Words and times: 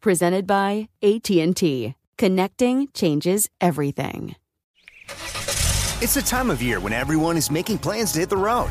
Presented 0.00 0.46
by 0.46 0.88
AT&T. 1.02 1.94
Connecting 2.18 2.88
changes 2.94 3.48
everything. 3.60 4.36
It's 6.02 6.14
the 6.14 6.22
time 6.22 6.50
of 6.50 6.62
year 6.62 6.80
when 6.80 6.92
everyone 6.92 7.36
is 7.36 7.50
making 7.50 7.78
plans 7.78 8.12
to 8.12 8.20
hit 8.20 8.28
the 8.28 8.36
road. 8.36 8.70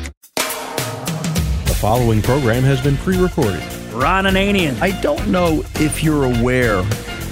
The 1.81 1.87
following 1.87 2.21
program 2.21 2.61
has 2.61 2.79
been 2.79 2.95
pre-recorded. 2.97 3.59
Ron 3.91 4.25
Ananian. 4.25 4.79
I 4.83 4.91
don't 5.01 5.29
know 5.29 5.63
if 5.77 6.03
you're 6.03 6.25
aware 6.25 6.85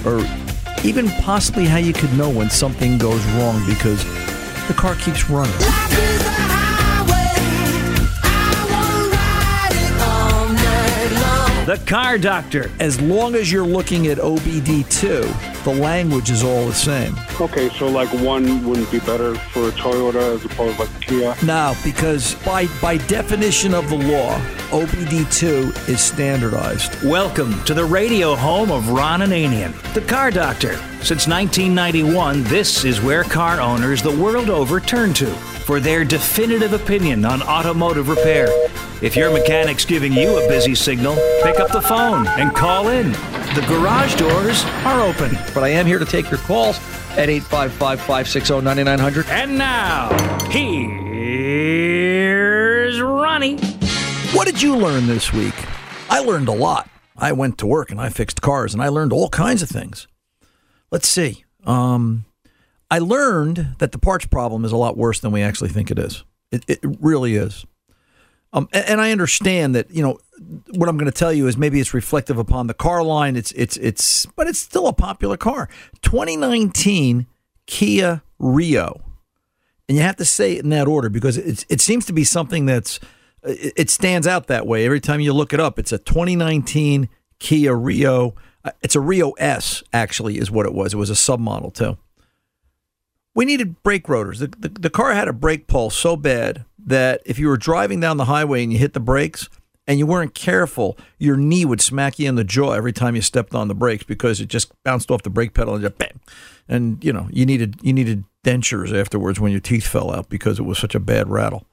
or 0.04 0.26
even 0.82 1.08
possibly 1.22 1.66
how 1.66 1.76
you 1.76 1.92
could 1.92 2.12
know 2.14 2.28
when 2.28 2.50
something 2.50 2.98
goes 2.98 3.24
wrong 3.26 3.64
because 3.64 4.04
the 4.66 4.74
car 4.74 4.96
keeps 4.96 5.30
running. 5.30 5.54
The 11.70 11.78
Car 11.86 12.18
Doctor. 12.18 12.68
As 12.80 13.00
long 13.00 13.36
as 13.36 13.52
you're 13.52 13.64
looking 13.64 14.08
at 14.08 14.18
OBD2, 14.18 15.62
the 15.62 15.72
language 15.72 16.28
is 16.28 16.42
all 16.42 16.66
the 16.66 16.74
same. 16.74 17.14
Okay, 17.40 17.68
so 17.68 17.86
like 17.86 18.12
one 18.14 18.66
wouldn't 18.66 18.90
be 18.90 18.98
better 18.98 19.36
for 19.36 19.68
a 19.68 19.70
Toyota 19.70 20.34
as 20.34 20.44
opposed 20.44 20.78
to 20.78 20.82
like 20.82 20.90
a 20.96 20.98
Kia. 20.98 21.36
No, 21.44 21.76
because 21.84 22.34
by 22.44 22.66
by 22.82 22.96
definition 22.96 23.72
of 23.72 23.88
the 23.88 23.94
law, 23.94 24.36
OBD2 24.70 25.88
is 25.88 26.00
standardized. 26.00 27.04
Welcome 27.04 27.62
to 27.66 27.74
the 27.74 27.84
radio 27.84 28.34
home 28.34 28.72
of 28.72 28.88
Ron 28.88 29.20
Ananian, 29.20 29.72
the 29.94 30.00
Car 30.00 30.32
Doctor. 30.32 30.74
Since 31.04 31.28
1991, 31.28 32.42
this 32.44 32.84
is 32.84 33.00
where 33.00 33.22
car 33.22 33.60
owners 33.60 34.02
the 34.02 34.10
world 34.20 34.50
over 34.50 34.80
turn 34.80 35.14
to 35.14 35.26
for 35.70 35.78
their 35.78 36.04
definitive 36.04 36.72
opinion 36.72 37.24
on 37.24 37.42
automotive 37.42 38.08
repair. 38.08 38.48
If 39.02 39.16
your 39.16 39.32
mechanic's 39.32 39.86
giving 39.86 40.12
you 40.12 40.36
a 40.44 40.46
busy 40.46 40.74
signal, 40.74 41.14
pick 41.42 41.58
up 41.58 41.72
the 41.72 41.80
phone 41.80 42.26
and 42.26 42.54
call 42.54 42.88
in. 42.88 43.12
The 43.54 43.64
garage 43.66 44.14
doors 44.16 44.62
are 44.84 45.00
open. 45.00 45.30
But 45.54 45.64
I 45.64 45.68
am 45.68 45.86
here 45.86 45.98
to 45.98 46.04
take 46.04 46.30
your 46.30 46.40
calls 46.40 46.76
at 47.12 47.30
855 47.30 47.98
560 47.98 48.60
9900. 48.60 49.26
And 49.28 49.56
now, 49.56 50.10
here's 50.50 51.00
Ronnie. 53.00 53.56
What 54.34 54.44
did 54.44 54.60
you 54.60 54.76
learn 54.76 55.06
this 55.06 55.32
week? 55.32 55.54
I 56.10 56.18
learned 56.20 56.48
a 56.48 56.52
lot. 56.52 56.86
I 57.16 57.32
went 57.32 57.56
to 57.58 57.66
work 57.66 57.90
and 57.90 57.98
I 57.98 58.10
fixed 58.10 58.42
cars 58.42 58.74
and 58.74 58.82
I 58.82 58.88
learned 58.88 59.14
all 59.14 59.30
kinds 59.30 59.62
of 59.62 59.70
things. 59.70 60.08
Let's 60.90 61.08
see. 61.08 61.46
Um, 61.64 62.26
I 62.90 62.98
learned 62.98 63.76
that 63.78 63.92
the 63.92 63.98
parts 63.98 64.26
problem 64.26 64.66
is 64.66 64.72
a 64.72 64.76
lot 64.76 64.98
worse 64.98 65.20
than 65.20 65.32
we 65.32 65.40
actually 65.40 65.70
think 65.70 65.90
it 65.90 65.98
is. 65.98 66.22
It, 66.52 66.64
it 66.68 66.80
really 66.82 67.36
is. 67.36 67.64
Um, 68.52 68.68
and, 68.72 69.00
I 69.00 69.12
understand 69.12 69.76
that 69.76 69.90
you 69.90 70.02
know 70.02 70.18
what 70.70 70.88
I'm 70.88 70.96
going 70.96 71.10
to 71.10 71.16
tell 71.16 71.32
you 71.32 71.46
is 71.46 71.56
maybe 71.56 71.78
it's 71.78 71.94
reflective 71.94 72.36
upon 72.36 72.66
the 72.66 72.74
car 72.74 73.02
line. 73.02 73.36
It's 73.36 73.52
it's 73.52 73.76
it's, 73.76 74.26
but 74.26 74.48
it's 74.48 74.58
still 74.58 74.88
a 74.88 74.92
popular 74.92 75.36
car. 75.36 75.68
2019 76.02 77.26
Kia 77.66 78.22
Rio, 78.40 79.02
and 79.88 79.96
you 79.96 80.02
have 80.02 80.16
to 80.16 80.24
say 80.24 80.54
it 80.54 80.64
in 80.64 80.70
that 80.70 80.88
order 80.88 81.08
because 81.08 81.36
it 81.38 81.64
it 81.68 81.80
seems 81.80 82.06
to 82.06 82.12
be 82.12 82.24
something 82.24 82.66
that's 82.66 82.98
it, 83.44 83.88
stands 83.88 84.26
out 84.26 84.48
that 84.48 84.66
way 84.66 84.84
every 84.84 85.00
time 85.00 85.20
you 85.20 85.32
look 85.32 85.52
it 85.52 85.60
up. 85.60 85.78
It's 85.78 85.92
a 85.92 85.98
2019 85.98 87.08
Kia 87.38 87.74
Rio. 87.74 88.34
Uh, 88.64 88.72
It's 88.82 88.96
a 88.96 89.00
Rio 89.00 89.30
S 89.32 89.84
actually 89.92 90.38
is 90.38 90.50
what 90.50 90.66
it 90.66 90.74
was. 90.74 90.92
It 90.92 90.96
was 90.96 91.10
a 91.10 91.14
submodel 91.14 91.72
too 91.72 91.98
we 93.34 93.44
needed 93.44 93.82
brake 93.82 94.08
rotors. 94.08 94.40
The, 94.40 94.48
the, 94.48 94.68
the 94.68 94.90
car 94.90 95.14
had 95.14 95.28
a 95.28 95.32
brake 95.32 95.66
pulse 95.66 95.96
so 95.96 96.16
bad 96.16 96.64
that 96.86 97.22
if 97.24 97.38
you 97.38 97.48
were 97.48 97.56
driving 97.56 98.00
down 98.00 98.16
the 98.16 98.26
highway 98.26 98.62
and 98.62 98.72
you 98.72 98.78
hit 98.78 98.92
the 98.92 99.00
brakes 99.00 99.48
and 99.86 99.98
you 99.98 100.06
weren't 100.06 100.34
careful, 100.34 100.96
your 101.18 101.36
knee 101.36 101.64
would 101.64 101.80
smack 101.80 102.18
you 102.18 102.28
in 102.28 102.36
the 102.36 102.44
jaw 102.44 102.72
every 102.72 102.92
time 102.92 103.16
you 103.16 103.22
stepped 103.22 103.54
on 103.54 103.68
the 103.68 103.74
brakes 103.74 104.04
because 104.04 104.40
it 104.40 104.46
just 104.46 104.72
bounced 104.84 105.10
off 105.10 105.22
the 105.22 105.30
brake 105.30 105.54
pedal 105.54 105.74
and 105.74 105.82
just 105.82 105.98
bam. 105.98 106.20
And 106.68 107.02
you 107.04 107.12
know 107.12 107.28
you 107.32 107.44
needed 107.46 107.76
you 107.82 107.92
needed 107.92 108.24
dentures 108.44 108.98
afterwards 108.98 109.40
when 109.40 109.52
your 109.52 109.60
teeth 109.60 109.86
fell 109.86 110.12
out 110.12 110.28
because 110.28 110.58
it 110.58 110.62
was 110.62 110.78
such 110.78 110.94
a 110.94 111.00
bad 111.00 111.28
rattle. 111.28 111.66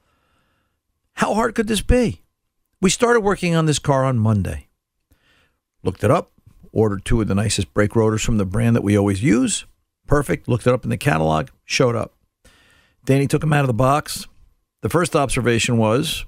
How 1.14 1.34
hard 1.34 1.54
could 1.54 1.66
this 1.66 1.82
be? 1.82 2.22
We 2.80 2.90
started 2.90 3.20
working 3.20 3.56
on 3.56 3.66
this 3.66 3.80
car 3.80 4.04
on 4.04 4.18
Monday. 4.20 4.68
Looked 5.82 6.04
it 6.04 6.10
up, 6.10 6.30
ordered 6.70 7.04
two 7.04 7.20
of 7.20 7.26
the 7.26 7.34
nicest 7.34 7.74
brake 7.74 7.96
rotors 7.96 8.22
from 8.22 8.38
the 8.38 8.44
brand 8.44 8.76
that 8.76 8.84
we 8.84 8.96
always 8.96 9.22
use. 9.22 9.64
Perfect. 10.06 10.46
Looked 10.46 10.66
it 10.66 10.72
up 10.72 10.84
in 10.84 10.90
the 10.90 10.96
catalog, 10.96 11.48
showed 11.64 11.96
up. 11.96 12.14
Danny 13.04 13.26
took 13.26 13.40
them 13.40 13.52
out 13.52 13.62
of 13.62 13.66
the 13.66 13.74
box. 13.74 14.27
The 14.82 14.88
first 14.88 15.16
observation 15.16 15.76
was 15.76 16.24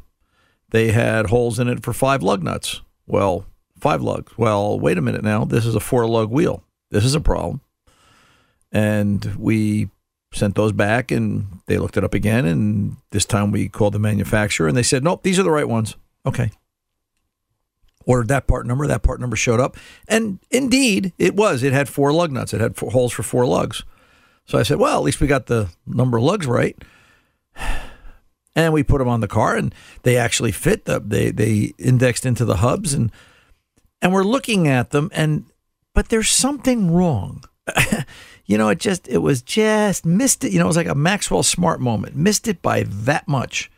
they 0.70 0.90
had 0.92 1.26
holes 1.26 1.58
in 1.58 1.68
it 1.68 1.82
for 1.82 1.92
five 1.92 2.22
lug 2.22 2.42
nuts. 2.42 2.80
Well, 3.06 3.46
five 3.78 4.02
lugs. 4.02 4.32
Well, 4.36 4.78
wait 4.78 4.98
a 4.98 5.02
minute 5.02 5.22
now. 5.22 5.44
This 5.44 5.66
is 5.66 5.74
a 5.74 5.80
four 5.80 6.06
lug 6.08 6.30
wheel. 6.30 6.62
This 6.90 7.04
is 7.04 7.14
a 7.14 7.20
problem. 7.20 7.60
and 8.72 9.34
we 9.36 9.88
sent 10.32 10.54
those 10.54 10.72
back, 10.72 11.10
and 11.10 11.60
they 11.66 11.78
looked 11.78 11.96
it 11.96 12.04
up 12.04 12.14
again, 12.14 12.46
and 12.46 12.96
this 13.10 13.24
time 13.24 13.50
we 13.50 13.68
called 13.68 13.94
the 13.94 13.98
manufacturer, 13.98 14.68
and 14.68 14.76
they 14.76 14.82
said, 14.82 15.02
nope, 15.02 15.22
these 15.22 15.38
are 15.38 15.42
the 15.42 15.50
right 15.50 15.68
ones. 15.68 15.96
Okay. 16.24 16.50
Ordered 18.06 18.28
that 18.28 18.46
part 18.46 18.66
number. 18.66 18.86
That 18.86 19.02
part 19.02 19.20
number 19.20 19.36
showed 19.36 19.60
up, 19.60 19.76
and 20.08 20.38
indeed, 20.50 21.12
it 21.18 21.34
was. 21.34 21.62
It 21.62 21.72
had 21.72 21.88
four 21.88 22.12
lug 22.12 22.32
nuts. 22.32 22.54
It 22.54 22.60
had 22.60 22.76
four 22.76 22.90
holes 22.90 23.12
for 23.12 23.22
four 23.22 23.46
lugs. 23.46 23.84
So 24.46 24.58
I 24.58 24.62
said, 24.62 24.78
well, 24.78 24.96
at 24.96 25.02
least 25.04 25.20
we 25.20 25.26
got 25.26 25.46
the 25.46 25.68
number 25.86 26.16
of 26.16 26.24
lugs 26.24 26.46
right. 26.46 26.76
And 28.56 28.72
we 28.72 28.82
put 28.82 28.98
them 28.98 29.08
on 29.08 29.20
the 29.20 29.28
car, 29.28 29.56
and 29.56 29.74
they 30.02 30.16
actually 30.16 30.52
fit. 30.52 30.84
The, 30.84 30.98
they 31.00 31.30
they 31.30 31.72
indexed 31.78 32.26
into 32.26 32.44
the 32.44 32.56
hubs, 32.56 32.92
and 32.92 33.12
and 34.02 34.12
we're 34.12 34.24
looking 34.24 34.66
at 34.66 34.90
them, 34.90 35.10
and 35.14 35.44
but 35.94 36.08
there's 36.08 36.30
something 36.30 36.92
wrong. 36.92 37.44
you 38.46 38.58
know, 38.58 38.68
it 38.68 38.78
just 38.78 39.06
it 39.08 39.18
was 39.18 39.42
just 39.42 40.04
missed 40.04 40.44
it. 40.44 40.52
You 40.52 40.58
know, 40.58 40.64
it 40.64 40.68
was 40.68 40.76
like 40.76 40.88
a 40.88 40.94
Maxwell 40.94 41.42
Smart 41.42 41.80
moment, 41.80 42.16
missed 42.16 42.48
it 42.48 42.60
by 42.60 42.84
that 42.84 43.28
much. 43.28 43.70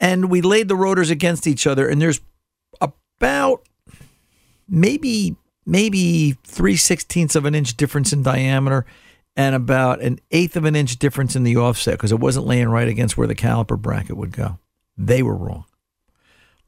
And 0.00 0.30
we 0.30 0.42
laid 0.42 0.68
the 0.68 0.76
rotors 0.76 1.10
against 1.10 1.46
each 1.46 1.66
other, 1.66 1.88
and 1.88 2.02
there's 2.02 2.20
about 2.80 3.62
maybe 4.68 5.36
maybe 5.64 6.36
three 6.42 6.76
sixteenths 6.76 7.36
of 7.36 7.44
an 7.44 7.54
inch 7.54 7.76
difference 7.76 8.12
in 8.12 8.22
diameter 8.22 8.84
and 9.36 9.54
about 9.54 10.00
an 10.00 10.20
eighth 10.30 10.56
of 10.56 10.64
an 10.64 10.76
inch 10.76 10.96
difference 10.98 11.34
in 11.34 11.42
the 11.42 11.56
offset 11.56 11.94
because 11.94 12.12
it 12.12 12.20
wasn't 12.20 12.46
laying 12.46 12.68
right 12.68 12.88
against 12.88 13.16
where 13.16 13.26
the 13.26 13.34
caliper 13.34 13.80
bracket 13.80 14.16
would 14.16 14.32
go. 14.32 14.58
They 14.96 15.22
were 15.22 15.36
wrong. 15.36 15.64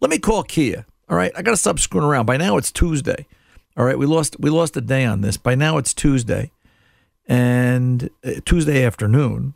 Let 0.00 0.10
me 0.10 0.18
call 0.18 0.42
Kia. 0.42 0.84
All 1.08 1.16
right, 1.16 1.32
I 1.36 1.42
got 1.42 1.52
to 1.52 1.56
stop 1.56 1.78
screwing 1.78 2.06
around. 2.06 2.26
By 2.26 2.36
now 2.36 2.56
it's 2.56 2.72
Tuesday. 2.72 3.26
All 3.76 3.84
right, 3.84 3.98
we 3.98 4.06
lost 4.06 4.36
we 4.40 4.50
lost 4.50 4.76
a 4.76 4.80
day 4.80 5.04
on 5.04 5.20
this. 5.20 5.36
By 5.36 5.54
now 5.54 5.78
it's 5.78 5.94
Tuesday, 5.94 6.50
and 7.26 8.10
uh, 8.24 8.40
Tuesday 8.44 8.84
afternoon, 8.84 9.54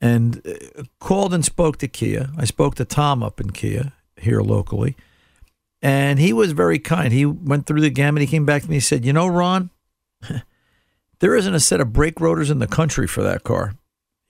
and 0.00 0.40
uh, 0.46 0.84
called 1.00 1.34
and 1.34 1.44
spoke 1.44 1.76
to 1.78 1.88
Kia. 1.88 2.30
I 2.38 2.44
spoke 2.44 2.76
to 2.76 2.84
Tom 2.84 3.22
up 3.22 3.40
in 3.40 3.50
Kia 3.50 3.92
here 4.16 4.40
locally, 4.40 4.96
and 5.82 6.18
he 6.18 6.32
was 6.32 6.52
very 6.52 6.78
kind. 6.78 7.12
He 7.12 7.26
went 7.26 7.66
through 7.66 7.82
the 7.82 7.90
gamut. 7.90 8.22
He 8.22 8.26
came 8.26 8.46
back 8.46 8.62
to 8.62 8.70
me. 8.70 8.76
He 8.76 8.80
said, 8.80 9.04
"You 9.04 9.12
know, 9.12 9.26
Ron." 9.26 9.70
There 11.20 11.36
isn't 11.36 11.54
a 11.54 11.60
set 11.60 11.80
of 11.80 11.92
brake 11.92 12.20
rotors 12.20 12.50
in 12.50 12.58
the 12.58 12.66
country 12.66 13.06
for 13.06 13.22
that 13.22 13.44
car. 13.44 13.74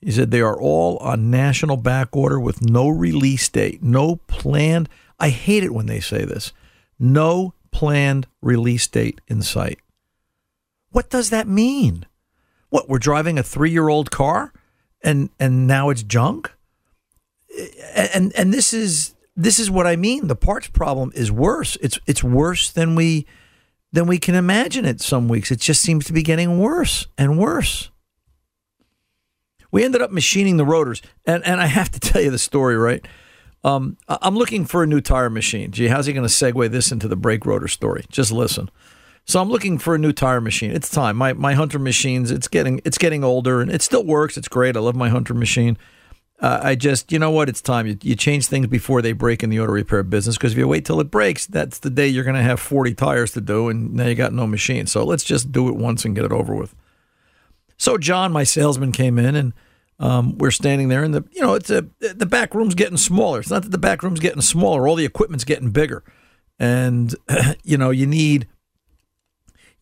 He 0.00 0.10
said 0.10 0.30
they 0.30 0.40
are 0.40 0.60
all 0.60 0.96
on 0.98 1.30
national 1.30 1.76
back 1.76 2.16
order 2.16 2.40
with 2.40 2.62
no 2.62 2.88
release 2.88 3.48
date, 3.48 3.82
no 3.82 4.16
planned. 4.26 4.88
I 5.18 5.28
hate 5.28 5.62
it 5.62 5.74
when 5.74 5.86
they 5.86 6.00
say 6.00 6.24
this. 6.24 6.52
No 6.98 7.54
planned 7.70 8.26
release 8.40 8.86
date 8.86 9.20
in 9.28 9.42
sight. 9.42 9.78
What 10.90 11.10
does 11.10 11.30
that 11.30 11.46
mean? 11.46 12.06
What 12.70 12.88
we're 12.88 12.98
driving 12.98 13.38
a 13.38 13.42
3-year-old 13.42 14.10
car 14.10 14.52
and 15.02 15.30
and 15.38 15.66
now 15.66 15.90
it's 15.90 16.02
junk? 16.02 16.52
And 17.94 18.32
and 18.36 18.52
this 18.52 18.72
is 18.72 19.14
this 19.36 19.58
is 19.58 19.70
what 19.70 19.86
I 19.86 19.96
mean. 19.96 20.26
The 20.28 20.36
parts 20.36 20.68
problem 20.68 21.12
is 21.14 21.30
worse. 21.30 21.76
It's 21.80 21.98
it's 22.06 22.24
worse 22.24 22.70
than 22.70 22.94
we 22.94 23.26
than 23.92 24.06
we 24.06 24.18
can 24.18 24.34
imagine 24.34 24.84
it 24.84 25.00
some 25.00 25.28
weeks. 25.28 25.50
It 25.50 25.60
just 25.60 25.82
seems 25.82 26.04
to 26.06 26.12
be 26.12 26.22
getting 26.22 26.58
worse 26.58 27.06
and 27.18 27.38
worse. 27.38 27.90
We 29.72 29.84
ended 29.84 30.02
up 30.02 30.10
machining 30.10 30.56
the 30.56 30.64
rotors. 30.64 31.02
And, 31.26 31.44
and 31.44 31.60
I 31.60 31.66
have 31.66 31.90
to 31.92 32.00
tell 32.00 32.22
you 32.22 32.30
the 32.30 32.38
story, 32.38 32.76
right? 32.76 33.06
Um, 33.62 33.98
I'm 34.08 34.36
looking 34.36 34.64
for 34.64 34.82
a 34.82 34.86
new 34.86 35.00
tire 35.00 35.28
machine. 35.28 35.70
Gee, 35.70 35.88
how's 35.88 36.06
he 36.06 36.12
going 36.12 36.26
to 36.26 36.32
segue 36.32 36.70
this 36.70 36.92
into 36.92 37.08
the 37.08 37.16
brake 37.16 37.44
rotor 37.44 37.68
story? 37.68 38.04
Just 38.10 38.32
listen. 38.32 38.70
So 39.26 39.40
I'm 39.40 39.50
looking 39.50 39.78
for 39.78 39.94
a 39.94 39.98
new 39.98 40.12
tire 40.12 40.40
machine. 40.40 40.70
It's 40.70 40.88
time. 40.88 41.16
My 41.16 41.34
my 41.34 41.52
Hunter 41.52 41.78
machines, 41.78 42.30
it's 42.30 42.48
getting 42.48 42.80
it's 42.86 42.96
getting 42.96 43.22
older 43.22 43.60
and 43.60 43.70
it 43.70 43.82
still 43.82 44.04
works. 44.04 44.38
It's 44.38 44.48
great. 44.48 44.76
I 44.76 44.80
love 44.80 44.96
my 44.96 45.10
Hunter 45.10 45.34
machine 45.34 45.76
uh, 46.40 46.60
I 46.62 46.74
just, 46.74 47.12
you 47.12 47.18
know 47.18 47.30
what? 47.30 47.48
It's 47.48 47.60
time. 47.60 47.86
You, 47.86 47.98
you 48.02 48.16
change 48.16 48.46
things 48.46 48.66
before 48.66 49.02
they 49.02 49.12
break 49.12 49.42
in 49.42 49.50
the 49.50 49.60
auto 49.60 49.72
repair 49.72 50.02
business 50.02 50.36
because 50.36 50.52
if 50.52 50.58
you 50.58 50.66
wait 50.66 50.84
till 50.84 51.00
it 51.00 51.10
breaks, 51.10 51.46
that's 51.46 51.78
the 51.80 51.90
day 51.90 52.08
you're 52.08 52.24
going 52.24 52.36
to 52.36 52.42
have 52.42 52.60
40 52.60 52.94
tires 52.94 53.32
to 53.32 53.40
do, 53.40 53.68
and 53.68 53.92
now 53.94 54.06
you 54.06 54.14
got 54.14 54.32
no 54.32 54.46
machine. 54.46 54.86
So 54.86 55.04
let's 55.04 55.24
just 55.24 55.52
do 55.52 55.68
it 55.68 55.76
once 55.76 56.04
and 56.04 56.14
get 56.14 56.24
it 56.24 56.32
over 56.32 56.54
with. 56.54 56.74
So 57.76 57.98
John, 57.98 58.32
my 58.32 58.44
salesman, 58.44 58.92
came 58.92 59.18
in 59.18 59.34
and 59.34 59.52
um, 60.00 60.38
we're 60.38 60.50
standing 60.50 60.88
there, 60.88 61.04
and 61.04 61.14
the 61.14 61.24
you 61.30 61.42
know 61.42 61.54
it's 61.54 61.68
a 61.68 61.86
the 62.00 62.26
back 62.26 62.54
room's 62.54 62.74
getting 62.74 62.96
smaller. 62.96 63.40
It's 63.40 63.50
not 63.50 63.62
that 63.62 63.70
the 63.70 63.78
back 63.78 64.02
room's 64.02 64.18
getting 64.18 64.40
smaller; 64.40 64.88
all 64.88 64.96
the 64.96 65.04
equipment's 65.04 65.44
getting 65.44 65.70
bigger, 65.70 66.02
and 66.58 67.14
you 67.64 67.76
know 67.76 67.90
you 67.90 68.06
need 68.06 68.48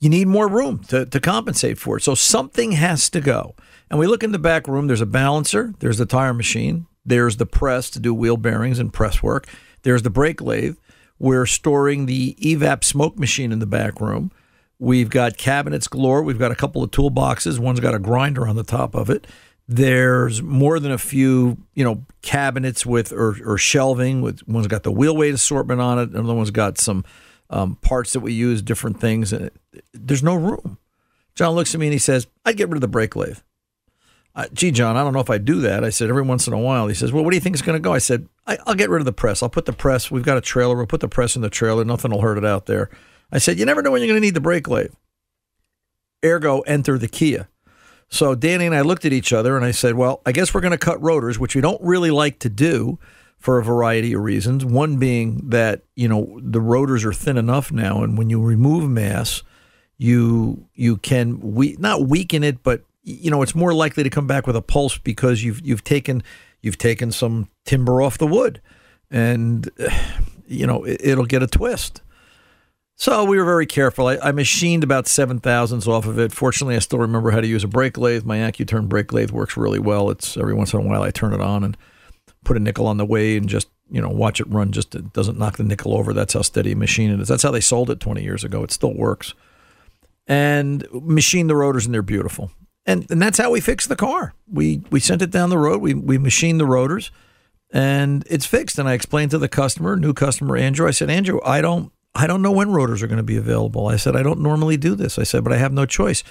you 0.00 0.08
need 0.08 0.26
more 0.26 0.49
room 0.49 0.81
to 0.88 1.06
to 1.06 1.20
compensate 1.20 1.78
for 1.78 1.99
it. 1.99 2.02
So 2.02 2.16
something 2.16 2.72
has 2.72 3.08
to 3.11 3.20
go. 3.20 3.54
And 3.90 3.99
we 3.99 4.06
look 4.06 4.23
in 4.23 4.32
the 4.32 4.38
back 4.38 4.69
room. 4.69 4.87
There's 4.87 5.00
a 5.00 5.06
balancer. 5.06 5.75
There's 5.79 5.99
the 5.99 6.06
tire 6.06 6.35
machine. 6.35 6.87
There's 7.05 7.38
the 7.38 7.46
press 7.46 7.88
to 7.90 8.00
do 8.00 8.12
wheel 8.12 8.37
bearings 8.37 8.79
and 8.79 8.93
press 8.93 9.23
work. 9.23 9.49
There's 9.82 10.02
the 10.02 10.11
brake 10.11 10.40
lathe. 10.40 10.76
We're 11.19 11.46
storing 11.46 12.06
the 12.06 12.35
evap 12.40 12.85
smoke 12.85 13.19
machine 13.19 13.50
in 13.50 13.58
the 13.58 13.67
back 13.67 14.00
room. 14.00 14.31
We've 14.79 15.11
got 15.11 15.37
cabinets 15.37 15.88
galore. 15.88 16.23
We've 16.23 16.38
got 16.38 16.52
a 16.52 16.55
couple 16.55 16.82
of 16.82 16.90
toolboxes. 16.90 17.58
One's 17.58 17.81
got 17.81 17.94
a 17.94 17.99
grinder 17.99 18.46
on 18.46 18.56
the 18.56 18.62
top 18.62 18.94
of 18.94 19.11
it. 19.11 19.26
There's 19.67 20.43
more 20.43 20.79
than 20.79 20.93
a 20.93 20.99
few, 20.99 21.58
you 21.75 21.85
know, 21.85 22.05
cabinets 22.23 22.87
with 22.87 23.12
or, 23.12 23.37
or 23.44 23.58
shelving. 23.58 24.23
With 24.23 24.46
one's 24.46 24.67
got 24.67 24.82
the 24.82 24.93
wheel 24.93 25.17
weight 25.17 25.35
assortment 25.35 25.81
on 25.81 25.99
it. 25.99 26.11
Another 26.11 26.35
one's 26.35 26.50
got 26.50 26.79
some 26.79 27.05
um, 27.50 27.76
parts 27.76 28.12
that 28.12 28.20
we 28.20 28.32
use, 28.32 28.62
different 28.62 29.00
things. 29.00 29.32
And 29.32 29.50
There's 29.93 30.23
no 30.23 30.37
room. 30.37 30.79
John 31.35 31.55
looks 31.55 31.75
at 31.75 31.81
me 31.81 31.87
and 31.87 31.93
he 31.93 31.99
says, 31.99 32.26
"I'd 32.44 32.56
get 32.56 32.69
rid 32.69 32.76
of 32.76 32.81
the 32.81 32.88
brake 32.88 33.14
lathe." 33.17 33.38
Uh, 34.38 34.46
gee, 34.52 34.70
John, 34.70 34.96
I 34.96 35.02
don't 35.02 35.12
know 35.12 35.19
if 35.19 35.31
I 35.31 35.38
do 35.38 35.62
that. 35.62 35.82
I 35.82 35.90
said, 35.90 36.08
every 36.08 36.23
once 36.23 36.46
in 36.46 36.52
a 36.52 36.58
while. 36.58 36.87
He 36.87 36.94
says, 36.94 37.11
well, 37.11 37.25
what 37.25 37.31
do 37.32 37.37
you 37.37 37.40
think 37.40 37.56
is 37.56 37.62
going 37.62 37.75
to 37.75 37.82
go? 37.82 37.93
I 37.93 37.99
said, 37.99 38.29
I, 38.46 38.56
will 38.69 38.76
get 38.76 38.88
rid 38.88 39.00
of 39.00 39.05
the 39.05 39.12
press. 39.12 39.43
I'll 39.43 39.49
put 39.49 39.67
the 39.67 39.73
press. 39.73 40.12
We've 40.12 40.23
got 40.23 40.38
a 40.38 40.40
trailer. 40.40 40.76
We'll 40.76 40.87
put 40.87 41.00
the 41.00 41.08
press 41.08 41.35
in 41.35 41.43
the 41.43 41.50
trailer. 41.50 41.85
Nothing 41.85 42.12
will 42.12 42.20
hurt 42.20 42.38
it 42.38 42.44
out 42.44 42.67
there. 42.67 42.88
I 43.32 43.38
said, 43.38 43.58
you 43.58 43.67
never 43.67 43.82
know 43.82 43.90
when 43.90 44.00
you're 44.00 44.06
going 44.06 44.20
to 44.20 44.25
need 44.25 44.35
the 44.35 44.40
brake 44.40 44.69
lathe. 44.69 44.93
Ergo, 46.25 46.61
enter 46.61 46.99
the 46.99 47.08
Kia. 47.08 47.49
So 48.11 48.37
Danny 48.37 48.67
and 48.67 48.76
I 48.76 48.82
looked 48.82 49.05
at 49.05 49.12
each 49.12 49.32
other 49.32 49.56
and 49.56 49.64
I 49.64 49.73
said, 49.73 49.94
well, 49.96 50.23
I 50.25 50.31
guess 50.31 50.55
we're 50.55 50.61
going 50.61 50.70
to 50.70 50.79
cut 50.79 51.02
rotors, 51.02 51.37
which 51.40 51.56
we 51.56 51.61
don't 51.61 51.82
really 51.82 52.12
like 52.12 52.38
to 52.38 52.49
do 52.49 53.00
for 53.38 53.58
a 53.58 53.64
variety 53.64 54.12
of 54.12 54.23
reasons. 54.23 54.64
One 54.64 54.99
being 54.99 55.50
that, 55.50 55.82
you 55.96 56.06
know, 56.06 56.38
the 56.40 56.61
rotors 56.61 57.05
are 57.05 57.12
thin 57.12 57.38
enough 57.38 57.73
now. 57.73 58.05
And 58.05 58.17
when 58.17 58.31
you 58.31 58.40
remove 58.40 58.88
mass, 58.88 59.43
you 59.99 60.69
you 60.75 60.96
can 60.96 61.40
we 61.40 61.76
not 61.81 62.06
weaken 62.06 62.44
it, 62.44 62.62
but 62.62 62.82
you 63.08 63.31
know 63.31 63.43
it's 63.43 63.55
more 63.55 63.72
likely 63.72 64.02
to 64.02 64.10
come 64.10 64.26
back 64.26 64.46
with 64.46 64.56
a 64.56 64.62
pulse 64.62 64.99
because 64.99 65.42
you've 65.42 65.64
you've 65.64 65.85
taken 65.85 66.23
you've 66.61 66.78
taken 66.78 67.11
some 67.11 67.49
timber 67.64 68.02
off 68.02 68.18
the 68.18 68.26
wood, 68.26 68.61
and 69.11 69.68
you 70.47 70.66
know 70.66 70.85
it, 70.85 71.16
will 71.16 71.25
get 71.25 71.42
a 71.42 71.47
twist. 71.47 72.02
So 72.97 73.25
we 73.25 73.38
were 73.38 73.44
very 73.44 73.66
careful. 73.66 74.09
I, 74.09 74.18
I 74.18 74.33
machined 74.33 74.85
about 74.85 75.06
seven 75.06 75.40
thousandths 75.40 75.87
off 75.87 76.06
of 76.06 76.18
it. 76.18 76.33
Fortunately, 76.33 76.76
I 76.76 76.80
still 76.80 76.99
remember 76.99 77.30
how 77.30 77.40
to 77.40 77.47
use 77.47 77.64
a 77.64 77.68
brake 77.68 77.97
lathe. 77.97 78.25
My 78.25 78.38
AccuTurn 78.38 78.88
brake 78.88 79.12
lathe 79.12 79.30
works 79.30 79.56
really 79.56 79.78
well. 79.78 80.11
It's 80.11 80.37
every 80.37 80.54
once 80.54 80.75
in 80.75 80.80
a 80.80 80.83
while 80.83 81.02
I 81.02 81.11
turn 81.11 81.33
it 81.33 81.40
on 81.40 81.64
and 81.64 81.76
put 82.44 82.56
a 82.56 82.61
nickel 82.61 82.87
on 82.87 82.97
the 82.99 83.06
way 83.06 83.37
and 83.37 83.49
just 83.49 83.68
you 83.90 84.02
know 84.02 84.11
watch 84.11 84.40
it 84.40 84.49
run. 84.49 84.73
Just 84.73 84.94
it 84.94 85.12
doesn't 85.12 85.38
knock 85.38 85.56
the 85.56 85.64
nickel 85.64 85.97
over. 85.97 86.12
That's 86.12 86.35
how 86.35 86.42
steady 86.42 86.73
a 86.73 86.76
machine 86.76 87.11
it 87.11 87.21
is. 87.21 87.28
That's 87.28 87.42
how 87.42 87.52
they 87.52 87.61
sold 87.61 87.88
it 87.88 88.00
20 88.00 88.23
years 88.23 88.44
ago. 88.44 88.62
It 88.62 88.73
still 88.73 88.94
works. 88.94 89.35
And 90.26 90.87
machine 90.92 91.47
the 91.47 91.56
rotors 91.56 91.87
and 91.87 91.94
they're 91.94 92.02
beautiful 92.02 92.50
and 92.88 93.09
and 93.11 93.21
that's 93.21 93.38
how 93.38 93.50
we 93.50 93.61
fixed 93.61 93.90
the 93.90 93.97
car. 93.97 94.35
We 94.50 94.83
we 94.90 94.99
sent 94.99 95.21
it 95.21 95.30
down 95.30 95.50
the 95.50 95.59
road. 95.59 95.80
We 95.83 95.92
we 95.92 96.16
machined 96.16 96.59
the 96.59 96.66
rotors, 96.66 97.12
and 97.71 98.25
it's 98.28 98.47
fixed. 98.47 98.78
And 98.78 98.88
I 98.88 98.95
explained 98.95 99.30
to 99.33 99.38
the 99.38 99.49
customer, 99.49 99.95
new 99.97 100.14
customer 100.14 100.57
Andrew. 100.57 100.88
I 100.88 100.92
said, 100.92 101.11
Andrew, 101.11 101.38
I 101.45 101.61
don't 101.61 101.92
I 102.14 102.26
don't 102.26 102.40
know 102.40 102.50
when 102.50 102.73
rotors 102.73 103.02
are 103.02 103.07
going 103.07 103.18
to 103.18 103.23
be 103.23 103.37
available. 103.37 103.88
I 103.88 103.97
said 103.97 104.16
I 104.16 104.23
don't 104.23 104.40
normally 104.40 104.78
do 104.78 104.95
this. 104.95 105.18
I 105.18 105.23
said, 105.23 105.45
but 105.45 105.52
I 105.52 105.59
have 105.59 105.73
no 105.73 105.85
choice. 105.85 106.25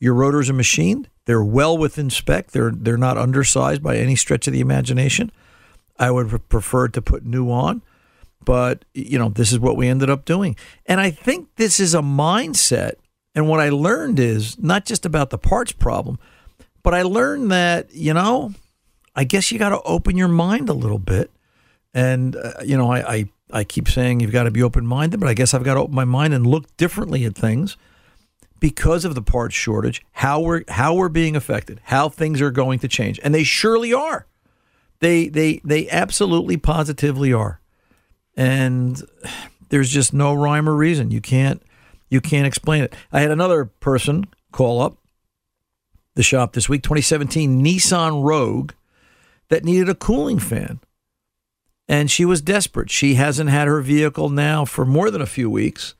Your 0.00 0.14
rotors 0.14 0.48
are 0.48 0.54
machined. 0.54 1.10
They're 1.26 1.44
well 1.44 1.76
within 1.76 2.08
spec. 2.08 2.52
They're 2.52 2.72
they're 2.74 2.96
not 2.96 3.18
undersized 3.18 3.82
by 3.82 3.98
any 3.98 4.16
stretch 4.16 4.46
of 4.46 4.54
the 4.54 4.60
imagination. 4.60 5.30
I 5.98 6.10
would 6.10 6.30
have 6.30 6.48
preferred 6.48 6.94
to 6.94 7.02
put 7.02 7.26
new 7.26 7.50
on, 7.50 7.82
but 8.42 8.86
you 8.94 9.18
know 9.18 9.28
this 9.28 9.52
is 9.52 9.58
what 9.58 9.76
we 9.76 9.88
ended 9.88 10.08
up 10.08 10.24
doing. 10.24 10.56
And 10.86 11.02
I 11.02 11.10
think 11.10 11.56
this 11.56 11.78
is 11.78 11.94
a 11.94 12.00
mindset 12.00 12.94
and 13.38 13.48
what 13.48 13.60
I 13.60 13.68
learned 13.68 14.18
is 14.18 14.58
not 14.58 14.84
just 14.84 15.06
about 15.06 15.30
the 15.30 15.38
parts 15.38 15.70
problem, 15.70 16.18
but 16.82 16.92
I 16.92 17.02
learned 17.02 17.52
that, 17.52 17.94
you 17.94 18.12
know, 18.12 18.52
I 19.14 19.22
guess 19.22 19.52
you 19.52 19.60
got 19.60 19.68
to 19.68 19.80
open 19.82 20.16
your 20.16 20.26
mind 20.26 20.68
a 20.68 20.72
little 20.72 20.98
bit. 20.98 21.30
And, 21.94 22.34
uh, 22.34 22.54
you 22.64 22.76
know, 22.76 22.90
I, 22.90 23.14
I, 23.14 23.24
I 23.52 23.62
keep 23.62 23.86
saying 23.86 24.18
you've 24.18 24.32
got 24.32 24.42
to 24.42 24.50
be 24.50 24.60
open 24.60 24.84
minded, 24.84 25.20
but 25.20 25.28
I 25.28 25.34
guess 25.34 25.54
I've 25.54 25.62
got 25.62 25.74
to 25.74 25.80
open 25.82 25.94
my 25.94 26.04
mind 26.04 26.34
and 26.34 26.48
look 26.48 26.76
differently 26.76 27.24
at 27.26 27.36
things 27.36 27.76
because 28.58 29.04
of 29.04 29.14
the 29.14 29.22
parts 29.22 29.54
shortage, 29.54 30.04
how 30.14 30.40
we're 30.40 30.64
how 30.66 30.94
we're 30.94 31.08
being 31.08 31.36
affected, 31.36 31.80
how 31.84 32.08
things 32.08 32.40
are 32.40 32.50
going 32.50 32.80
to 32.80 32.88
change, 32.88 33.20
and 33.22 33.32
they 33.32 33.44
surely 33.44 33.94
are. 33.94 34.26
They 34.98 35.28
they 35.28 35.60
they 35.62 35.88
absolutely 35.90 36.56
positively 36.56 37.32
are, 37.32 37.60
and 38.36 39.00
there's 39.68 39.90
just 39.90 40.12
no 40.12 40.34
rhyme 40.34 40.68
or 40.68 40.74
reason. 40.74 41.12
You 41.12 41.20
can't 41.20 41.62
you 42.08 42.20
can't 42.20 42.46
explain 42.46 42.82
it. 42.82 42.94
I 43.12 43.20
had 43.20 43.30
another 43.30 43.66
person 43.66 44.26
call 44.52 44.80
up 44.80 44.96
the 46.14 46.22
shop 46.22 46.52
this 46.52 46.68
week 46.68 46.82
2017 46.82 47.62
Nissan 47.62 48.24
Rogue 48.24 48.72
that 49.48 49.64
needed 49.64 49.88
a 49.88 49.94
cooling 49.94 50.38
fan. 50.38 50.80
And 51.88 52.10
she 52.10 52.24
was 52.24 52.42
desperate. 52.42 52.90
She 52.90 53.14
hasn't 53.14 53.48
had 53.48 53.66
her 53.66 53.80
vehicle 53.80 54.28
now 54.28 54.64
for 54.64 54.84
more 54.84 55.10
than 55.10 55.22
a 55.22 55.26
few 55.26 55.48
weeks. 55.48 55.94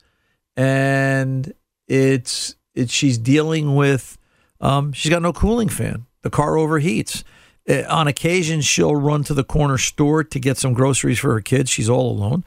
And 0.55 1.53
it's, 1.87 2.55
it's 2.75 2.93
she's 2.93 3.17
dealing 3.17 3.75
with, 3.75 4.17
um, 4.61 4.93
she's 4.93 5.09
got 5.09 5.21
no 5.21 5.33
cooling 5.33 5.69
fan. 5.69 6.05
The 6.21 6.29
car 6.29 6.51
overheats. 6.51 7.23
Uh, 7.67 7.83
on 7.89 8.07
occasion, 8.07 8.61
she'll 8.61 8.95
run 8.95 9.23
to 9.23 9.33
the 9.33 9.43
corner 9.43 9.77
store 9.77 10.23
to 10.23 10.39
get 10.39 10.57
some 10.57 10.73
groceries 10.73 11.19
for 11.19 11.33
her 11.33 11.41
kids. 11.41 11.69
She's 11.69 11.89
all 11.89 12.11
alone. 12.11 12.43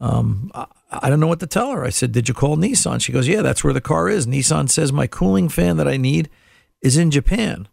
Um, 0.00 0.50
I, 0.92 1.08
don't 1.08 1.20
know 1.20 1.26
what 1.26 1.40
to 1.40 1.46
tell 1.46 1.70
her. 1.72 1.84
I 1.84 1.90
said, 1.90 2.12
Did 2.12 2.28
you 2.28 2.34
call 2.34 2.56
Nissan? 2.56 3.00
She 3.00 3.12
goes, 3.12 3.28
Yeah, 3.28 3.42
that's 3.42 3.64
where 3.64 3.72
the 3.72 3.80
car 3.80 4.08
is. 4.08 4.26
Nissan 4.26 4.68
says 4.68 4.92
my 4.92 5.06
cooling 5.06 5.48
fan 5.48 5.76
that 5.78 5.88
I 5.88 5.96
need 5.96 6.28
is 6.80 6.96
in 6.96 7.10
Japan 7.10 7.68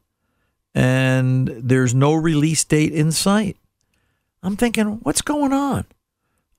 and 0.75 1.47
there's 1.47 1.95
no 1.95 2.13
release 2.13 2.63
date 2.63 2.93
in 2.93 3.11
sight. 3.11 3.57
I'm 4.43 4.55
thinking, 4.55 4.99
what's 5.03 5.21
going 5.21 5.51
on? 5.51 5.85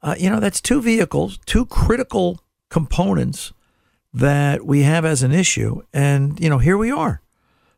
Uh, 0.02 0.14
you 0.18 0.28
know, 0.30 0.40
that's 0.40 0.60
two 0.60 0.82
vehicles, 0.82 1.38
two 1.46 1.66
critical 1.66 2.40
components 2.68 3.52
that 4.12 4.66
we 4.66 4.82
have 4.82 5.04
as 5.04 5.22
an 5.22 5.32
issue. 5.32 5.82
And, 5.92 6.38
you 6.40 6.50
know, 6.50 6.58
here 6.58 6.76
we 6.76 6.90
are. 6.90 7.22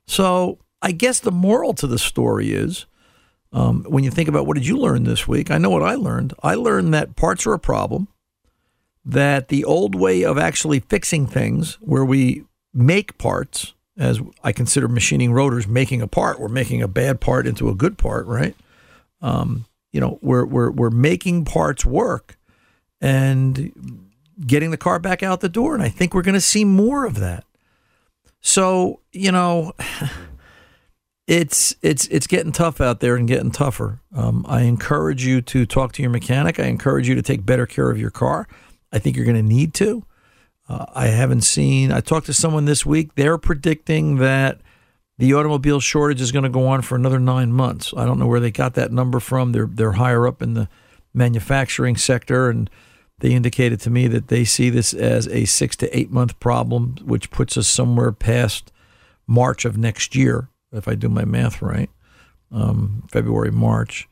So 0.06 0.58
I 0.80 0.92
guess 0.92 1.20
the 1.20 1.30
moral 1.30 1.74
to 1.74 1.86
the 1.86 1.98
story 1.98 2.52
is 2.52 2.86
um, 3.52 3.84
when 3.84 4.02
you 4.02 4.10
think 4.10 4.28
about 4.28 4.46
what 4.46 4.56
did 4.56 4.66
you 4.66 4.78
learn 4.78 5.04
this 5.04 5.28
week? 5.28 5.50
I 5.50 5.58
know 5.58 5.70
what 5.70 5.82
I 5.82 5.94
learned. 5.94 6.32
I 6.42 6.54
learned 6.54 6.94
that 6.94 7.16
parts 7.16 7.46
are 7.46 7.52
a 7.52 7.58
problem, 7.58 8.08
that 9.04 9.48
the 9.48 9.64
old 9.64 9.94
way 9.94 10.22
of 10.22 10.38
actually 10.38 10.80
fixing 10.80 11.26
things, 11.26 11.78
where 11.80 12.04
we 12.04 12.44
make 12.72 13.18
parts, 13.18 13.74
as 13.98 14.20
I 14.42 14.52
consider 14.52 14.88
machining 14.88 15.32
rotors, 15.32 15.66
making 15.66 16.02
a 16.02 16.06
part, 16.06 16.40
we're 16.40 16.48
making 16.48 16.82
a 16.82 16.88
bad 16.88 17.20
part 17.20 17.46
into 17.46 17.68
a 17.68 17.74
good 17.74 17.98
part, 17.98 18.26
right? 18.26 18.54
Um, 19.20 19.66
you 19.92 20.00
know, 20.00 20.18
we're, 20.22 20.44
we're, 20.44 20.70
we're 20.70 20.90
making 20.90 21.44
parts 21.44 21.84
work 21.84 22.38
and 23.00 24.08
getting 24.46 24.70
the 24.70 24.76
car 24.76 24.98
back 24.98 25.22
out 25.22 25.40
the 25.40 25.48
door. 25.48 25.74
And 25.74 25.82
I 25.82 25.88
think 25.88 26.14
we're 26.14 26.22
going 26.22 26.34
to 26.34 26.40
see 26.40 26.64
more 26.64 27.04
of 27.04 27.16
that. 27.16 27.44
So, 28.40 29.00
you 29.12 29.32
know, 29.32 29.72
it's 31.26 31.74
it's 31.82 32.06
it's 32.08 32.26
getting 32.26 32.52
tough 32.52 32.80
out 32.80 33.00
there 33.00 33.16
and 33.16 33.28
getting 33.28 33.52
tougher. 33.52 34.00
Um, 34.14 34.44
I 34.48 34.62
encourage 34.62 35.24
you 35.24 35.40
to 35.42 35.64
talk 35.64 35.92
to 35.92 36.02
your 36.02 36.10
mechanic. 36.10 36.58
I 36.58 36.64
encourage 36.64 37.08
you 37.08 37.14
to 37.14 37.22
take 37.22 37.46
better 37.46 37.66
care 37.66 37.90
of 37.90 37.98
your 37.98 38.10
car. 38.10 38.48
I 38.92 38.98
think 38.98 39.16
you're 39.16 39.24
going 39.24 39.36
to 39.36 39.42
need 39.42 39.74
to. 39.74 40.04
Uh, 40.68 40.86
I 40.94 41.06
haven't 41.08 41.42
seen. 41.42 41.90
I 41.90 42.00
talked 42.00 42.26
to 42.26 42.34
someone 42.34 42.64
this 42.66 42.86
week. 42.86 43.14
They're 43.14 43.38
predicting 43.38 44.16
that 44.16 44.60
the 45.18 45.34
automobile 45.34 45.80
shortage 45.80 46.20
is 46.20 46.32
going 46.32 46.44
to 46.44 46.48
go 46.48 46.66
on 46.66 46.82
for 46.82 46.94
another 46.94 47.18
nine 47.18 47.52
months. 47.52 47.92
I 47.96 48.04
don't 48.04 48.18
know 48.18 48.26
where 48.26 48.40
they 48.40 48.50
got 48.50 48.74
that 48.74 48.92
number 48.92 49.20
from. 49.20 49.52
They're 49.52 49.66
they're 49.70 49.92
higher 49.92 50.26
up 50.26 50.42
in 50.42 50.54
the 50.54 50.68
manufacturing 51.14 51.96
sector, 51.96 52.48
and 52.48 52.70
they 53.18 53.32
indicated 53.32 53.80
to 53.80 53.90
me 53.90 54.08
that 54.08 54.28
they 54.28 54.44
see 54.44 54.70
this 54.70 54.94
as 54.94 55.28
a 55.28 55.44
six 55.44 55.76
to 55.76 55.96
eight 55.96 56.10
month 56.10 56.38
problem, 56.40 56.96
which 57.04 57.30
puts 57.30 57.56
us 57.56 57.68
somewhere 57.68 58.12
past 58.12 58.72
March 59.26 59.64
of 59.64 59.76
next 59.76 60.14
year 60.14 60.48
if 60.72 60.88
I 60.88 60.94
do 60.94 61.08
my 61.08 61.24
math 61.24 61.60
right, 61.60 61.90
um, 62.50 63.04
February, 63.10 63.50
March. 63.50 64.08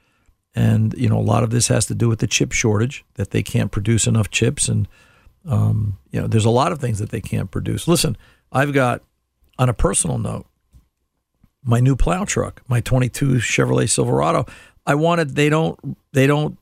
And, 0.55 0.95
you 0.95 1.09
know, 1.09 1.19
a 1.19 1.23
lot 1.23 1.45
of 1.45 1.51
this 1.51 1.69
has 1.69 1.87
to 1.87 1.95
do 1.95 2.09
with 2.09 2.19
the 2.19 2.27
chip 2.27 2.53
shortage, 2.53 3.05
that 3.15 3.31
they 3.31 3.43
can't 3.43 3.71
produce 3.71 4.07
enough 4.07 4.31
chips. 4.31 4.69
And, 4.69 4.89
um, 5.47 5.99
you 6.11 6.21
know, 6.21 6.27
there's 6.27 6.45
a 6.45 6.51
lot 6.51 6.73
of 6.73 6.81
things 6.81 6.99
that 6.99 7.11
they 7.11 7.21
can't 7.21 7.51
produce. 7.51 7.87
Listen, 7.87 8.17
I've 8.51 8.73
got, 8.73 9.03
on 9.59 9.69
a 9.69 9.75
personal 9.75 10.19
note, 10.19 10.47
my 11.63 11.79
new 11.79 11.95
plow 11.95 12.25
truck, 12.25 12.63
my 12.67 12.81
22 12.81 13.35
Chevrolet 13.35 13.89
Silverado. 13.89 14.47
I 14.87 14.95
wanted, 14.95 15.37
they 15.37 15.49
don't, 15.49 15.97
they 16.13 16.27
don't 16.27 16.59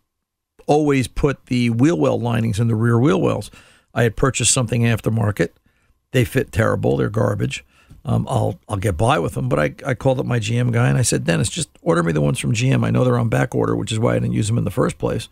always 0.66 1.08
put 1.08 1.46
the 1.46 1.70
wheel 1.70 1.98
well 1.98 2.20
linings 2.20 2.60
in 2.60 2.68
the 2.68 2.74
rear 2.74 2.98
wheel 2.98 3.20
wells. 3.20 3.50
I 3.94 4.02
had 4.02 4.16
purchased 4.16 4.52
something 4.52 4.82
aftermarket. 4.82 5.50
They 6.12 6.24
fit 6.24 6.52
terrible. 6.52 6.96
They're 6.96 7.08
garbage 7.08 7.64
um, 8.08 8.26
I'll 8.26 8.58
I'll 8.70 8.78
get 8.78 8.96
by 8.96 9.18
with 9.18 9.34
them. 9.34 9.50
But 9.50 9.58
I, 9.58 9.74
I 9.86 9.94
called 9.94 10.18
up 10.18 10.24
my 10.24 10.38
GM 10.40 10.72
guy 10.72 10.88
and 10.88 10.96
I 10.96 11.02
said, 11.02 11.24
Dennis, 11.24 11.50
just 11.50 11.68
order 11.82 12.02
me 12.02 12.12
the 12.12 12.22
ones 12.22 12.38
from 12.38 12.54
GM. 12.54 12.84
I 12.84 12.90
know 12.90 13.04
they're 13.04 13.18
on 13.18 13.28
back 13.28 13.54
order, 13.54 13.76
which 13.76 13.92
is 13.92 13.98
why 13.98 14.12
I 14.12 14.18
didn't 14.18 14.32
use 14.32 14.48
them 14.48 14.56
in 14.56 14.64
the 14.64 14.70
first 14.70 14.96
place. 14.96 15.28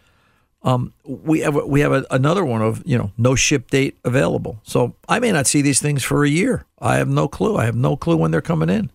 Um, 0.62 0.92
we 1.04 1.40
have 1.40 1.54
we 1.54 1.80
have 1.80 1.92
a, 1.92 2.04
another 2.10 2.44
one 2.44 2.60
of 2.60 2.82
you 2.84 2.98
know 2.98 3.12
no 3.16 3.34
ship 3.34 3.70
date 3.70 3.96
available. 4.04 4.60
So 4.62 4.94
I 5.08 5.20
may 5.20 5.32
not 5.32 5.46
see 5.46 5.62
these 5.62 5.80
things 5.80 6.04
for 6.04 6.22
a 6.22 6.28
year. 6.28 6.66
I 6.78 6.96
have 6.96 7.08
no 7.08 7.28
clue. 7.28 7.56
I 7.56 7.64
have 7.64 7.74
no 7.74 7.96
clue 7.96 8.18
when 8.18 8.30
they're 8.30 8.42
coming 8.42 8.68
in, 8.68 8.90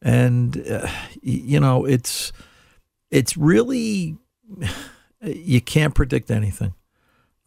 and 0.00 0.64
uh, 0.68 0.88
you 1.20 1.58
know 1.58 1.84
it's 1.84 2.32
it's 3.10 3.36
really 3.36 4.18
you 5.20 5.60
can't 5.60 5.96
predict 5.96 6.30
anything. 6.30 6.74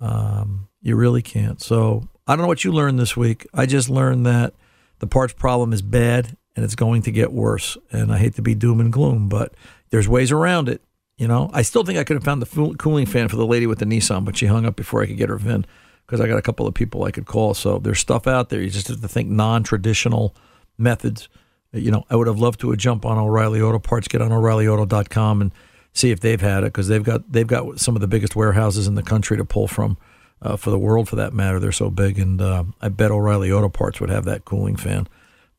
Um, 0.01 0.67
you 0.81 0.97
really 0.97 1.21
can't. 1.21 1.61
So 1.61 2.09
I 2.27 2.35
don't 2.35 2.41
know 2.41 2.47
what 2.49 2.65
you 2.65 2.73
learned 2.73 2.99
this 2.99 3.15
week. 3.15 3.47
I 3.53 3.65
just 3.65 3.89
learned 3.89 4.25
that 4.25 4.53
the 4.99 5.07
parts 5.07 5.33
problem 5.33 5.73
is 5.73 5.81
bad 5.81 6.37
and 6.55 6.63
it's 6.65 6.75
going 6.75 7.01
to 7.03 7.11
get 7.11 7.31
worse. 7.31 7.77
And 7.91 8.11
I 8.11 8.17
hate 8.17 8.35
to 8.35 8.41
be 8.41 8.55
doom 8.55 8.79
and 8.79 8.91
gloom, 8.91 9.29
but 9.29 9.53
there's 9.89 10.07
ways 10.07 10.31
around 10.31 10.69
it. 10.69 10.81
You 11.17 11.27
know, 11.27 11.49
I 11.53 11.63
still 11.63 11.83
think 11.83 11.99
I 11.99 12.03
could 12.03 12.15
have 12.15 12.23
found 12.23 12.41
the 12.41 12.75
cooling 12.77 13.05
fan 13.05 13.27
for 13.27 13.35
the 13.35 13.45
lady 13.45 13.67
with 13.67 13.79
the 13.79 13.85
Nissan, 13.85 14.23
but 14.23 14.37
she 14.37 14.45
hung 14.45 14.65
up 14.65 14.75
before 14.75 15.01
I 15.01 15.05
could 15.05 15.17
get 15.17 15.29
her 15.29 15.37
VIN 15.37 15.65
because 16.05 16.21
I 16.21 16.27
got 16.27 16.37
a 16.37 16.41
couple 16.41 16.65
of 16.65 16.73
people 16.73 17.03
I 17.03 17.11
could 17.11 17.25
call. 17.25 17.53
So 17.53 17.77
there's 17.77 17.99
stuff 17.99 18.25
out 18.25 18.49
there. 18.49 18.61
You 18.61 18.69
just 18.69 18.87
have 18.87 19.01
to 19.01 19.07
think 19.07 19.29
non-traditional 19.29 20.33
methods. 20.77 21.27
You 21.73 21.91
know, 21.91 22.05
I 22.09 22.15
would 22.15 22.27
have 22.27 22.39
loved 22.39 22.61
to 22.61 22.71
have 22.71 22.79
jumped 22.79 23.05
on 23.05 23.17
O'Reilly 23.17 23.61
Auto 23.61 23.79
Parts, 23.79 24.07
get 24.07 24.21
on 24.21 24.31
O'ReillyAuto.com 24.31 25.41
and 25.41 25.51
see 25.93 26.11
if 26.11 26.19
they've 26.21 26.41
had 26.41 26.63
it 26.63 26.67
because 26.67 26.87
they've 26.87 27.03
got 27.03 27.31
they've 27.31 27.47
got 27.47 27.79
some 27.79 27.95
of 27.95 28.01
the 28.01 28.07
biggest 28.07 28.35
warehouses 28.35 28.87
in 28.87 28.95
the 28.95 29.03
country 29.03 29.37
to 29.37 29.45
pull 29.45 29.67
from 29.67 29.97
uh, 30.41 30.55
for 30.55 30.69
the 30.69 30.79
world, 30.79 31.09
for 31.09 31.15
that 31.17 31.33
matter. 31.33 31.59
They're 31.59 31.71
so 31.71 31.89
big, 31.89 32.19
and 32.19 32.41
uh, 32.41 32.63
I 32.81 32.89
bet 32.89 33.11
O'Reilly 33.11 33.51
Auto 33.51 33.69
Parts 33.69 33.99
would 33.99 34.09
have 34.09 34.25
that 34.25 34.45
cooling 34.45 34.75
fan, 34.75 35.07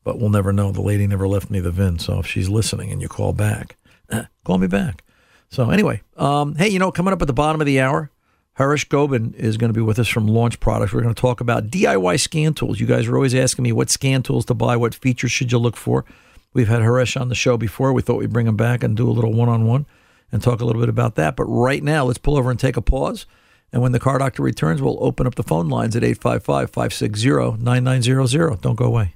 but 0.03 0.19
we'll 0.19 0.29
never 0.29 0.51
know. 0.51 0.71
The 0.71 0.81
lady 0.81 1.07
never 1.07 1.27
left 1.27 1.49
me 1.49 1.59
the 1.59 1.71
VIN, 1.71 1.99
so 1.99 2.19
if 2.19 2.27
she's 2.27 2.49
listening 2.49 2.91
and 2.91 3.01
you 3.01 3.07
call 3.07 3.33
back, 3.33 3.77
call 4.43 4.57
me 4.57 4.67
back. 4.67 5.03
So 5.49 5.69
anyway, 5.69 6.01
um, 6.17 6.55
hey, 6.55 6.69
you 6.69 6.79
know, 6.79 6.91
coming 6.91 7.13
up 7.13 7.21
at 7.21 7.27
the 7.27 7.33
bottom 7.33 7.59
of 7.59 7.67
the 7.67 7.81
hour, 7.81 8.09
Haresh 8.57 8.87
Gobin 8.87 9.33
is 9.37 9.57
going 9.57 9.69
to 9.69 9.77
be 9.77 9.83
with 9.83 9.99
us 9.99 10.07
from 10.07 10.27
Launch 10.27 10.59
Products. 10.59 10.93
We're 10.93 11.01
going 11.01 11.13
to 11.13 11.21
talk 11.21 11.41
about 11.41 11.67
DIY 11.67 12.19
scan 12.19 12.53
tools. 12.53 12.79
You 12.79 12.87
guys 12.87 13.07
are 13.07 13.15
always 13.15 13.35
asking 13.35 13.63
me 13.63 13.71
what 13.71 13.89
scan 13.89 14.23
tools 14.23 14.45
to 14.45 14.53
buy, 14.53 14.77
what 14.77 14.95
features 14.95 15.31
should 15.31 15.51
you 15.51 15.57
look 15.57 15.75
for. 15.75 16.05
We've 16.53 16.67
had 16.67 16.81
Harish 16.81 17.15
on 17.15 17.29
the 17.29 17.35
show 17.35 17.57
before. 17.57 17.93
We 17.93 18.01
thought 18.01 18.17
we'd 18.17 18.33
bring 18.33 18.47
him 18.47 18.57
back 18.57 18.83
and 18.83 18.95
do 18.95 19.09
a 19.09 19.11
little 19.11 19.33
one-on-one 19.33 19.85
and 20.31 20.41
talk 20.41 20.59
a 20.59 20.65
little 20.65 20.81
bit 20.81 20.89
about 20.89 21.15
that. 21.15 21.35
But 21.35 21.45
right 21.45 21.81
now, 21.81 22.05
let's 22.05 22.17
pull 22.17 22.37
over 22.37 22.51
and 22.51 22.59
take 22.59 22.77
a 22.77 22.81
pause. 22.81 23.25
And 23.73 23.81
when 23.81 23.91
the 23.93 23.99
car 23.99 24.17
doctor 24.17 24.43
returns, 24.43 24.81
we'll 24.81 25.01
open 25.03 25.25
up 25.25 25.35
the 25.35 25.43
phone 25.43 25.69
lines 25.69 25.95
at 25.95 26.03
855 26.03 26.71
560 26.71 27.63
9900. 27.63 28.61
Don't 28.61 28.75
go 28.75 28.85
away. 28.85 29.15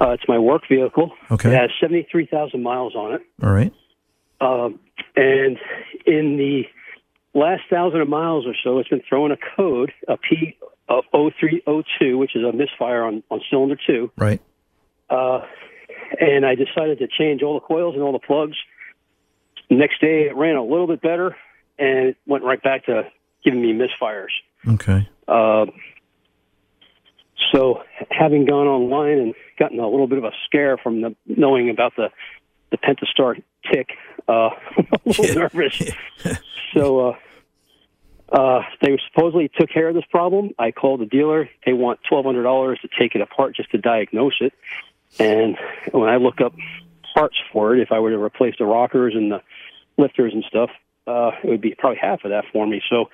Uh, 0.01 0.11
it's 0.11 0.25
my 0.29 0.39
work 0.39 0.63
vehicle. 0.69 1.13
Okay. 1.31 1.49
It 1.51 1.59
has 1.59 1.71
73,000 1.81 2.63
miles 2.63 2.95
on 2.95 3.15
it. 3.15 3.23
All 3.43 3.51
right. 3.51 3.73
Um, 4.41 4.79
and 5.17 5.59
in 6.07 6.37
the 6.37 6.63
last 7.35 7.63
thousand 7.71 8.03
of 8.03 8.09
miles 8.09 8.47
or 8.47 8.55
so, 8.63 8.79
it's 8.79 8.89
been 8.89 9.03
throwing 9.09 9.33
a 9.33 9.39
code, 9.57 9.93
a 10.07 10.17
P0302, 10.91 12.19
which 12.19 12.37
is 12.37 12.45
a 12.45 12.53
misfire 12.53 13.03
on, 13.03 13.23
on 13.31 13.41
cylinder 13.51 13.79
two. 13.87 14.13
Right. 14.17 14.41
Uh, 15.09 15.41
and 16.21 16.45
I 16.45 16.55
decided 16.55 16.99
to 16.99 17.09
change 17.09 17.43
all 17.43 17.55
the 17.55 17.67
coils 17.67 17.95
and 17.95 18.03
all 18.03 18.13
the 18.13 18.19
plugs. 18.19 18.57
Next 19.71 20.01
day, 20.01 20.29
it 20.29 20.37
ran 20.37 20.57
a 20.57 20.63
little 20.63 20.87
bit 20.87 21.01
better, 21.01 21.35
and 21.79 22.11
it 22.11 22.17
went 22.27 22.45
right 22.45 22.63
back 22.63 22.87
to 22.87 23.03
giving 23.43 23.63
me 23.63 23.73
misfires. 23.73 24.29
Okay. 24.69 25.09
Uh, 25.27 25.67
so, 27.53 27.83
having 28.11 28.45
gone 28.45 28.67
online 28.67 29.19
and 29.19 29.35
gotten 29.59 29.79
a 29.79 29.89
little 29.89 30.07
bit 30.07 30.19
of 30.19 30.25
a 30.25 30.33
scare 30.45 30.77
from 30.77 31.01
the, 31.01 31.17
knowing 31.27 31.71
about 31.71 31.95
the 31.97 32.11
the 32.71 32.77
Pentastar 32.77 33.43
tick, 33.73 33.89
uh, 34.29 34.51
I'm 34.77 34.87
a 34.93 34.99
little 35.07 35.35
nervous. 35.35 35.83
so, 36.75 37.09
uh, 37.09 37.17
uh, 38.31 38.63
they 38.83 38.99
supposedly 39.11 39.51
took 39.59 39.71
care 39.71 39.89
of 39.89 39.95
this 39.95 40.05
problem. 40.11 40.51
I 40.59 40.71
called 40.71 41.01
the 41.01 41.07
dealer. 41.07 41.49
They 41.65 41.73
want 41.73 42.01
twelve 42.09 42.27
hundred 42.27 42.43
dollars 42.43 42.79
to 42.83 42.89
take 42.99 43.15
it 43.15 43.23
apart 43.23 43.57
just 43.57 43.71
to 43.71 43.79
diagnose 43.79 44.37
it. 44.41 44.53
And 45.19 45.57
when 45.93 46.11
I 46.11 46.17
look 46.17 46.41
up 46.43 46.53
parts 47.15 47.37
for 47.53 47.75
it, 47.75 47.81
if 47.81 47.91
I 47.91 48.01
were 48.01 48.11
to 48.11 48.23
replace 48.23 48.55
the 48.59 48.67
rockers 48.67 49.15
and 49.15 49.33
the 49.33 49.41
lifters 49.97 50.35
and 50.35 50.45
stuff, 50.45 50.71
uh, 51.07 51.31
it 51.43 51.49
would 51.49 51.61
be 51.63 51.75
probably 51.77 51.99
half 51.99 52.25
of 52.25 52.31
that 52.31 52.45
for 52.53 52.67
me. 52.67 52.83
So 52.91 53.09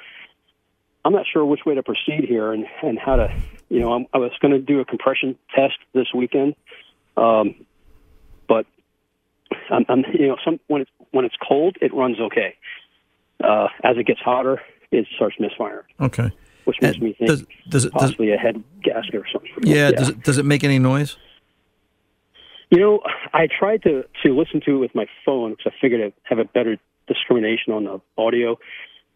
I'm 1.04 1.12
not 1.12 1.26
sure 1.30 1.44
which 1.44 1.60
way 1.66 1.74
to 1.74 1.82
proceed 1.82 2.24
here 2.26 2.52
and, 2.52 2.64
and 2.82 2.98
how 2.98 3.16
to, 3.16 3.34
you 3.68 3.80
know, 3.80 3.92
I'm, 3.92 4.06
I 4.14 4.18
was 4.18 4.32
going 4.40 4.52
to 4.52 4.58
do 4.60 4.80
a 4.80 4.84
compression 4.84 5.36
test 5.54 5.74
this 5.92 6.06
weekend, 6.14 6.54
um, 7.16 7.54
but 8.48 8.66
I'm, 9.70 9.84
I'm, 9.88 10.04
you 10.18 10.28
know, 10.28 10.36
some 10.44 10.60
when 10.68 10.82
it's 10.82 10.90
when 11.10 11.24
it's 11.24 11.36
cold, 11.46 11.76
it 11.82 11.92
runs 11.94 12.18
okay. 12.20 12.54
Uh, 13.42 13.68
as 13.82 13.96
it 13.98 14.06
gets 14.06 14.20
hotter, 14.20 14.62
it 14.90 15.06
starts 15.16 15.36
misfiring, 15.38 15.84
Okay. 16.00 16.30
which 16.64 16.80
makes 16.80 16.98
me 16.98 17.12
think 17.12 17.28
does- 17.28 17.44
does 17.68 17.84
it- 17.84 17.92
does- 17.92 18.02
possibly 18.02 18.32
a 18.32 18.36
head 18.38 18.62
gasket 18.82 19.14
or 19.16 19.26
something. 19.30 19.50
Yeah. 19.62 19.90
Does 19.90 20.08
it 20.10 20.22
does 20.22 20.38
it 20.38 20.44
make 20.44 20.64
any 20.64 20.78
noise? 20.78 21.16
You 22.70 22.80
know, 22.80 23.00
I 23.34 23.46
tried 23.46 23.82
to 23.82 24.04
to 24.24 24.34
listen 24.34 24.60
to 24.62 24.76
it 24.76 24.78
with 24.78 24.94
my 24.94 25.06
phone 25.26 25.50
because 25.50 25.72
I 25.76 25.80
figured 25.80 26.00
I'd 26.00 26.14
have 26.24 26.38
a 26.38 26.44
better 26.46 26.78
discrimination 27.06 27.72
on 27.74 27.84
the 27.84 28.00
audio. 28.16 28.58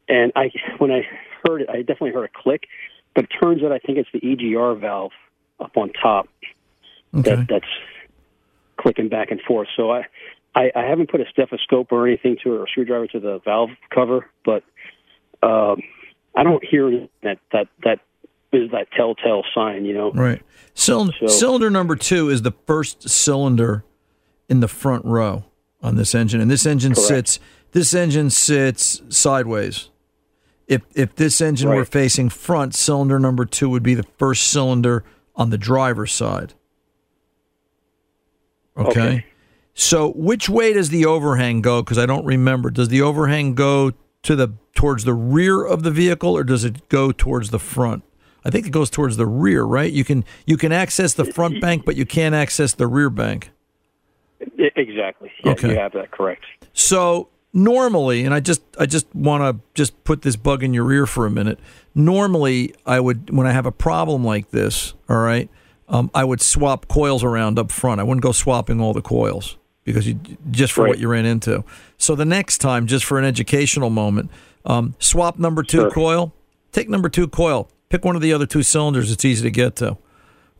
And 0.09 0.33
I, 0.37 0.51
when 0.79 0.91
I 0.91 1.03
heard 1.47 1.63
it, 1.63 1.69
I 1.69 1.79
definitely 1.79 2.13
heard 2.13 2.25
a 2.35 2.43
click. 2.43 2.65
But 3.15 3.25
it 3.25 3.31
turns 3.43 3.63
out 3.63 3.73
I 3.73 3.79
think 3.79 3.99
it's 3.99 4.09
the 4.13 4.21
EGR 4.21 4.81
valve 4.81 5.13
up 5.61 5.77
on 5.77 5.91
top 5.93 6.29
Okay. 7.17 7.35
that 7.37 7.47
that's 7.49 7.65
clicking 8.79 9.09
back 9.09 9.31
and 9.31 9.41
forth. 9.41 9.69
So 9.77 9.91
I, 9.91 10.05
I, 10.55 10.71
I 10.77 10.83
haven't 10.85 11.11
put 11.11 11.21
a 11.21 11.25
stethoscope 11.31 11.91
or 11.91 12.07
anything 12.07 12.37
to 12.45 12.55
it 12.55 12.59
or 12.59 12.65
a 12.65 12.69
screwdriver 12.69 13.07
to 13.09 13.21
the 13.21 13.41
valve 13.45 13.71
cover, 13.93 14.29
but 14.45 14.63
um, 15.43 15.83
I 16.37 16.43
don't 16.45 16.63
hear 16.65 16.91
that 17.23 17.39
that 17.53 17.69
that 17.85 18.01
is 18.53 18.71
that 18.73 18.91
telltale 18.93 19.43
sign. 19.55 19.85
You 19.85 19.95
know, 19.95 20.13
Right. 20.13 20.43
Cylinder, 20.75 21.13
So- 21.21 21.27
cylinder 21.29 21.71
number 21.71 21.97
two 21.97 22.29
is 22.31 22.43
the 22.43 22.53
first 22.67 23.09
cylinder 23.09 23.85
in 24.49 24.61
the 24.61 24.69
front 24.69 25.05
row 25.05 25.45
on 25.83 25.97
this 25.97 26.15
engine, 26.15 26.41
and 26.41 26.51
this 26.51 26.67
engine 26.67 26.93
Correct. 26.95 27.09
sits. 27.09 27.41
This 27.73 27.95
engine 27.95 28.31
sits 28.31 29.03
sideways. 29.09 29.91
If 30.69 30.83
if 30.95 31.17
this 31.17 31.41
engine 31.41 31.71
were 31.71 31.85
facing 31.85 32.29
front, 32.29 32.75
cylinder 32.75 33.19
number 33.19 33.45
two 33.47 33.69
would 33.71 33.83
be 33.83 33.95
the 33.95 34.07
first 34.19 34.47
cylinder 34.49 35.03
on 35.35 35.51
the 35.51 35.59
driver's 35.59 36.13
side. 36.13 36.55
Okay. 38.77 38.91
Okay. 38.91 39.25
So 39.75 40.11
which 40.13 40.49
way 40.49 40.73
does 40.73 40.91
the 40.91 41.07
overhang 41.07 41.63
go? 41.63 41.83
Because 41.83 41.99
I 41.99 42.07
don't 42.07 42.25
remember. 42.25 42.71
Does 42.71 42.89
the 42.89 43.01
overhang 43.03 43.55
go 43.55 43.93
to 44.23 44.37
the 44.37 44.55
towards 44.75 45.05
the 45.05 45.15
rear 45.15 45.65
of 45.65 45.83
the 45.85 45.91
vehicle, 45.91 46.37
or 46.37 46.45
does 46.45 46.65
it 46.65 46.89
go 46.89 47.13
towards 47.13 47.51
the 47.51 47.59
front? 47.59 48.03
I 48.45 48.51
think 48.51 48.67
it 48.67 48.71
goes 48.71 48.91
towards 48.91 49.17
the 49.17 49.27
rear, 49.27 49.63
right? 49.65 49.91
You 49.93 50.05
can 50.05 50.25
you 50.47 50.57
can 50.57 50.73
access 50.73 51.15
the 51.15 51.25
front 51.25 51.61
bank, 51.61 51.85
but 51.85 51.97
you 51.97 52.05
can't 52.05 52.35
access 52.35 52.75
the 52.75 52.87
rear 52.87 53.09
bank. 53.11 53.51
Exactly. 54.77 55.31
Yeah, 55.45 55.53
Okay. 55.53 55.71
you 55.71 55.79
have 55.79 55.93
that 55.93 56.11
correct. 56.11 56.45
So 56.73 57.29
normally, 57.65 58.25
and 58.25 58.33
I 58.35 58.41
just 58.41 58.63
I 58.79 58.87
just 58.87 59.07
want 59.15 59.43
to 59.43 59.63
just 59.75 60.03
put 60.05 60.23
this 60.23 60.37
bug 60.37 60.63
in 60.63 60.73
your 60.75 60.91
ear 60.93 61.07
for 61.07 61.27
a 61.27 61.31
minute. 61.31 61.59
Normally, 61.95 62.75
I 62.87 63.01
would 63.01 63.31
when 63.31 63.47
I 63.47 63.53
have 63.53 63.67
a 63.67 63.73
problem 63.73 64.25
like 64.25 64.51
this, 64.51 64.95
all 65.09 65.19
right, 65.19 65.49
um, 65.89 66.11
I 66.15 66.25
would 66.25 66.41
swap 66.41 66.89
coils 66.89 67.25
around 67.25 67.59
up 67.59 67.71
front. 67.71 68.01
I 68.01 68.05
wouldn't 68.05 68.23
go 68.23 68.33
swapping 68.33 68.81
all 68.81 68.93
the 68.93 69.03
coils 69.03 69.57
because 69.85 70.07
you 70.07 70.19
just 70.51 70.73
for 70.73 70.85
Right. 70.85 70.91
what 70.91 70.99
you 70.99 71.09
ran 71.09 71.27
into. 71.27 71.65
So 71.99 72.15
the 72.15 72.25
next 72.25 72.59
time, 72.59 72.87
just 72.87 73.05
for 73.05 73.19
an 73.19 73.25
educational 73.25 73.91
moment, 73.91 74.31
um, 74.65 74.95
swap 74.99 75.39
number 75.39 75.63
two 75.63 75.79
Sure. 75.83 75.91
coil. 75.91 76.33
Take 76.73 76.89
number 76.89 77.09
two 77.09 77.27
coil. 77.29 77.69
Pick 77.89 78.05
one 78.05 78.15
of 78.17 78.23
the 78.23 78.33
other 78.33 78.47
two 78.47 78.63
cylinders. 78.63 79.11
It's 79.11 79.25
easy 79.25 79.43
to 79.43 79.51
get 79.51 79.77
to. 79.77 79.97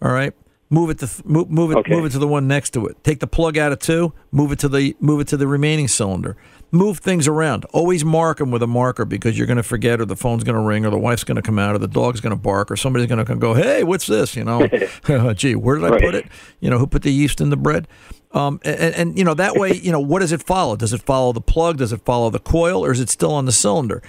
All 0.03 0.11
right. 0.13 0.33
Move 0.71 0.91
it 0.91 0.99
to 0.99 1.07
th- 1.07 1.25
move, 1.25 1.51
move 1.51 1.71
it 1.71 1.77
Okay. 1.79 1.95
move 1.95 2.05
it 2.07 2.11
to 2.13 2.19
the 2.19 2.29
one 2.29 2.47
next 2.47 2.71
to 2.75 2.87
it. 2.87 2.97
Take 3.03 3.21
the 3.21 3.27
plug 3.27 3.57
out 3.57 3.73
of 3.73 3.79
two. 3.79 4.13
Move 4.33 4.53
it 4.53 4.59
to 4.59 4.69
the 4.69 4.95
move 5.01 5.21
it 5.21 5.29
to 5.29 5.37
the 5.37 5.47
remaining 5.47 5.89
cylinder. 5.89 6.37
Move 6.71 6.99
things 6.99 7.27
around. 7.27 7.65
Always 7.67 8.05
mark 8.05 8.39
them 8.39 8.51
with 8.51 8.63
a 8.63 8.67
marker 8.67 9.07
because 9.07 9.39
you're 9.39 9.47
going 9.47 9.57
to 9.57 9.63
forget, 9.63 10.01
or 10.01 10.05
the 10.05 10.17
phone's 10.17 10.45
going 10.45 10.55
to 10.55 10.61
ring, 10.61 10.85
or 10.85 10.91
the 10.91 10.99
wife's 10.99 11.25
going 11.25 11.37
to 11.37 11.43
come 11.43 11.59
out, 11.59 11.75
or 11.75 11.79
the 11.79 11.89
dog's 11.89 12.21
going 12.21 12.31
to 12.37 12.41
bark, 12.41 12.71
or 12.71 12.77
somebody's 12.77 13.07
going 13.09 13.25
to 13.25 13.37
go, 13.37 13.55
"Hey, 13.55 13.85
what's 13.85 14.07
this?" 14.07 14.37
You 14.37 14.45
know, 14.45 14.69
gee, 15.35 15.55
where 15.55 15.77
did 15.77 15.85
I 15.87 15.89
Right. 15.89 16.03
put 16.03 16.15
it? 16.15 16.27
You 16.61 16.69
know, 16.69 16.79
who 16.79 16.87
put 16.87 17.03
the 17.03 17.11
yeast 17.13 17.41
in 17.41 17.49
the 17.49 17.57
bread? 17.57 17.89
Um, 18.33 18.61
and, 18.65 18.95
and 18.95 19.19
you 19.19 19.25
know 19.25 19.33
that 19.33 19.55
way, 19.57 19.73
you 19.75 19.91
know, 19.91 20.01
what 20.01 20.19
does 20.19 20.33
it 20.33 20.43
follow? 20.43 20.77
Does 20.77 20.93
it 20.93 21.01
follow 21.03 21.33
the 21.33 21.41
plug? 21.41 21.79
Does 21.79 21.93
it 21.95 22.03
follow 22.05 22.29
the 22.29 22.39
coil, 22.39 22.85
or 22.85 22.93
is 22.93 23.01
it 23.01 23.09
still 23.09 23.33
on 23.33 23.47
the 23.47 23.53
cylinder? 23.53 24.03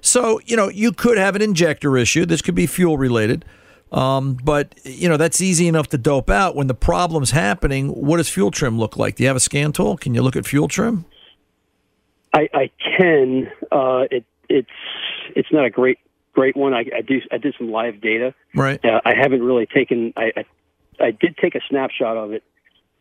So 0.00 0.40
you 0.46 0.56
know, 0.56 0.68
you 0.70 0.92
could 0.92 1.18
have 1.18 1.36
an 1.36 1.42
injector 1.42 1.98
issue. 1.98 2.24
This 2.24 2.40
could 2.40 2.54
be 2.54 2.66
fuel 2.66 2.96
related. 2.96 3.44
Um, 3.92 4.38
but 4.42 4.74
you 4.84 5.08
know 5.08 5.16
that's 5.18 5.40
easy 5.42 5.68
enough 5.68 5.88
to 5.90 5.98
dope 5.98 6.30
out. 6.30 6.56
When 6.56 6.66
the 6.66 6.74
problem's 6.74 7.32
happening, 7.32 7.88
what 7.90 8.16
does 8.16 8.28
fuel 8.30 8.50
trim 8.50 8.78
look 8.78 8.96
like? 8.96 9.16
Do 9.16 9.22
you 9.22 9.28
have 9.28 9.36
a 9.36 9.40
scan 9.40 9.72
tool? 9.72 9.98
Can 9.98 10.14
you 10.14 10.22
look 10.22 10.34
at 10.36 10.46
fuel 10.46 10.66
trim? 10.68 11.04
I, 12.36 12.48
I 12.52 12.70
can. 12.98 13.50
Uh, 13.72 14.04
it 14.10 14.24
it's 14.48 14.68
it's 15.34 15.48
not 15.52 15.64
a 15.64 15.70
great 15.70 15.98
great 16.34 16.56
one. 16.56 16.74
I, 16.74 16.84
I 16.96 17.00
do 17.00 17.20
I 17.32 17.38
did 17.38 17.54
some 17.58 17.70
live 17.70 18.00
data. 18.00 18.34
Right. 18.54 18.82
Uh, 18.84 19.00
I 19.04 19.14
haven't 19.14 19.42
really 19.42 19.66
taken. 19.66 20.12
I, 20.16 20.32
I 20.36 20.44
I 21.00 21.10
did 21.10 21.36
take 21.38 21.54
a 21.54 21.60
snapshot 21.68 22.16
of 22.16 22.32
it, 22.32 22.42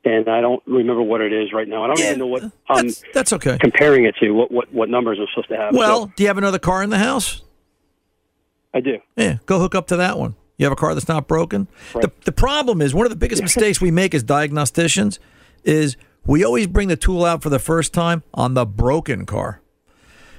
and 0.04 0.30
I 0.30 0.42
don't 0.42 0.64
remember 0.66 1.02
what 1.02 1.22
it 1.22 1.34
is 1.34 1.52
right 1.54 1.68
now. 1.68 1.84
I 1.84 1.88
don't 1.88 2.00
even 2.00 2.20
know 2.20 2.28
what 2.28 2.44
I'm 2.70 2.86
That's 2.88 3.04
that's 3.14 3.34
okay. 3.34 3.58
comparing 3.60 4.06
it 4.06 4.16
to. 4.22 4.32
What 4.32 4.52
what 4.52 4.74
what 4.74 4.90
numbers 4.90 5.18
I'm 5.20 5.28
supposed 5.34 5.50
to 5.50 5.58
have. 5.58 5.76
Well, 5.76 6.06
So, 6.08 6.14
do 6.16 6.24
you 6.24 6.28
have 6.28 6.38
another 6.38 6.60
car 6.60 6.82
in 6.82 6.90
the 6.90 6.98
house? 7.00 7.42
I 8.74 8.80
do. 8.82 8.98
Yeah, 9.16 9.38
go 9.46 9.60
hook 9.60 9.76
up 9.76 9.88
to 9.88 9.98
that 9.98 10.18
one. 10.18 10.36
You 10.58 10.66
have 10.66 10.74
a 10.74 10.78
car 10.78 10.94
that's 10.94 11.08
not 11.08 11.28
broken. 11.28 11.68
The, 11.94 12.12
the 12.24 12.32
problem 12.32 12.82
is 12.82 12.94
one 12.94 13.06
of 13.06 13.10
the 13.10 13.18
biggest 13.18 13.42
mistakes 13.50 13.82
we 13.82 13.92
make 13.92 14.14
as 14.14 14.24
diagnosticians 14.24 15.20
is 15.64 15.98
we 16.26 16.44
always 16.44 16.68
bring 16.68 16.88
the 16.88 16.96
tool 16.96 17.26
out 17.26 17.42
for 17.42 17.50
the 17.50 17.60
first 17.60 17.94
time 17.94 18.24
on 18.34 18.54
the 18.54 18.66
broken 18.66 19.26
car. 19.26 19.62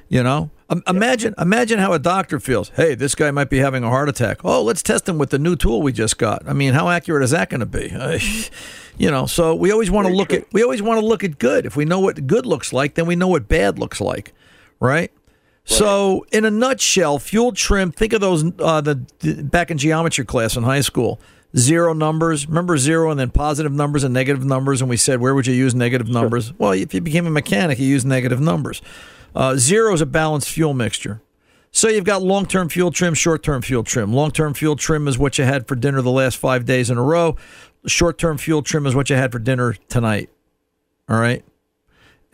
You 0.09 0.23
know, 0.23 0.51
um, 0.69 0.83
imagine 0.87 1.35
imagine 1.37 1.79
how 1.81 1.93
a 1.93 1.99
doctor 1.99 2.39
feels. 2.39 2.69
Hey, 2.71 2.95
this 2.95 3.15
guy 3.15 3.31
might 3.33 3.51
be 3.51 3.59
having 3.59 3.83
a 3.83 3.89
heart 3.89 4.09
attack. 4.09 4.45
Oh, 4.45 4.63
let's 4.63 4.83
test 4.83 5.09
him 5.09 5.19
with 5.19 5.31
the 5.31 5.39
new 5.39 5.57
tool 5.57 5.83
we 5.83 5.93
just 5.93 6.17
got. 6.19 6.49
I 6.49 6.53
mean, 6.53 6.75
how 6.75 6.89
accurate 6.89 7.25
is 7.25 7.33
that 7.33 7.51
going 7.51 7.61
to 7.61 7.67
be? 7.67 7.91
Uh, 7.93 8.19
you 8.97 9.11
know, 9.11 9.27
so 9.27 9.55
we 9.55 9.73
always 9.73 9.91
want 9.91 10.07
to 10.07 10.13
look 10.13 10.33
at 10.33 10.53
we 10.53 10.63
always 10.63 10.83
want 10.83 11.01
to 11.01 11.07
look 11.07 11.25
at 11.25 11.39
good. 11.39 11.67
If 11.67 11.77
we 11.77 11.85
know 11.85 11.99
what 11.99 12.27
good 12.27 12.47
looks 12.47 12.73
like, 12.73 12.95
then 12.95 13.07
we 13.07 13.17
know 13.17 13.29
what 13.29 13.49
bad 13.49 13.79
looks 13.79 14.01
like, 14.01 14.33
right? 14.79 15.11
So, 15.69 16.25
in 16.31 16.45
a 16.45 16.51
nutshell, 16.51 17.19
fuel 17.19 17.51
trim. 17.51 17.91
Think 17.91 18.13
of 18.13 18.21
those 18.21 18.45
uh, 18.61 18.81
the, 18.81 19.05
the 19.19 19.43
back 19.43 19.73
in 19.73 19.79
geometry 19.79 20.25
class 20.25 20.57
in 20.57 20.63
high 20.63 20.81
school. 20.81 21.21
Zero 21.59 21.95
numbers. 21.95 22.47
Remember 22.47 22.77
zero 22.77 23.11
and 23.11 23.19
then 23.19 23.31
positive 23.31 23.73
numbers 23.73 24.05
and 24.05 24.13
negative 24.13 24.45
numbers. 24.45 24.81
And 24.83 24.91
we 24.91 24.97
said, 24.97 25.21
where 25.21 25.35
would 25.35 25.47
you 25.47 25.55
use 25.55 25.75
negative 25.75 26.09
numbers? 26.09 26.53
Well, 26.59 26.73
if 26.73 26.93
you 26.93 27.01
became 27.01 27.27
a 27.27 27.31
mechanic, 27.31 27.79
you 27.79 27.87
use 27.87 28.05
negative 28.05 28.41
numbers. 28.41 28.83
Uh, 29.35 29.57
zero 29.57 29.95
is 29.95 30.01
a 30.01 30.07
balanced 30.07 30.51
fuel 30.51 30.75
mixture. 30.75 31.23
So 31.71 31.89
you've 31.89 32.05
got 32.05 32.23
long 32.23 32.47
term 32.47 32.69
fuel 32.69 32.91
trim, 32.91 33.15
short 33.15 33.43
term 33.43 33.63
fuel 33.63 33.85
trim. 33.85 34.13
Long 34.13 34.31
term 34.31 34.55
fuel 34.55 34.77
trim 34.77 35.09
is 35.09 35.19
what 35.19 35.39
you 35.39 35.45
had 35.45 35.69
for 35.69 35.77
dinner 35.77 36.01
the 36.01 36.11
last 36.11 36.37
five 36.37 36.65
days 36.65 36.91
in 36.91 36.97
a 36.97 37.03
row. 37.03 37.37
Short 37.87 38.19
term 38.19 38.39
fuel 38.39 38.63
trim 38.63 38.87
is 38.87 38.95
what 38.95 39.11
you 39.11 39.17
had 39.17 39.33
for 39.33 39.39
dinner 39.39 39.75
tonight. 39.89 40.31
All 41.09 41.19
right. 41.19 41.45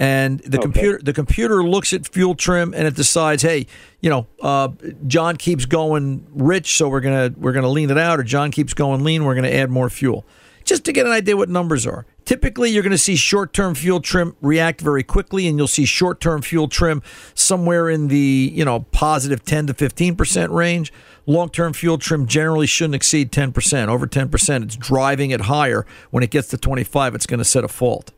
And 0.02 0.40
the 0.40 0.58
computer 0.58 0.98
the 1.00 1.12
computer 1.12 1.62
looks 1.62 1.92
at 1.92 2.08
fuel 2.08 2.34
trim 2.34 2.74
and 2.74 2.88
it 2.88 2.96
decides, 2.96 3.42
hey, 3.42 3.68
you 4.00 4.10
know, 4.10 4.26
uh, 4.40 4.70
John 5.06 5.36
keeps 5.36 5.64
going 5.64 6.26
rich, 6.32 6.76
so 6.76 6.88
we're 6.88 7.00
gonna 7.00 7.32
we're 7.36 7.52
gonna 7.52 7.70
lean 7.70 7.88
it 7.88 7.98
out, 7.98 8.18
or 8.18 8.24
John 8.24 8.50
keeps 8.50 8.74
going 8.74 9.04
lean, 9.04 9.24
we're 9.24 9.36
gonna 9.36 9.48
add 9.48 9.70
more 9.70 9.88
fuel. 9.88 10.24
Just 10.64 10.84
to 10.86 10.92
get 10.92 11.06
an 11.06 11.12
idea 11.12 11.36
what 11.36 11.48
numbers 11.48 11.86
are. 11.86 12.04
Typically, 12.24 12.70
you're 12.70 12.82
going 12.84 12.92
to 12.92 12.98
see 12.98 13.16
short 13.16 13.52
term 13.52 13.74
fuel 13.74 14.00
trim 14.00 14.36
react 14.40 14.80
very 14.80 15.02
quickly, 15.02 15.48
and 15.48 15.58
you'll 15.58 15.66
see 15.66 15.84
short 15.84 16.20
term 16.20 16.40
fuel 16.40 16.68
trim 16.68 17.02
somewhere 17.34 17.90
in 17.90 18.08
the 18.08 18.52
you 18.54 18.64
know 18.64 18.80
positive 18.92 19.44
10 19.44 19.68
to 19.68 19.74
15 19.74 20.16
percent 20.16 20.52
range. 20.52 20.92
Long 21.26 21.48
term 21.48 21.72
fuel 21.72 21.98
trim 21.98 22.26
generally 22.26 22.66
shouldn't 22.66 22.94
exceed 22.94 23.32
10 23.32 23.52
percent. 23.52 23.90
Over 23.90 24.06
10 24.06 24.28
percent, 24.28 24.64
it's 24.64 24.76
driving 24.76 25.30
it 25.30 25.42
higher. 25.42 25.84
When 26.10 26.22
it 26.22 26.30
gets 26.30 26.48
to 26.48 26.56
25, 26.56 27.14
it's 27.14 27.26
going 27.26 27.38
to 27.38 27.44
set 27.44 27.64
a 27.64 27.68
fault. 27.68 28.12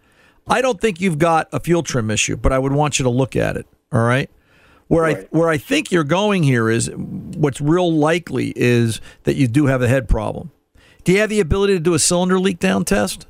I 0.46 0.60
don't 0.60 0.80
think 0.80 1.00
you've 1.00 1.18
got 1.18 1.48
a 1.52 1.60
fuel 1.60 1.82
trim 1.82 2.10
issue, 2.10 2.36
but 2.36 2.52
I 2.52 2.58
would 2.58 2.72
want 2.72 2.98
you 2.98 3.02
to 3.04 3.10
look 3.10 3.34
at 3.36 3.56
it. 3.56 3.66
All 3.92 4.04
right. 4.04 4.30
Where 4.88 5.06
I 5.06 5.14
where 5.30 5.48
I 5.48 5.56
think 5.56 5.90
you're 5.90 6.04
going 6.04 6.42
here 6.42 6.68
is 6.68 6.90
what's 6.94 7.60
real 7.60 7.90
likely 7.92 8.52
is 8.54 9.00
that 9.22 9.34
you 9.36 9.48
do 9.48 9.66
have 9.66 9.80
a 9.80 9.88
head 9.88 10.08
problem. 10.08 10.50
Do 11.04 11.12
you 11.12 11.20
have 11.20 11.30
the 11.30 11.40
ability 11.40 11.72
to 11.74 11.80
do 11.80 11.94
a 11.94 11.98
cylinder 11.98 12.38
leak 12.38 12.58
down 12.58 12.84
test? 12.84 13.26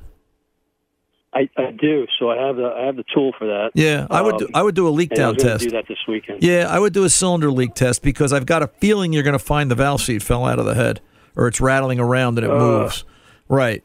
I, 1.33 1.49
I 1.57 1.71
do. 1.71 2.07
So 2.19 2.29
I 2.29 2.37
have 2.45 2.55
the 2.57 2.65
I 2.65 2.85
have 2.85 2.95
the 2.97 3.03
tool 3.13 3.33
for 3.37 3.47
that. 3.47 3.71
Yeah, 3.73 4.07
I 4.09 4.21
would 4.21 4.37
do, 4.37 4.45
Um, 4.45 4.51
I 4.53 4.63
would 4.63 4.75
do 4.75 4.87
a 4.87 4.89
leak 4.89 5.11
down 5.11 5.35
test. 5.35 5.63
Do 5.63 5.71
that 5.71 5.87
this 5.87 5.97
weekend. 6.07 6.43
Yeah, 6.43 6.67
I 6.69 6.77
would 6.79 6.93
do 6.93 7.03
a 7.05 7.09
cylinder 7.09 7.51
leak 7.51 7.73
test 7.73 8.01
because 8.01 8.31
I've 8.33 8.45
got 8.45 8.61
a 8.61 8.67
feeling 8.79 9.11
you're 9.13 9.23
going 9.23 9.33
to 9.33 9.39
find 9.39 9.71
the 9.71 9.75
valve 9.75 10.01
seat 10.01 10.23
fell 10.23 10.45
out 10.45 10.59
of 10.59 10.65
the 10.65 10.75
head 10.75 11.01
or 11.35 11.47
it's 11.47 11.59
rattling 11.61 11.99
around 11.99 12.37
and 12.37 12.45
it 12.47 12.51
Uh. 12.51 12.57
moves. 12.57 13.03
Right. 13.49 13.83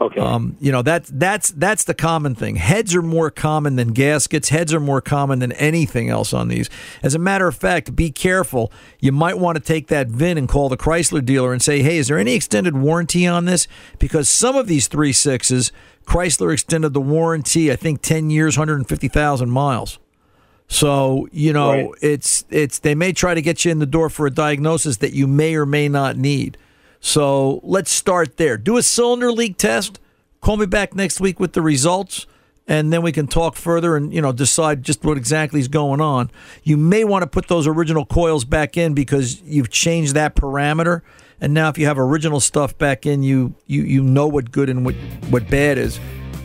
Okay. 0.00 0.20
Um, 0.20 0.56
you 0.60 0.70
know 0.70 0.82
that's 0.82 1.10
that's 1.12 1.50
that's 1.50 1.82
the 1.82 1.92
common 1.94 2.36
thing. 2.36 2.54
Heads 2.54 2.94
are 2.94 3.02
more 3.02 3.30
common 3.32 3.74
than 3.74 3.88
gaskets. 3.88 4.48
Heads 4.50 4.72
are 4.72 4.78
more 4.78 5.00
common 5.00 5.40
than 5.40 5.50
anything 5.52 6.08
else 6.08 6.32
on 6.32 6.46
these. 6.46 6.70
As 7.02 7.16
a 7.16 7.18
matter 7.18 7.48
of 7.48 7.56
fact, 7.56 7.96
be 7.96 8.12
careful. 8.12 8.70
You 9.00 9.10
might 9.10 9.38
want 9.38 9.56
to 9.56 9.62
take 9.62 9.88
that 9.88 10.06
VIN 10.06 10.38
and 10.38 10.48
call 10.48 10.68
the 10.68 10.76
Chrysler 10.76 11.24
dealer 11.24 11.52
and 11.52 11.60
say, 11.60 11.82
"Hey, 11.82 11.98
is 11.98 12.06
there 12.06 12.18
any 12.18 12.34
extended 12.34 12.76
warranty 12.76 13.26
on 13.26 13.46
this?" 13.46 13.66
Because 13.98 14.28
some 14.28 14.54
of 14.54 14.68
these 14.68 14.86
three 14.86 15.12
sixes, 15.12 15.72
Chrysler 16.06 16.52
extended 16.52 16.92
the 16.92 17.00
warranty. 17.00 17.72
I 17.72 17.76
think 17.76 18.00
ten 18.00 18.30
years, 18.30 18.54
hundred 18.54 18.76
and 18.76 18.88
fifty 18.88 19.08
thousand 19.08 19.50
miles. 19.50 19.98
So 20.68 21.26
you 21.32 21.52
know 21.52 21.70
Right. 21.72 21.90
it's 22.02 22.44
it's 22.50 22.78
they 22.78 22.94
may 22.94 23.12
try 23.12 23.34
to 23.34 23.42
get 23.42 23.64
you 23.64 23.72
in 23.72 23.78
the 23.80 23.86
door 23.86 24.10
for 24.10 24.26
a 24.26 24.30
diagnosis 24.30 24.98
that 24.98 25.12
you 25.12 25.26
may 25.26 25.56
or 25.56 25.66
may 25.66 25.88
not 25.88 26.16
need. 26.16 26.56
So 27.00 27.60
let's 27.62 27.90
start 27.90 28.36
there. 28.36 28.56
Do 28.56 28.76
a 28.76 28.82
cylinder 28.82 29.32
leak 29.32 29.56
test. 29.56 30.00
Call 30.40 30.56
me 30.56 30.66
back 30.66 30.94
next 30.94 31.20
week 31.20 31.40
with 31.40 31.52
the 31.52 31.62
results, 31.62 32.26
and 32.66 32.92
then 32.92 33.02
we 33.02 33.10
can 33.10 33.26
talk 33.26 33.56
further 33.56 33.96
and 33.96 34.12
you 34.12 34.20
know 34.20 34.32
decide 34.32 34.82
just 34.82 35.04
what 35.04 35.16
exactly 35.16 35.58
is 35.58 35.68
going 35.68 36.00
on. 36.00 36.30
You 36.62 36.76
may 36.76 37.04
want 37.04 37.22
to 37.22 37.26
put 37.26 37.48
those 37.48 37.66
original 37.66 38.04
coils 38.04 38.44
back 38.44 38.76
in 38.76 38.94
because 38.94 39.40
you've 39.42 39.70
changed 39.70 40.14
that 40.14 40.36
parameter, 40.36 41.02
and 41.40 41.52
now 41.54 41.68
if 41.68 41.78
you 41.78 41.86
have 41.86 41.98
original 41.98 42.40
stuff 42.40 42.76
back 42.78 43.04
in, 43.04 43.22
you 43.22 43.54
you 43.66 43.82
you 43.82 44.02
know 44.02 44.28
what 44.28 44.52
good 44.52 44.68
and 44.68 44.84
what 44.84 44.94
what 45.28 45.48
bad 45.48 45.76
is. 45.78 45.98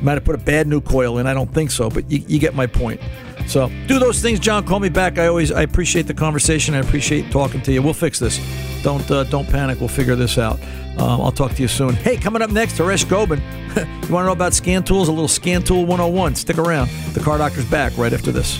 Might 0.04 0.14
have 0.16 0.26
put 0.26 0.36
a 0.36 0.40
bad 0.40 0.68
new 0.68 0.82
coil 0.82 1.18
in. 1.18 1.28
I 1.28 1.34
don't 1.34 1.52
think 1.52 1.72
so, 1.72 1.90
but 1.90 2.10
you, 2.12 2.24
you 2.28 2.40
get 2.40 2.54
my 2.54 2.68
point. 2.68 3.00
So 3.48 3.70
do 3.88 4.00
those 4.00 4.22
things, 4.22 4.40
John. 4.40 4.66
Call 4.66 4.80
me 4.80 4.90
back. 4.90 5.18
I 5.18 5.28
always 5.28 5.52
I 5.52 5.62
appreciate 5.62 6.08
the 6.08 6.14
conversation. 6.14 6.76
I 6.76 6.80
appreciate 6.80 7.32
talking 7.32 7.62
to 7.62 7.74
you. 7.74 7.82
We'll 7.82 7.94
fix 7.94 8.20
this. 8.20 8.40
Don't 8.84 9.10
uh, 9.10 9.24
don't 9.24 9.48
panic. 9.48 9.80
We'll 9.80 9.90
figure 9.90 10.16
this 10.16 10.38
out. 10.38 10.60
Um, 10.98 11.22
I'll 11.22 11.32
talk 11.32 11.54
to 11.56 11.62
you 11.62 11.68
soon. 11.68 11.96
Hey, 11.96 12.18
coming 12.18 12.42
up 12.42 12.52
next, 12.52 12.78
Haresh 12.78 13.10
Gobin. 13.10 13.40
you 13.76 14.14
want 14.14 14.24
to 14.24 14.26
know 14.26 14.32
about 14.32 14.54
scan 14.54 14.84
tools? 14.84 15.08
A 15.08 15.12
little 15.12 15.28
scan 15.28 15.64
tool 15.64 15.86
101. 15.86 16.36
Stick 16.36 16.58
around. 16.58 16.90
The 17.14 17.20
car 17.20 17.38
doctor's 17.38 17.66
back 17.66 17.98
right 17.98 18.14
after 18.14 18.32
this. 18.32 18.60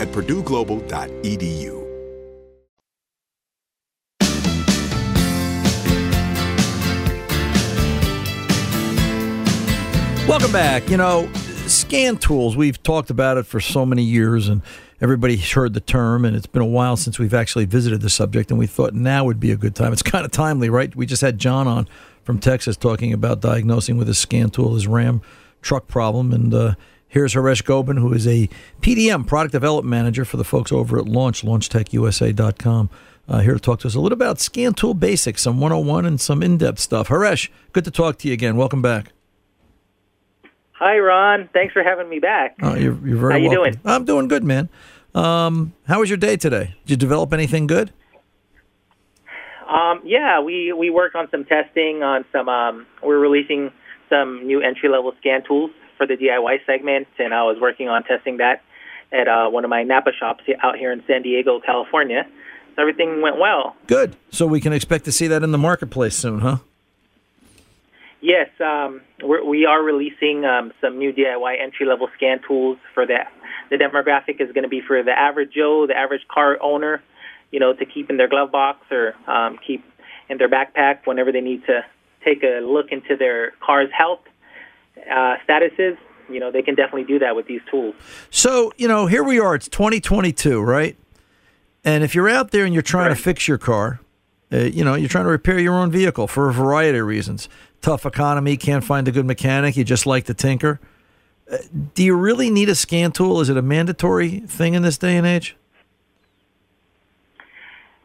at 0.00 0.08
purdueglobal.edu. 0.08 1.84
Welcome 10.26 10.52
back. 10.52 10.88
You 10.88 10.96
know, 10.96 11.30
scan 11.66 12.16
tools, 12.16 12.56
we've 12.56 12.82
talked 12.82 13.10
about 13.10 13.36
it 13.36 13.44
for 13.44 13.60
so 13.60 13.84
many 13.84 14.02
years 14.02 14.48
and 14.48 14.62
everybody's 15.00 15.52
heard 15.52 15.74
the 15.74 15.80
term 15.80 16.24
and 16.24 16.34
it's 16.34 16.46
been 16.46 16.62
a 16.62 16.66
while 16.66 16.96
since 16.96 17.18
we've 17.18 17.34
actually 17.34 17.66
visited 17.66 18.00
the 18.00 18.08
subject 18.08 18.50
and 18.50 18.58
we 18.58 18.66
thought 18.66 18.94
now 18.94 19.24
would 19.24 19.38
be 19.38 19.50
a 19.50 19.56
good 19.56 19.74
time. 19.74 19.92
It's 19.92 20.02
kind 20.12 20.24
of 20.24 20.30
timely, 20.30 20.70
right? 20.70 20.94
We 20.96 21.04
just 21.06 21.20
had 21.20 21.38
John 21.38 21.68
on 21.68 21.86
from 22.22 22.38
Texas 22.38 22.76
talking 22.76 23.12
about 23.12 23.40
diagnosing 23.40 23.98
with 23.98 24.08
a 24.08 24.14
scan 24.14 24.50
tool 24.50 24.74
his 24.74 24.86
Ram 24.86 25.20
truck 25.60 25.88
problem 25.88 26.32
and 26.32 26.52
uh, 26.54 26.74
here's 27.14 27.32
Haresh 27.32 27.64
Gobin 27.64 27.96
who 27.96 28.12
is 28.12 28.26
a 28.26 28.48
PDM 28.82 29.24
product 29.24 29.52
development 29.52 29.88
manager 29.88 30.24
for 30.24 30.36
the 30.36 30.44
folks 30.44 30.72
over 30.72 30.98
at 30.98 31.06
Launch 31.06 31.42
launchtechusa.com. 31.42 32.90
Uh, 33.26 33.38
here 33.38 33.54
to 33.54 33.60
talk 33.60 33.78
to 33.80 33.86
us 33.86 33.94
a 33.94 34.00
little 34.00 34.16
about 34.16 34.40
scan 34.40 34.74
tool 34.74 34.92
basics, 34.94 35.40
some 35.40 35.60
101 35.60 36.04
and 36.04 36.20
some 36.20 36.42
in-depth 36.42 36.80
stuff. 36.80 37.08
Haresh, 37.08 37.48
good 37.72 37.84
to 37.84 37.90
talk 37.92 38.18
to 38.18 38.28
you 38.28 38.34
again. 38.34 38.56
Welcome 38.56 38.82
back. 38.82 39.12
Hi, 40.72 40.98
Ron. 40.98 41.48
Thanks 41.52 41.72
for 41.72 41.84
having 41.84 42.08
me 42.08 42.18
back. 42.18 42.56
Oh, 42.60 42.74
you're, 42.74 42.98
you're 43.06 43.16
very 43.16 43.32
How 43.34 43.38
you 43.38 43.48
welcome. 43.48 43.72
doing? 43.72 43.80
I'm 43.84 44.04
doing 44.04 44.28
good, 44.28 44.42
man. 44.42 44.68
Um, 45.14 45.72
how 45.86 46.00
was 46.00 46.10
your 46.10 46.16
day 46.16 46.36
today? 46.36 46.74
Did 46.84 46.90
you 46.90 46.96
develop 46.96 47.32
anything 47.32 47.68
good? 47.68 47.92
Um, 49.72 50.02
yeah, 50.04 50.40
we 50.40 50.72
we 50.72 50.90
worked 50.90 51.14
on 51.14 51.30
some 51.30 51.44
testing 51.44 52.02
on 52.02 52.24
some. 52.32 52.48
Um, 52.48 52.86
we're 53.02 53.18
releasing 53.18 53.70
some 54.10 54.46
new 54.46 54.60
entry 54.60 54.88
level 54.88 55.12
scan 55.20 55.42
tools 55.46 55.70
for 55.96 56.06
the 56.06 56.16
DIY 56.16 56.66
segment, 56.66 57.08
and 57.18 57.32
I 57.34 57.42
was 57.44 57.58
working 57.60 57.88
on 57.88 58.04
testing 58.04 58.38
that 58.38 58.62
at 59.12 59.28
uh, 59.28 59.48
one 59.48 59.64
of 59.64 59.70
my 59.70 59.82
Napa 59.82 60.12
shops 60.12 60.44
out 60.62 60.76
here 60.76 60.92
in 60.92 61.02
San 61.06 61.22
Diego, 61.22 61.60
California. 61.60 62.26
So 62.74 62.82
everything 62.82 63.22
went 63.22 63.38
well. 63.38 63.76
Good. 63.86 64.16
So 64.30 64.46
we 64.46 64.60
can 64.60 64.72
expect 64.72 65.04
to 65.04 65.12
see 65.12 65.28
that 65.28 65.42
in 65.42 65.52
the 65.52 65.58
marketplace 65.58 66.16
soon, 66.16 66.40
huh? 66.40 66.58
Yes, 68.20 68.48
um, 68.58 69.02
we're, 69.22 69.44
we 69.44 69.66
are 69.66 69.82
releasing 69.82 70.44
um, 70.44 70.72
some 70.80 70.98
new 70.98 71.12
DIY 71.12 71.60
entry 71.62 71.86
level 71.86 72.08
scan 72.16 72.40
tools 72.46 72.78
for 72.94 73.06
that. 73.06 73.30
The 73.70 73.76
demographic 73.76 74.40
is 74.40 74.50
going 74.52 74.62
to 74.62 74.68
be 74.68 74.80
for 74.80 75.02
the 75.02 75.12
average 75.12 75.52
Joe, 75.52 75.86
the 75.86 75.96
average 75.96 76.26
car 76.28 76.58
owner, 76.62 77.02
you 77.50 77.60
know, 77.60 77.74
to 77.74 77.84
keep 77.84 78.08
in 78.08 78.16
their 78.16 78.28
glove 78.28 78.50
box 78.50 78.80
or 78.90 79.14
um, 79.28 79.58
keep 79.64 79.84
in 80.28 80.38
their 80.38 80.48
backpack 80.48 81.00
whenever 81.04 81.32
they 81.32 81.42
need 81.42 81.64
to 81.66 81.84
take 82.24 82.42
a 82.42 82.60
look 82.60 82.90
into 82.90 83.16
their 83.16 83.52
car's 83.60 83.90
health 83.92 84.20
uh, 84.98 85.36
statuses. 85.48 85.96
You 86.28 86.40
know, 86.40 86.50
they 86.50 86.62
can 86.62 86.74
definitely 86.74 87.04
do 87.04 87.18
that 87.18 87.36
with 87.36 87.46
these 87.46 87.60
tools. 87.70 87.94
So, 88.30 88.72
you 88.76 88.88
know, 88.88 89.06
here 89.06 89.22
we 89.22 89.38
are. 89.38 89.54
It's 89.54 89.68
2022, 89.68 90.60
right? 90.60 90.96
And 91.84 92.02
if 92.02 92.14
you're 92.14 92.30
out 92.30 92.50
there 92.50 92.64
and 92.64 92.72
you're 92.72 92.82
trying 92.82 93.10
to 93.10 93.14
fix 93.14 93.46
your 93.46 93.58
car, 93.58 94.00
uh, 94.52 94.58
you 94.58 94.84
know, 94.84 94.94
you're 94.94 95.08
trying 95.08 95.24
to 95.24 95.30
repair 95.30 95.58
your 95.58 95.74
own 95.74 95.90
vehicle 95.90 96.26
for 96.26 96.48
a 96.48 96.52
variety 96.52 96.98
of 96.98 97.06
reasons. 97.06 97.48
Tough 97.82 98.06
economy, 98.06 98.56
can't 98.56 98.84
find 98.84 99.06
a 99.06 99.12
good 99.12 99.26
mechanic, 99.26 99.76
you 99.76 99.84
just 99.84 100.06
like 100.06 100.24
to 100.24 100.34
tinker. 100.34 100.80
Uh, 101.50 101.58
do 101.94 102.02
you 102.02 102.16
really 102.16 102.48
need 102.48 102.70
a 102.70 102.74
scan 102.74 103.12
tool? 103.12 103.40
Is 103.40 103.50
it 103.50 103.56
a 103.56 103.62
mandatory 103.62 104.40
thing 104.40 104.72
in 104.72 104.82
this 104.82 104.96
day 104.96 105.16
and 105.16 105.26
age? 105.26 105.56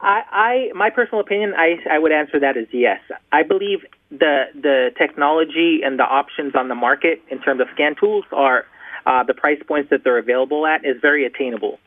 I, 0.02 0.23
I 0.32 0.71
my 0.75 0.89
personal 0.89 1.21
opinion, 1.21 1.54
I 1.56 1.78
I 1.89 1.99
would 1.99 2.12
answer 2.12 2.39
that 2.39 2.58
as 2.58 2.67
yes. 2.71 3.02
I 3.32 3.43
believe 3.43 3.86
the 4.12 4.45
the 4.56 4.91
technology 4.98 5.82
and 5.84 6.00
the 6.00 6.04
options 6.04 6.56
on 6.56 6.67
the 6.67 6.76
market 6.76 7.22
in 7.30 7.39
terms 7.39 7.62
of 7.62 7.67
scan 7.74 7.95
tools 7.95 8.26
are 8.32 8.65
uh, 9.06 9.24
the 9.24 9.34
price 9.34 9.62
points 9.67 9.89
that 9.91 10.04
they're 10.04 10.17
available 10.17 10.65
at 10.65 10.84
is 10.84 10.98
very 11.02 11.26
attainable, 11.26 11.80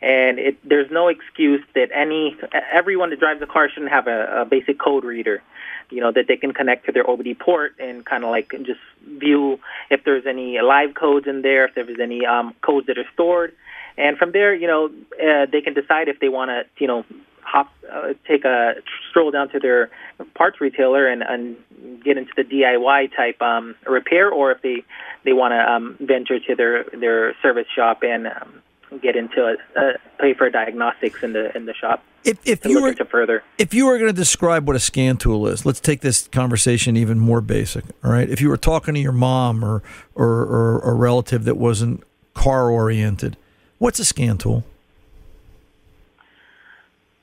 and 0.00 0.38
it, 0.38 0.56
there's 0.68 0.90
no 0.90 1.08
excuse 1.08 1.62
that 1.74 1.88
any 1.94 2.36
everyone 2.72 3.10
that 3.10 3.18
drives 3.18 3.42
a 3.42 3.46
car 3.46 3.68
shouldn't 3.68 3.92
have 3.92 4.06
a, 4.06 4.42
a 4.42 4.44
basic 4.44 4.78
code 4.78 5.04
reader, 5.04 5.42
you 5.90 6.00
know, 6.00 6.12
that 6.12 6.26
they 6.28 6.36
can 6.36 6.52
connect 6.52 6.86
to 6.86 6.92
their 6.92 7.04
OBD 7.04 7.38
port 7.38 7.72
and 7.78 8.04
kind 8.04 8.24
of 8.24 8.30
like 8.30 8.52
just 8.62 8.80
view 9.06 9.58
if 9.90 10.04
there's 10.04 10.26
any 10.26 10.60
live 10.60 10.94
codes 10.94 11.26
in 11.26 11.42
there, 11.42 11.64
if 11.66 11.74
there's 11.74 12.00
any 12.00 12.26
um, 12.26 12.54
codes 12.62 12.86
that 12.86 12.98
are 12.98 13.08
stored, 13.14 13.54
and 13.96 14.16
from 14.16 14.32
there, 14.32 14.54
you 14.54 14.66
know, 14.66 14.86
uh, 14.86 15.46
they 15.50 15.60
can 15.60 15.74
decide 15.74 16.08
if 16.08 16.20
they 16.20 16.28
want 16.28 16.50
to, 16.50 16.64
you 16.78 16.86
know, 16.86 17.04
hop, 17.42 17.72
uh, 17.90 18.14
take 18.26 18.44
a 18.44 18.74
stroll 19.10 19.30
down 19.30 19.48
to 19.50 19.58
their 19.58 19.90
parts 20.34 20.60
retailer 20.60 21.06
and, 21.06 21.22
and 21.22 21.56
get 22.02 22.16
into 22.16 22.32
the 22.36 22.44
DIY 22.44 23.14
type 23.14 23.40
um, 23.42 23.74
repair, 23.86 24.30
or 24.30 24.52
if 24.52 24.62
they 24.62 24.84
they 25.24 25.32
want 25.32 25.52
to 25.52 25.58
um, 25.58 25.96
venture 26.00 26.38
to 26.40 26.54
their 26.54 26.84
their 26.84 27.34
service 27.42 27.66
shop 27.74 28.02
and 28.02 28.26
um, 28.26 28.62
get 29.02 29.16
into 29.16 29.42
a, 29.42 29.80
uh, 29.80 29.92
pay 30.18 30.34
for 30.34 30.50
diagnostics 30.50 31.22
in 31.22 31.32
the 31.32 31.54
in 31.56 31.66
the 31.66 31.74
shop. 31.74 32.02
If 32.24 32.38
if 32.46 32.64
you 32.66 32.82
were 32.82 32.94
further, 32.94 33.42
if 33.58 33.72
you 33.72 33.86
were 33.86 33.96
going 33.96 34.10
to 34.10 34.16
describe 34.16 34.66
what 34.66 34.76
a 34.76 34.80
scan 34.80 35.16
tool 35.16 35.46
is, 35.46 35.64
let's 35.64 35.80
take 35.80 36.00
this 36.00 36.28
conversation 36.28 36.96
even 36.96 37.18
more 37.18 37.40
basic. 37.40 37.84
All 38.04 38.10
right, 38.10 38.28
if 38.28 38.40
you 38.40 38.48
were 38.48 38.58
talking 38.58 38.94
to 38.94 39.00
your 39.00 39.12
mom 39.12 39.64
or 39.64 39.82
or, 40.14 40.26
or 40.26 40.80
a 40.80 40.94
relative 40.94 41.44
that 41.44 41.56
wasn't 41.56 42.02
car 42.34 42.70
oriented, 42.70 43.36
what's 43.78 43.98
a 43.98 44.04
scan 44.04 44.36
tool? 44.36 44.64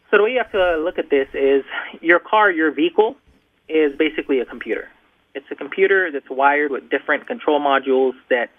So 0.10 0.17
the 0.17 0.24
way 0.24 0.32
you 0.32 0.38
have 0.38 0.52
to 0.54 0.78
look 0.78 0.98
at 0.98 1.10
this 1.10 1.28
is 1.34 1.63
your 2.02 2.20
car, 2.20 2.50
your 2.50 2.72
vehicle, 2.72 3.15
is 3.67 3.96
basically 3.98 4.39
a 4.39 4.46
computer. 4.46 4.89
It's 5.36 5.46
a 5.52 5.56
computer 5.56 6.12
that's 6.12 6.30
wired 6.30 6.72
with 6.72 6.89
different 6.89 7.28
control 7.28 7.60
modules 7.60 8.13
that 8.30 8.50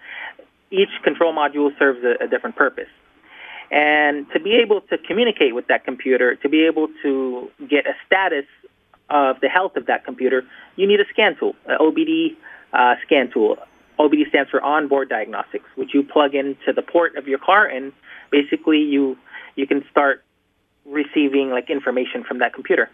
each 0.70 0.90
control 1.02 1.32
module 1.32 1.76
serves 1.78 2.04
a, 2.04 2.24
a 2.24 2.28
different 2.28 2.56
purpose. 2.56 2.88
And 3.70 4.30
to 4.32 4.40
be 4.40 4.56
able 4.56 4.82
to 4.82 4.98
communicate 4.98 5.54
with 5.54 5.66
that 5.68 5.84
computer, 5.84 6.36
to 6.36 6.48
be 6.48 6.66
able 6.66 6.88
to 7.02 7.50
get 7.68 7.86
a 7.86 7.94
status 8.06 8.44
of 9.10 9.40
the 9.40 9.48
health 9.48 9.76
of 9.76 9.86
that 9.86 10.04
computer, 10.04 10.44
you 10.76 10.86
need 10.86 11.00
a 11.00 11.06
scan 11.10 11.36
tool, 11.36 11.54
an 11.66 11.78
OBD 11.78 12.36
uh, 12.72 12.96
scan 13.04 13.30
tool. 13.30 13.56
OBD 13.98 14.28
stands 14.28 14.50
for 14.50 14.62
onboard 14.62 15.08
diagnostics, 15.08 15.64
which 15.74 15.92
you 15.92 16.02
plug 16.02 16.34
into 16.34 16.72
the 16.74 16.82
port 16.82 17.16
of 17.16 17.26
your 17.26 17.38
car, 17.38 17.66
and 17.66 17.92
basically 18.30 18.78
you 18.78 19.16
you 19.56 19.66
can 19.66 19.84
start 19.90 20.22
receiving 20.88 21.50
like 21.50 21.70
information 21.70 22.24
from 22.24 22.38
that 22.38 22.54
computer. 22.54 22.90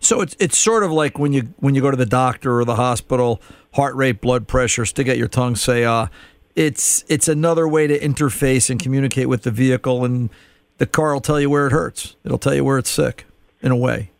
So 0.00 0.20
it's 0.20 0.36
it's 0.38 0.58
sort 0.58 0.82
of 0.82 0.90
like 0.90 1.18
when 1.18 1.32
you 1.32 1.54
when 1.58 1.74
you 1.74 1.80
go 1.80 1.90
to 1.90 1.96
the 1.96 2.06
doctor 2.06 2.58
or 2.58 2.64
the 2.64 2.76
hospital, 2.76 3.40
heart 3.74 3.94
rate, 3.94 4.20
blood 4.20 4.48
pressure, 4.48 4.84
stick 4.84 5.08
out 5.08 5.16
your 5.16 5.28
tongue, 5.28 5.56
say 5.56 5.84
ah. 5.84 6.08
it's 6.56 7.04
it's 7.08 7.28
another 7.28 7.68
way 7.68 7.86
to 7.86 7.98
interface 7.98 8.70
and 8.70 8.80
communicate 8.80 9.28
with 9.28 9.42
the 9.42 9.50
vehicle, 9.50 10.04
and 10.04 10.30
the 10.78 10.86
car 10.86 11.12
will 11.12 11.20
tell 11.20 11.40
you 11.40 11.50
where 11.50 11.66
it 11.66 11.72
hurts. 11.72 12.16
It'll 12.24 12.38
tell 12.38 12.54
you 12.54 12.64
where 12.64 12.78
it's 12.78 12.90
sick, 12.90 13.24
in 13.62 13.70
a 13.70 13.76
way. 13.76 14.10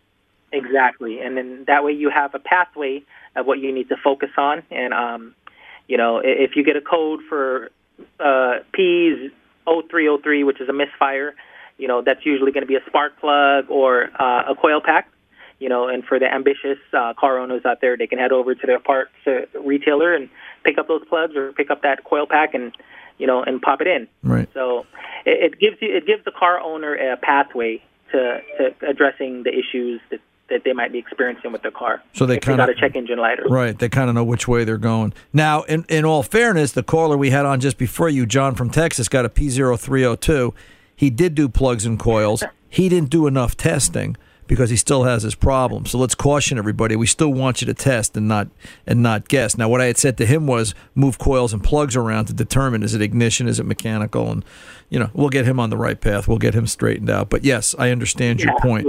Exactly, 0.51 1.19
and 1.19 1.35
then 1.35 1.65
that 1.67 1.83
way 1.83 1.91
you 1.91 2.09
have 2.09 2.33
a 2.33 2.39
pathway 2.39 3.03
of 3.35 3.45
what 3.45 3.59
you 3.59 3.73
need 3.73 3.89
to 3.89 3.97
focus 3.97 4.31
on. 4.37 4.63
And 4.71 4.93
um, 4.93 5.35
you 5.87 5.97
know, 5.97 6.21
if 6.23 6.55
you 6.55 6.63
get 6.63 6.77
a 6.77 6.81
code 6.81 7.21
for 7.27 7.69
uh, 8.19 8.59
P's 8.71 9.31
0303, 9.65 10.43
which 10.43 10.61
is 10.61 10.69
a 10.69 10.73
misfire, 10.73 11.35
you 11.79 11.87
know 11.87 12.01
that's 12.01 12.25
usually 12.25 12.51
going 12.51 12.61
to 12.61 12.67
be 12.67 12.75
a 12.75 12.85
spark 12.85 13.19
plug 13.19 13.65
or 13.69 14.09
uh, 14.19 14.51
a 14.51 14.55
coil 14.55 14.81
pack. 14.81 15.09
You 15.59 15.67
know, 15.67 15.89
and 15.89 16.05
for 16.05 16.19
the 16.19 16.33
ambitious 16.33 16.77
uh, 16.93 17.13
car 17.15 17.37
owners 17.37 17.65
out 17.65 17.81
there, 17.81 17.97
they 17.97 18.07
can 18.07 18.17
head 18.17 18.31
over 18.31 18.55
to 18.55 18.67
their 18.67 18.79
parts 18.79 19.11
uh, 19.27 19.41
retailer 19.59 20.13
and 20.13 20.29
pick 20.63 20.77
up 20.77 20.87
those 20.87 21.03
plugs 21.09 21.35
or 21.35 21.51
pick 21.51 21.69
up 21.69 21.81
that 21.81 22.05
coil 22.05 22.25
pack 22.27 22.53
and 22.53 22.71
you 23.17 23.27
know 23.27 23.43
and 23.43 23.61
pop 23.61 23.81
it 23.81 23.87
in. 23.87 24.07
Right. 24.23 24.47
So 24.53 24.85
it, 25.25 25.53
it 25.53 25.59
gives 25.59 25.81
you 25.81 25.95
it 25.95 26.05
gives 26.05 26.23
the 26.23 26.31
car 26.31 26.59
owner 26.61 26.95
a 26.95 27.17
pathway 27.17 27.81
to, 28.11 28.41
to 28.57 28.73
addressing 28.87 29.43
the 29.43 29.51
issues 29.51 30.01
that, 30.09 30.19
that 30.49 30.63
they 30.63 30.73
might 30.73 30.91
be 30.91 30.97
experiencing 30.97 31.51
with 31.51 31.61
their 31.61 31.71
car. 31.71 32.01
So 32.13 32.25
they 32.25 32.39
kinda- 32.39 32.57
got 32.57 32.69
a 32.69 32.73
check 32.73 32.95
engine 32.95 33.19
light. 33.19 33.39
Right. 33.47 33.77
They 33.77 33.89
kind 33.89 34.09
of 34.09 34.15
know 34.15 34.23
which 34.23 34.47
way 34.47 34.63
they're 34.63 34.77
going. 34.77 35.13
Now, 35.33 35.63
in, 35.63 35.85
in 35.89 36.05
all 36.05 36.23
fairness, 36.23 36.71
the 36.71 36.83
caller 36.83 37.17
we 37.17 37.29
had 37.29 37.45
on 37.45 37.59
just 37.59 37.77
before 37.77 38.09
you, 38.09 38.25
John 38.25 38.55
from 38.55 38.69
Texas, 38.69 39.07
got 39.09 39.25
a 39.25 39.29
P0302. 39.29 40.53
He 40.99 41.09
did 41.09 41.33
do 41.33 41.47
plugs 41.47 41.85
and 41.85 41.97
coils. 41.97 42.43
He 42.67 42.89
didn't 42.89 43.09
do 43.09 43.25
enough 43.25 43.55
testing 43.55 44.17
because 44.47 44.69
he 44.69 44.75
still 44.75 45.05
has 45.05 45.23
his 45.23 45.33
problem. 45.33 45.85
So 45.85 45.97
let's 45.97 46.13
caution 46.13 46.57
everybody. 46.57 46.97
We 46.97 47.07
still 47.07 47.31
want 47.31 47.61
you 47.61 47.67
to 47.67 47.73
test 47.73 48.17
and 48.17 48.27
not 48.27 48.49
and 48.85 49.01
not 49.01 49.29
guess. 49.29 49.57
Now, 49.57 49.69
what 49.69 49.79
I 49.79 49.85
had 49.85 49.97
said 49.97 50.17
to 50.17 50.25
him 50.25 50.45
was 50.45 50.75
move 50.95 51.17
coils 51.17 51.53
and 51.53 51.63
plugs 51.63 51.95
around 51.95 52.25
to 52.25 52.33
determine 52.33 52.83
is 52.83 52.93
it 52.93 53.01
ignition, 53.01 53.47
is 53.47 53.61
it 53.61 53.65
mechanical, 53.65 54.29
and 54.29 54.43
you 54.89 54.99
know 54.99 55.09
we'll 55.13 55.29
get 55.29 55.45
him 55.45 55.57
on 55.57 55.69
the 55.69 55.77
right 55.77 56.01
path. 56.01 56.27
We'll 56.27 56.37
get 56.37 56.53
him 56.53 56.67
straightened 56.67 57.09
out. 57.09 57.29
But 57.29 57.45
yes, 57.45 57.73
I 57.79 57.91
understand 57.91 58.41
your 58.41 58.59
point. 58.59 58.85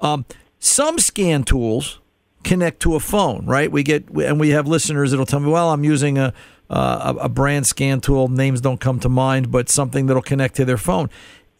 Um, 0.00 0.24
some 0.60 0.98
scan 0.98 1.42
tools 1.44 2.00
connect 2.42 2.80
to 2.80 2.94
a 2.94 3.00
phone, 3.00 3.44
right? 3.44 3.70
We 3.70 3.82
get 3.82 4.08
and 4.08 4.40
we 4.40 4.48
have 4.50 4.66
listeners 4.66 5.10
that'll 5.10 5.26
tell 5.26 5.40
me, 5.40 5.50
"Well, 5.50 5.70
I'm 5.70 5.84
using 5.84 6.16
a 6.16 6.32
uh, 6.70 7.14
a, 7.18 7.24
a 7.24 7.28
brand 7.28 7.66
scan 7.66 8.00
tool. 8.00 8.28
Names 8.28 8.62
don't 8.62 8.80
come 8.80 8.98
to 9.00 9.10
mind, 9.10 9.50
but 9.50 9.68
something 9.68 10.06
that'll 10.06 10.22
connect 10.22 10.54
to 10.56 10.64
their 10.64 10.78
phone." 10.78 11.10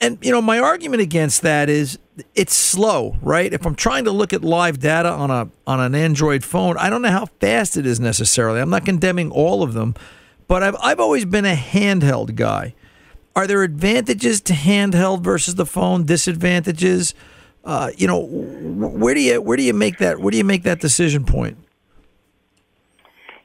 And 0.01 0.19
you 0.23 0.33
know, 0.33 0.41
my 0.41 0.59
argument 0.59 1.03
against 1.03 1.43
that 1.43 1.69
is 1.69 1.99
it's 2.35 2.55
slow, 2.55 3.17
right? 3.23 3.53
If 3.53 3.67
I'm 3.67 3.75
trying 3.75 4.05
to 4.05 4.11
look 4.11 4.33
at 4.33 4.43
live 4.43 4.79
data 4.81 5.11
on 5.11 5.31
a 5.31 5.51
on 5.67 5.81
an 5.81 5.95
Android 5.95 6.43
phone, 6.45 6.77
I 6.79 6.89
don't 6.89 7.03
know 7.03 7.11
how 7.11 7.27
fast 7.41 7.77
it 7.77 7.87
is 7.87 8.01
necessarily. 8.01 8.61
I'm 8.61 8.71
not 8.71 8.85
condemning 8.85 9.31
all 9.31 9.63
of 9.63 9.75
them, 9.75 9.95
but 10.49 10.63
I've 10.63 10.77
I've 10.81 11.01
always 11.01 11.25
been 11.25 11.45
a 11.45 11.55
handheld 11.55 12.35
guy. 12.35 12.75
Are 13.37 13.47
there 13.47 13.63
advantages 13.63 14.41
to 14.43 14.55
handheld 14.55 15.23
versus 15.23 15.55
the 15.55 15.67
phone? 15.67 16.05
Disadvantages? 16.05 17.15
Uh, 17.63 17.91
you 17.97 18.07
know, 18.07 18.21
where 18.21 19.15
do 19.15 19.21
you 19.21 19.41
where 19.41 19.57
do 19.57 19.63
you 19.63 19.75
make 19.75 19.99
that 19.99 20.19
where 20.19 20.31
do 20.31 20.39
you 20.39 20.45
make 20.45 20.63
that 20.63 20.81
decision 20.81 21.25
point? 21.25 21.59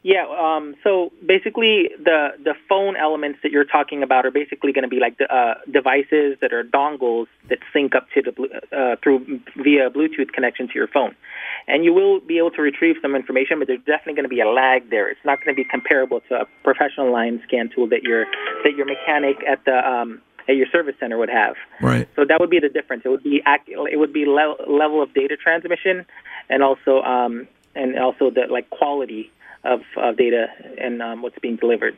Yeah. 0.06 0.28
Um, 0.30 0.76
so 0.84 1.12
basically, 1.26 1.90
the 1.98 2.38
the 2.38 2.54
phone 2.70 2.96
elements 2.96 3.40
that 3.42 3.52
you're 3.52 3.66
talking 3.66 4.04
about 4.04 4.24
are 4.24 4.30
basically 4.30 4.72
going 4.72 4.84
to 4.84 4.88
be 4.88 5.00
like 5.00 5.18
the, 5.18 5.26
uh, 5.26 5.56
devices 5.72 6.38
that 6.42 6.54
are 6.54 6.64
dongles 6.64 7.26
that 7.50 7.58
sync 7.74 7.96
up 7.96 8.06
to 8.14 8.22
the 8.22 8.32
uh, 8.72 8.98
through 9.02 9.42
via 9.58 9.90
Bluetooth 9.90 10.32
connection 10.32 10.68
to 10.68 10.76
your 10.76 10.88
phone, 10.88 11.16
and 11.68 11.84
you 11.84 11.92
will 11.92 12.20
be 12.20 12.38
able 12.38 12.52
to 12.52 12.62
retrieve 12.62 12.98
some 13.02 13.16
information, 13.16 13.58
but 13.58 13.68
there's 13.68 13.80
definitely 13.80 14.14
going 14.14 14.30
to 14.30 14.30
be 14.30 14.42
a 14.42 14.48
lag 14.48 14.92
there. 14.92 15.10
It's 15.10 15.26
not 15.26 15.44
going 15.44 15.56
to 15.56 15.60
be 15.60 15.68
comparable 15.68 16.22
to 16.30 16.42
a 16.42 16.46
professional 16.64 17.12
line 17.12 17.42
scan 17.48 17.72
tool 17.74 17.90
that 17.90 18.04
your 18.04 18.26
that 18.64 18.76
your 18.78 18.86
mechanic 18.86 19.38
at 19.50 19.66
the 19.66 19.78
um, 19.90 20.22
at 20.48 20.56
your 20.56 20.68
service 20.72 20.94
center 21.00 21.18
would 21.18 21.32
have. 21.32 21.56
Right. 21.82 22.08
So 22.16 22.26
that 22.26 22.40
would 22.40 22.52
be 22.52 22.60
the 22.60 22.70
difference. 22.70 23.02
It 23.06 23.10
would 23.10 23.24
be 23.24 23.42
ac- 23.48 23.74
it 23.92 23.98
would 23.98 24.14
be 24.14 24.28
le- 24.28 24.70
level 24.70 25.02
of 25.02 25.16
data 25.16 25.36
transmission, 25.36 26.06
and 26.48 26.62
also 26.62 27.02
um, 27.02 27.48
and 27.74 27.98
also 27.98 28.30
the 28.30 28.46
like 28.52 28.70
quality 28.70 29.32
of, 29.66 29.82
of 29.98 30.18
data 30.18 30.48
and 30.78 31.02
um, 31.02 31.22
what's 31.22 31.40
being 31.40 31.56
delivered. 31.56 31.98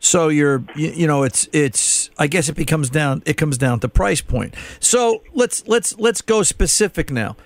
So 0.00 0.28
you're 0.28 0.62
you, 0.76 0.90
you 0.90 1.06
know 1.06 1.22
it's 1.22 1.48
it's 1.52 2.10
I 2.18 2.26
guess 2.26 2.50
it 2.50 2.56
becomes 2.56 2.90
down 2.90 3.22
it 3.24 3.38
comes 3.38 3.56
down 3.56 3.80
to 3.80 3.88
price 3.88 4.20
point. 4.20 4.54
So 4.78 5.22
let's 5.32 5.66
let's 5.66 5.98
let's 5.98 6.20
go 6.20 6.42
specific 6.42 7.10
now. 7.10 7.36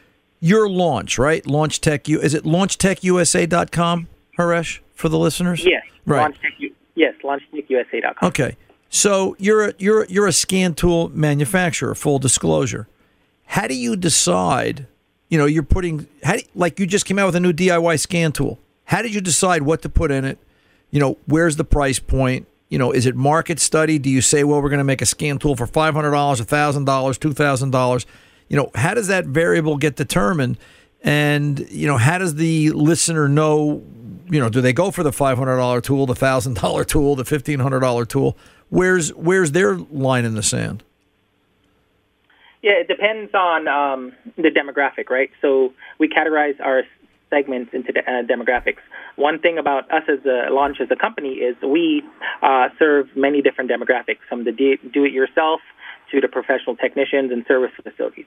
Your 0.40 0.68
launch, 0.68 1.18
right? 1.18 1.46
Launch 1.46 1.80
Tech 1.80 2.08
U 2.08 2.20
is 2.20 2.34
it 2.34 2.44
launchtechusa.com, 2.44 4.08
Haresh, 4.38 4.80
for 4.94 5.08
the 5.08 5.18
listeners? 5.18 5.64
Yes. 5.64 5.84
Right. 6.04 6.32
LaunchTech, 6.32 6.72
yes. 6.94 7.14
LaunchTechUSA.com. 7.22 8.28
Okay. 8.28 8.56
So 8.88 9.36
you're 9.38 9.68
a, 9.68 9.74
you're 9.78 10.06
you're 10.06 10.26
a 10.26 10.32
scan 10.32 10.74
tool 10.74 11.10
manufacturer. 11.10 11.94
Full 11.94 12.18
disclosure. 12.18 12.88
How 13.46 13.66
do 13.66 13.74
you 13.74 13.94
decide? 13.94 14.86
You 15.28 15.38
know, 15.38 15.44
you're 15.44 15.62
putting 15.62 16.08
how 16.24 16.36
do, 16.36 16.42
like 16.54 16.80
you 16.80 16.86
just 16.86 17.04
came 17.04 17.18
out 17.18 17.26
with 17.26 17.36
a 17.36 17.40
new 17.40 17.52
DIY 17.52 18.00
scan 18.00 18.32
tool. 18.32 18.58
How 18.88 19.03
did 19.03 19.14
you 19.14 19.20
decide 19.20 19.62
what 19.62 19.83
to 19.83 19.90
put 19.90 20.11
in 20.11 20.24
it? 20.24 20.38
You 20.90 20.98
know, 20.98 21.18
where's 21.27 21.57
the 21.57 21.64
price 21.64 21.98
point? 21.98 22.46
You 22.70 22.79
know, 22.79 22.90
is 22.90 23.05
it 23.05 23.14
market 23.14 23.61
study? 23.61 23.98
Do 23.98 24.09
you 24.09 24.22
say, 24.22 24.44
well, 24.44 24.62
we're 24.62 24.70
going 24.70 24.79
to 24.79 24.85
make 24.85 25.03
a 25.03 25.07
scan 25.07 25.38
tool 25.38 25.57
for 25.57 25.66
five 25.66 25.92
hundred 25.92 26.12
dollars, 26.12 26.40
thousand 26.40 26.87
dollars, 26.87 27.18
two 27.18 27.35
thousand 27.35 27.70
dollars? 27.70 28.07
You 28.48 28.57
know, 28.57 28.70
how 28.74 28.94
does 28.94 29.09
that 29.09 29.27
variable 29.27 29.77
get 29.77 29.96
determined? 29.96 30.57
And 31.03 31.68
you 31.68 31.87
know, 31.87 31.98
how 31.98 32.16
does 32.16 32.37
the 32.37 32.70
listener 32.70 33.29
know? 33.29 33.85
You 34.31 34.40
know, 34.40 34.48
do 34.48 34.62
they 34.62 34.72
go 34.72 34.90
for 34.90 35.03
the 35.03 35.12
five 35.12 35.37
hundred 35.37 35.59
dollar 35.59 35.83
tool, 35.83 36.07
the 36.07 36.14
thousand 36.14 36.55
dollar 36.57 36.83
tool, 36.92 37.14
the 37.14 37.27
fifteen 37.27 37.61
hundred 37.61 37.81
dollar 37.81 38.07
tool? 38.07 38.38
Where's 38.70 39.11
where's 39.11 39.53
their 39.53 39.77
line 39.77 40.24
in 40.24 40.35
the 40.35 40.42
sand? 40.42 40.83
Yeah, 42.62 42.72
it 42.72 42.88
depends 42.88 43.35
on 43.35 43.68
um, 43.68 44.12
the 44.37 44.51
demographic, 44.51 45.11
right? 45.11 45.31
So 45.42 45.74
we 45.98 46.09
categorize 46.09 46.59
our 46.61 46.85
segments 47.30 47.72
into 47.72 47.92
the, 47.92 48.00
uh, 48.00 48.22
demographics. 48.22 48.80
One 49.16 49.38
thing 49.38 49.58
about 49.58 49.90
us 49.90 50.02
as 50.08 50.24
a 50.24 50.50
launch 50.50 50.80
as 50.80 50.88
a 50.90 50.96
company 50.96 51.34
is 51.34 51.56
we 51.62 52.02
uh, 52.42 52.68
serve 52.78 53.08
many 53.16 53.42
different 53.42 53.70
demographics, 53.70 54.20
from 54.28 54.44
the 54.44 54.52
do- 54.52 54.78
do-it-yourself 54.92 55.60
to 56.10 56.20
the 56.20 56.28
professional 56.28 56.76
technicians 56.76 57.32
and 57.32 57.44
service 57.46 57.72
facilities. 57.82 58.26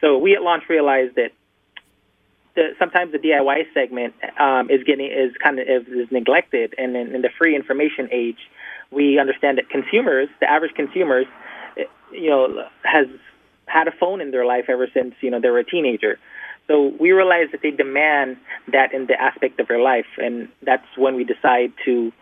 So 0.00 0.18
we 0.18 0.34
at 0.34 0.42
launch 0.42 0.64
realized 0.68 1.14
that 1.16 1.32
the, 2.54 2.74
sometimes 2.78 3.12
the 3.12 3.18
DIY 3.18 3.72
segment 3.72 4.14
um, 4.38 4.70
is 4.70 4.82
getting 4.84 5.06
is 5.06 5.32
kind 5.42 5.58
of 5.58 5.66
is, 5.66 5.86
is 5.88 6.12
neglected, 6.12 6.74
and 6.76 6.96
in, 6.96 7.14
in 7.14 7.22
the 7.22 7.30
free 7.38 7.56
information 7.56 8.08
age, 8.12 8.38
we 8.90 9.18
understand 9.18 9.58
that 9.58 9.70
consumers, 9.70 10.28
the 10.40 10.50
average 10.50 10.74
consumers, 10.74 11.26
eh, 11.78 11.84
you 12.12 12.28
know, 12.28 12.66
has 12.84 13.06
had 13.66 13.88
a 13.88 13.92
phone 13.92 14.20
in 14.20 14.32
their 14.32 14.44
life 14.44 14.66
ever 14.68 14.86
since 14.92 15.14
you 15.20 15.30
know 15.30 15.40
they 15.40 15.48
were 15.48 15.60
a 15.60 15.64
teenager. 15.64 16.18
So 16.68 16.92
we 17.00 17.12
realize 17.12 17.48
that 17.52 17.60
they 17.62 17.70
demand 17.70 18.36
that 18.70 18.92
in 18.92 19.06
the 19.06 19.20
aspect 19.20 19.58
of 19.60 19.68
their 19.68 19.80
life, 19.80 20.06
and 20.18 20.48
that's 20.62 20.86
when 20.96 21.16
we 21.16 21.24
decide 21.24 21.72
to 21.84 22.12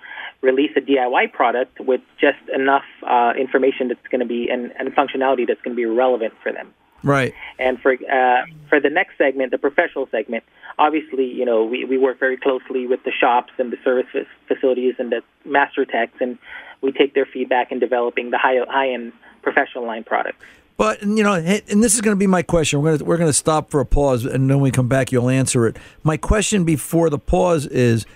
release 0.40 0.70
a 0.76 0.80
DIY 0.80 1.32
product 1.32 1.78
with 1.80 2.00
just 2.20 2.38
enough 2.54 2.84
uh, 3.06 3.32
information 3.38 3.88
that's 3.88 4.06
going 4.10 4.20
to 4.20 4.26
be 4.26 4.48
and, 4.48 4.72
and 4.78 4.88
functionality 4.94 5.46
that's 5.46 5.60
going 5.60 5.76
to 5.76 5.80
be 5.80 5.84
relevant 5.84 6.34
for 6.42 6.52
them. 6.52 6.72
Right. 7.02 7.34
And 7.58 7.80
for 7.80 7.94
uh, 7.94 8.44
for 8.68 8.80
the 8.80 8.90
next 8.90 9.16
segment, 9.16 9.52
the 9.52 9.58
professional 9.58 10.06
segment, 10.10 10.44
obviously, 10.78 11.26
you 11.26 11.44
know, 11.44 11.64
we, 11.64 11.84
we 11.84 11.96
work 11.96 12.18
very 12.18 12.36
closely 12.36 12.86
with 12.86 13.02
the 13.04 13.12
shops 13.12 13.52
and 13.58 13.72
the 13.72 13.78
service 13.82 14.06
facilities 14.48 14.94
and 14.98 15.10
the 15.10 15.22
master 15.44 15.84
techs, 15.86 16.20
and 16.20 16.38
we 16.82 16.92
take 16.92 17.14
their 17.14 17.26
feedback 17.26 17.72
in 17.72 17.78
developing 17.78 18.30
the 18.30 18.38
high 18.38 18.58
high 18.68 18.90
end 18.90 19.12
professional 19.42 19.86
line 19.86 20.04
products. 20.04 20.44
But 20.80 21.02
you 21.02 21.22
know, 21.22 21.34
and 21.34 21.84
this 21.84 21.94
is 21.94 22.00
going 22.00 22.16
to 22.16 22.18
be 22.18 22.26
my 22.26 22.40
question. 22.40 22.80
We're 22.80 22.88
going 22.88 22.98
to 23.00 23.04
we're 23.04 23.18
going 23.18 23.28
to 23.28 23.34
stop 23.34 23.70
for 23.70 23.80
a 23.80 23.84
pause, 23.84 24.24
and 24.24 24.48
then 24.48 24.56
when 24.56 24.60
we 24.60 24.70
come 24.70 24.88
back, 24.88 25.12
you'll 25.12 25.28
answer 25.28 25.66
it. 25.66 25.76
My 26.02 26.16
question 26.16 26.64
before 26.64 27.10
the 27.10 27.18
pause 27.18 27.66
is, 27.66 28.06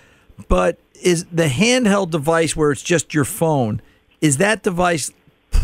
but 0.47 0.79
is 1.03 1.25
the 1.25 1.45
handheld 1.45 2.09
device 2.09 2.55
where 2.55 2.71
it's 2.71 2.81
just 2.81 3.13
your 3.13 3.23
phone? 3.23 3.83
Is 4.19 4.37
that 4.37 4.63
device 4.63 5.11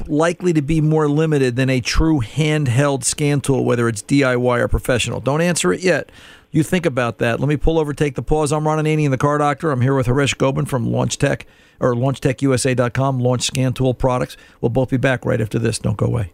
likely 0.06 0.54
to 0.54 0.62
be 0.62 0.80
more 0.80 1.10
limited 1.10 1.56
than 1.56 1.72
a 1.72 1.82
true 1.82 2.20
handheld 2.20 3.04
scan 3.04 3.41
tool, 3.41 3.66
whether 3.66 3.88
it's 3.88 4.04
DIY 4.04 4.60
or 4.60 4.68
professional? 4.68 5.20
Don't 5.20 5.41
answer 5.41 5.74
it 5.74 5.80
yet. 5.80 6.12
You 6.52 6.62
think 6.62 6.86
about 6.86 7.18
that. 7.18 7.39
Let 7.39 7.49
me 7.49 7.58
pull 7.58 7.80
over, 7.80 7.95
take 7.95 8.14
the 8.14 8.22
pause. 8.22 8.52
I'm 8.52 8.68
Ron 8.68 8.78
Ananian, 8.78 9.10
the 9.10 9.18
car 9.18 9.39
doctor. 9.39 9.72
I'm 9.72 9.82
here 9.82 9.95
with 9.95 10.06
Haresh 10.06 10.38
Gobin 10.38 10.66
from 10.66 10.91
Launch 10.91 11.18
Tech 11.18 11.47
or 11.80 11.95
LaunchTechUSA.com, 11.95 13.20
Launch 13.20 13.41
Scan 13.41 13.74
Tool 13.74 13.95
Products. 13.95 14.38
We'll 14.60 14.70
both 14.70 14.91
be 14.91 14.97
back 14.97 15.26
right 15.26 15.41
after 15.41 15.58
this. 15.58 15.80
Don't 15.80 15.97
go 15.97 16.06
away. 16.06 16.34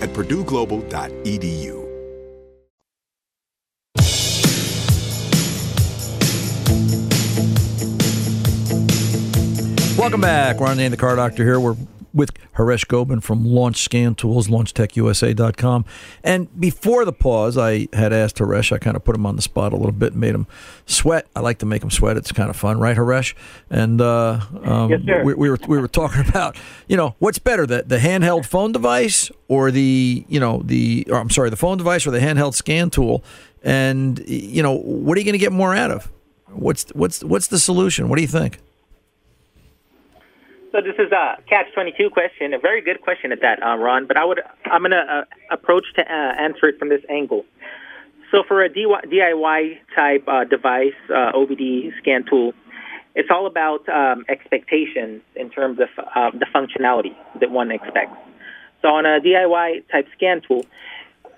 at 0.00 0.10
purdueglobal.edu. 0.10 1.86
Welcome 9.98 10.20
back. 10.20 10.60
Ron 10.60 10.76
Ananian, 10.76 10.90
the 10.90 10.96
car 10.96 11.16
doctor 11.16 11.42
here. 11.42 11.58
We're 11.58 11.74
with 12.16 12.32
Haresh 12.54 12.88
Gobin 12.88 13.20
from 13.20 13.44
Launch 13.44 13.82
Scan 13.82 14.14
Tools, 14.14 14.48
LaunchTechUSA.com. 14.48 15.84
And 16.24 16.60
before 16.60 17.04
the 17.04 17.12
pause, 17.12 17.58
I 17.58 17.88
had 17.92 18.12
asked 18.12 18.36
Haresh, 18.36 18.72
I 18.72 18.78
kind 18.78 18.96
of 18.96 19.04
put 19.04 19.14
him 19.14 19.26
on 19.26 19.36
the 19.36 19.42
spot 19.42 19.72
a 19.72 19.76
little 19.76 19.92
bit 19.92 20.12
and 20.12 20.20
made 20.20 20.34
him 20.34 20.46
sweat. 20.86 21.26
I 21.36 21.40
like 21.40 21.58
to 21.58 21.66
make 21.66 21.82
him 21.82 21.90
sweat. 21.90 22.16
It's 22.16 22.32
kind 22.32 22.48
of 22.48 22.56
fun, 22.56 22.80
right, 22.80 22.96
Haresh? 22.96 23.34
And 23.70 24.00
uh, 24.00 24.40
um, 24.64 24.90
Yes. 25.04 25.24
We, 25.24 25.34
we 25.34 25.50
were 25.50 25.58
we 25.68 25.78
were 25.78 25.88
talking 25.88 26.20
about, 26.28 26.56
you 26.88 26.96
know, 26.96 27.14
what's 27.18 27.38
better, 27.38 27.66
the, 27.66 27.84
the 27.86 27.98
handheld 27.98 28.46
phone 28.46 28.72
device 28.72 29.30
or 29.48 29.70
the, 29.70 30.24
you 30.28 30.40
know, 30.40 30.62
the, 30.64 31.06
or 31.10 31.18
I'm 31.18 31.30
sorry, 31.30 31.50
the 31.50 31.56
phone 31.56 31.76
device 31.78 32.06
or 32.06 32.10
the 32.10 32.18
handheld 32.20 32.54
scan 32.54 32.90
tool? 32.90 33.22
And, 33.62 34.18
you 34.26 34.62
know, 34.62 34.74
what 34.74 35.16
are 35.16 35.20
you 35.20 35.24
going 35.24 35.34
to 35.34 35.38
get 35.38 35.52
more 35.52 35.74
out 35.74 35.90
of? 35.90 36.10
What's 36.48 36.88
what's 36.90 37.22
what's 37.22 37.48
the 37.48 37.58
solution? 37.58 38.08
What 38.08 38.16
do 38.16 38.22
you 38.22 38.28
think? 38.28 38.58
So 40.76 40.82
this 40.82 40.96
is 40.98 41.10
a 41.10 41.38
catch 41.48 41.72
twenty 41.72 41.94
two 41.96 42.10
question, 42.10 42.52
a 42.52 42.58
very 42.58 42.82
good 42.82 43.00
question 43.00 43.32
at 43.32 43.40
that, 43.40 43.62
uh, 43.62 43.76
Ron. 43.76 44.06
But 44.06 44.18
I 44.18 44.26
would 44.26 44.42
I'm 44.66 44.82
going 44.82 44.90
to 44.90 44.98
uh, 44.98 45.24
approach 45.50 45.86
to 45.94 46.02
uh, 46.02 46.34
answer 46.38 46.66
it 46.66 46.78
from 46.78 46.90
this 46.90 47.00
angle. 47.08 47.46
So 48.30 48.42
for 48.46 48.62
a 48.62 48.68
DIY 48.68 49.78
type 49.94 50.24
uh, 50.28 50.44
device, 50.44 50.92
uh, 51.08 51.32
OBD 51.32 51.96
scan 51.96 52.26
tool, 52.28 52.52
it's 53.14 53.30
all 53.30 53.46
about 53.46 53.88
um, 53.88 54.26
expectations 54.28 55.22
in 55.34 55.48
terms 55.48 55.80
of 55.80 55.88
uh, 56.14 56.30
the 56.32 56.46
functionality 56.54 57.16
that 57.40 57.50
one 57.50 57.70
expects. 57.70 58.18
So 58.82 58.88
on 58.88 59.06
a 59.06 59.18
DIY 59.18 59.88
type 59.90 60.08
scan 60.14 60.42
tool, 60.46 60.66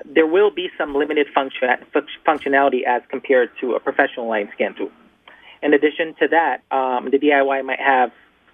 there 0.05 0.27
will 0.27 0.51
be 0.51 0.69
some 0.77 0.97
limited 0.97 1.29
function, 1.33 1.69
functionality 2.27 2.83
as 2.85 3.03
compared 3.09 3.51
to 3.61 3.75
a 3.75 3.81
professional 3.81 4.27
line 4.27 4.51
scan 4.55 4.75
tool. 4.75 4.91
In 5.63 5.75
addition 5.75 6.15
to 6.19 6.27
that, 6.27 6.63
um, 6.77 7.11
the 7.13 7.19
DIY 7.19 7.65
might 7.65 7.81
have 7.81 8.11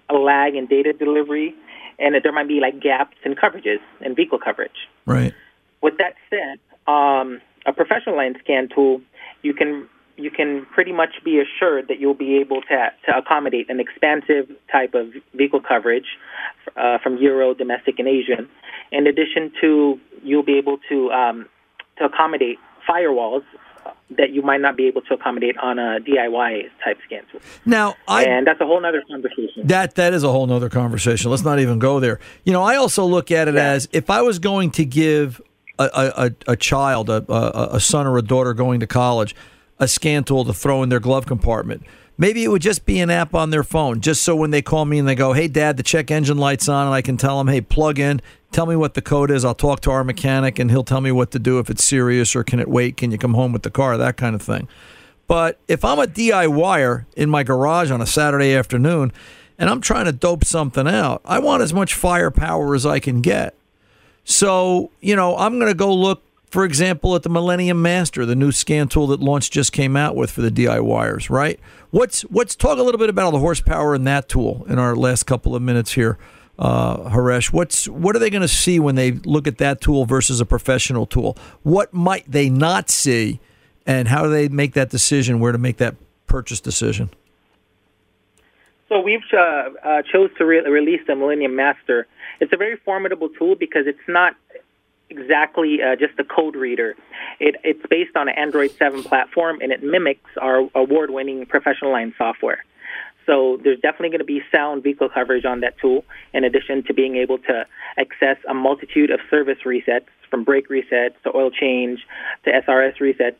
a 0.09 0.13
lag 0.13 0.55
in 0.55 0.67
data 0.67 0.93
delivery, 0.93 1.55
and 1.99 2.15
there 2.23 2.31
might 2.31 2.47
be 2.47 2.59
like 2.59 2.79
gaps 2.79 3.17
in 3.23 3.35
coverages 3.35 3.79
and 4.01 4.15
vehicle 4.15 4.39
coverage. 4.39 4.87
Right. 5.05 5.33
With 5.81 5.97
that 5.97 6.15
said, 6.29 6.59
um, 6.91 7.41
a 7.65 7.73
professional 7.73 8.15
line 8.15 8.35
scan 8.43 8.69
tool, 8.73 9.01
you 9.41 9.53
can 9.53 9.87
you 10.17 10.31
can 10.31 10.65
pretty 10.73 10.93
much 10.93 11.23
be 11.23 11.41
assured 11.41 11.89
that 11.89 11.99
you'll 11.99 12.13
be 12.13 12.37
able 12.37 12.61
to 12.61 12.91
to 13.05 13.17
accommodate 13.17 13.69
an 13.69 13.79
expansive 13.79 14.49
type 14.71 14.93
of 14.93 15.07
vehicle 15.33 15.61
coverage 15.61 16.17
uh, 16.77 16.97
from 16.99 17.17
Euro, 17.17 17.53
domestic, 17.53 17.99
and 17.99 18.07
Asian. 18.07 18.49
In 18.91 19.07
addition 19.07 19.51
to, 19.61 19.99
you'll 20.23 20.43
be 20.43 20.57
able 20.57 20.77
to 20.89 21.11
um, 21.11 21.49
to 21.97 22.05
accommodate 22.05 22.57
firewalls 22.87 23.43
that 24.11 24.31
you 24.31 24.41
might 24.41 24.61
not 24.61 24.77
be 24.77 24.85
able 24.87 25.01
to 25.01 25.15
accommodate 25.15 25.57
on 25.57 25.79
a 25.79 25.99
DIY 25.99 26.69
type 26.83 26.97
scan 27.05 27.23
tool. 27.31 27.41
Now, 27.65 27.95
I 28.07 28.25
and 28.25 28.45
that's 28.45 28.61
a 28.61 28.65
whole 28.65 28.83
other 28.85 29.03
conversation. 29.09 29.65
That 29.65 29.95
that 29.95 30.13
is 30.13 30.23
a 30.23 30.31
whole 30.31 30.45
nother 30.45 30.69
conversation. 30.69 31.31
Let's 31.31 31.43
not 31.43 31.59
even 31.59 31.79
go 31.79 31.99
there. 31.99 32.19
You 32.43 32.53
know, 32.53 32.61
I 32.61 32.75
also 32.75 33.05
look 33.05 33.31
at 33.31 33.47
it 33.47 33.55
as 33.55 33.89
if 33.91 34.09
I 34.09 34.21
was 34.21 34.39
going 34.39 34.71
to 34.71 34.85
give 34.85 35.41
a 35.79 35.89
a, 36.47 36.51
a, 36.51 36.55
child, 36.55 37.09
a, 37.09 37.25
a 37.31 37.75
a 37.75 37.79
son 37.79 38.05
or 38.05 38.17
a 38.17 38.21
daughter 38.21 38.53
going 38.53 38.79
to 38.79 38.87
college, 38.87 39.35
a 39.79 39.87
scan 39.87 40.23
tool 40.23 40.45
to 40.45 40.53
throw 40.53 40.83
in 40.83 40.89
their 40.89 40.99
glove 40.99 41.25
compartment. 41.25 41.83
Maybe 42.17 42.45
it 42.45 42.47
would 42.47 42.61
just 42.61 42.85
be 42.85 43.01
an 43.01 43.09
app 43.09 43.33
on 43.33 43.49
their 43.49 43.63
phone, 43.63 43.99
just 43.99 44.23
so 44.23 44.37
when 44.37 44.51
they 44.51 44.61
call 44.61 44.85
me 44.85 44.99
and 44.99 45.07
they 45.07 45.15
go, 45.15 45.33
"Hey, 45.33 45.47
Dad, 45.47 45.77
the 45.77 45.83
check 45.83 46.11
engine 46.11 46.37
light's 46.37 46.69
on," 46.69 46.85
and 46.85 46.95
I 46.95 47.01
can 47.01 47.17
tell 47.17 47.37
them, 47.39 47.47
"Hey, 47.47 47.59
plug 47.59 47.99
in, 47.99 48.21
tell 48.55 48.65
me 48.65 48.75
what 48.75 48.93
the 48.93 49.01
code 49.01 49.29
is. 49.29 49.43
I'll 49.43 49.53
talk 49.53 49.81
to 49.81 49.91
our 49.91 50.05
mechanic, 50.05 50.59
and 50.59 50.71
he'll 50.71 50.85
tell 50.85 51.01
me 51.01 51.11
what 51.11 51.31
to 51.31 51.39
do 51.39 51.59
if 51.59 51.69
it's 51.69 51.83
serious 51.83 52.35
or 52.37 52.43
can 52.43 52.61
it 52.61 52.69
wait? 52.69 52.95
Can 52.95 53.11
you 53.11 53.17
come 53.17 53.33
home 53.33 53.51
with 53.51 53.63
the 53.63 53.69
car? 53.69 53.97
That 53.97 54.15
kind 54.15 54.33
of 54.33 54.41
thing." 54.41 54.69
But 55.27 55.59
if 55.67 55.83
I'm 55.83 55.99
a 55.99 56.05
DIYer 56.05 57.05
in 57.17 57.29
my 57.29 57.43
garage 57.43 57.91
on 57.91 57.99
a 57.99 58.05
Saturday 58.05 58.55
afternoon 58.55 59.11
and 59.57 59.69
I'm 59.69 59.81
trying 59.81 60.05
to 60.05 60.11
dope 60.11 60.45
something 60.45 60.87
out, 60.87 61.21
I 61.25 61.39
want 61.39 61.63
as 61.63 61.73
much 61.73 61.95
firepower 61.95 62.75
as 62.75 62.85
I 62.85 62.99
can 62.99 63.21
get. 63.21 63.55
So, 64.23 64.91
you 65.01 65.15
know, 65.15 65.35
I'm 65.35 65.59
going 65.59 65.71
to 65.71 65.77
go 65.77 65.93
look, 65.93 66.21
for 66.51 66.63
example, 66.63 67.15
at 67.15 67.23
the 67.23 67.29
Millennium 67.29 67.81
Master, 67.81 68.25
the 68.25 68.35
new 68.35 68.51
scan 68.51 68.87
tool 68.87 69.07
that 69.07 69.19
Launch 69.19 69.49
just 69.49 69.71
came 69.71 69.97
out 69.97 70.15
with 70.15 70.29
for 70.31 70.41
the 70.41 70.51
DIYers, 70.51 71.29
right? 71.29 71.59
What's 71.89 72.21
what's 72.23 72.55
talk 72.55 72.77
a 72.77 72.83
little 72.83 72.99
bit 72.99 73.09
about 73.09 73.31
the 73.31 73.39
horsepower 73.39 73.95
in 73.95 74.03
that 74.05 74.29
tool 74.29 74.65
in 74.69 74.79
our 74.79 74.95
last 74.95 75.23
couple 75.23 75.55
of 75.55 75.61
minutes 75.61 75.93
here, 75.93 76.17
uh, 76.57 77.09
Haresh. 77.09 77.51
What's 77.51 77.87
what 77.87 78.15
are 78.15 78.19
they 78.19 78.29
going 78.29 78.41
to 78.41 78.47
see 78.47 78.79
when 78.79 78.95
they 78.95 79.11
look 79.11 79.47
at 79.47 79.57
that 79.57 79.81
tool 79.81 80.05
versus 80.05 80.39
a 80.39 80.45
professional 80.45 81.05
tool? 81.05 81.37
What 81.63 81.93
might 81.93 82.29
they 82.29 82.49
not 82.49 82.89
see, 82.89 83.39
and 83.85 84.07
how 84.07 84.23
do 84.23 84.29
they 84.29 84.47
make 84.47 84.73
that 84.73 84.89
decision? 84.89 85.39
Where 85.39 85.51
to 85.51 85.57
make 85.57 85.77
that 85.77 85.95
purchase 86.27 86.59
decision? 86.59 87.09
So 88.89 88.99
we've 88.99 89.21
uh, 89.33 89.37
uh, 89.83 90.01
chose 90.03 90.29
to 90.37 90.45
re- 90.45 90.61
release 90.61 91.01
the 91.07 91.15
Millennium 91.15 91.55
Master. 91.55 92.07
It's 92.39 92.53
a 92.53 92.57
very 92.57 92.75
formidable 92.77 93.29
tool 93.29 93.55
because 93.55 93.87
it's 93.87 94.07
not 94.07 94.35
exactly 95.09 95.79
uh, 95.81 95.95
just 95.95 96.19
a 96.19 96.23
code 96.23 96.55
reader. 96.55 96.95
It, 97.39 97.55
it's 97.63 97.83
based 97.89 98.15
on 98.15 98.27
an 98.27 98.35
Android 98.37 98.71
7 98.77 99.03
platform 99.03 99.59
and 99.61 99.71
it 99.71 99.83
mimics 99.83 100.29
our 100.39 100.69
award-winning 100.75 101.45
professional 101.47 101.91
line 101.91 102.13
software. 102.17 102.63
So 103.25 103.59
there's 103.63 103.79
definitely 103.79 104.09
going 104.09 104.19
to 104.19 104.25
be 104.25 104.41
sound 104.51 104.83
vehicle 104.83 105.09
coverage 105.09 105.45
on 105.45 105.61
that 105.61 105.77
tool, 105.79 106.05
in 106.33 106.43
addition 106.43 106.83
to 106.83 106.93
being 106.93 107.15
able 107.15 107.37
to 107.39 107.65
access 107.97 108.37
a 108.47 108.53
multitude 108.53 109.09
of 109.11 109.19
service 109.29 109.57
resets, 109.65 110.05
from 110.29 110.43
brake 110.43 110.69
resets 110.69 111.13
to 111.23 111.35
oil 111.35 111.49
change 111.51 111.99
to 112.43 112.51
SRS 112.51 112.97
resets, 112.99 113.39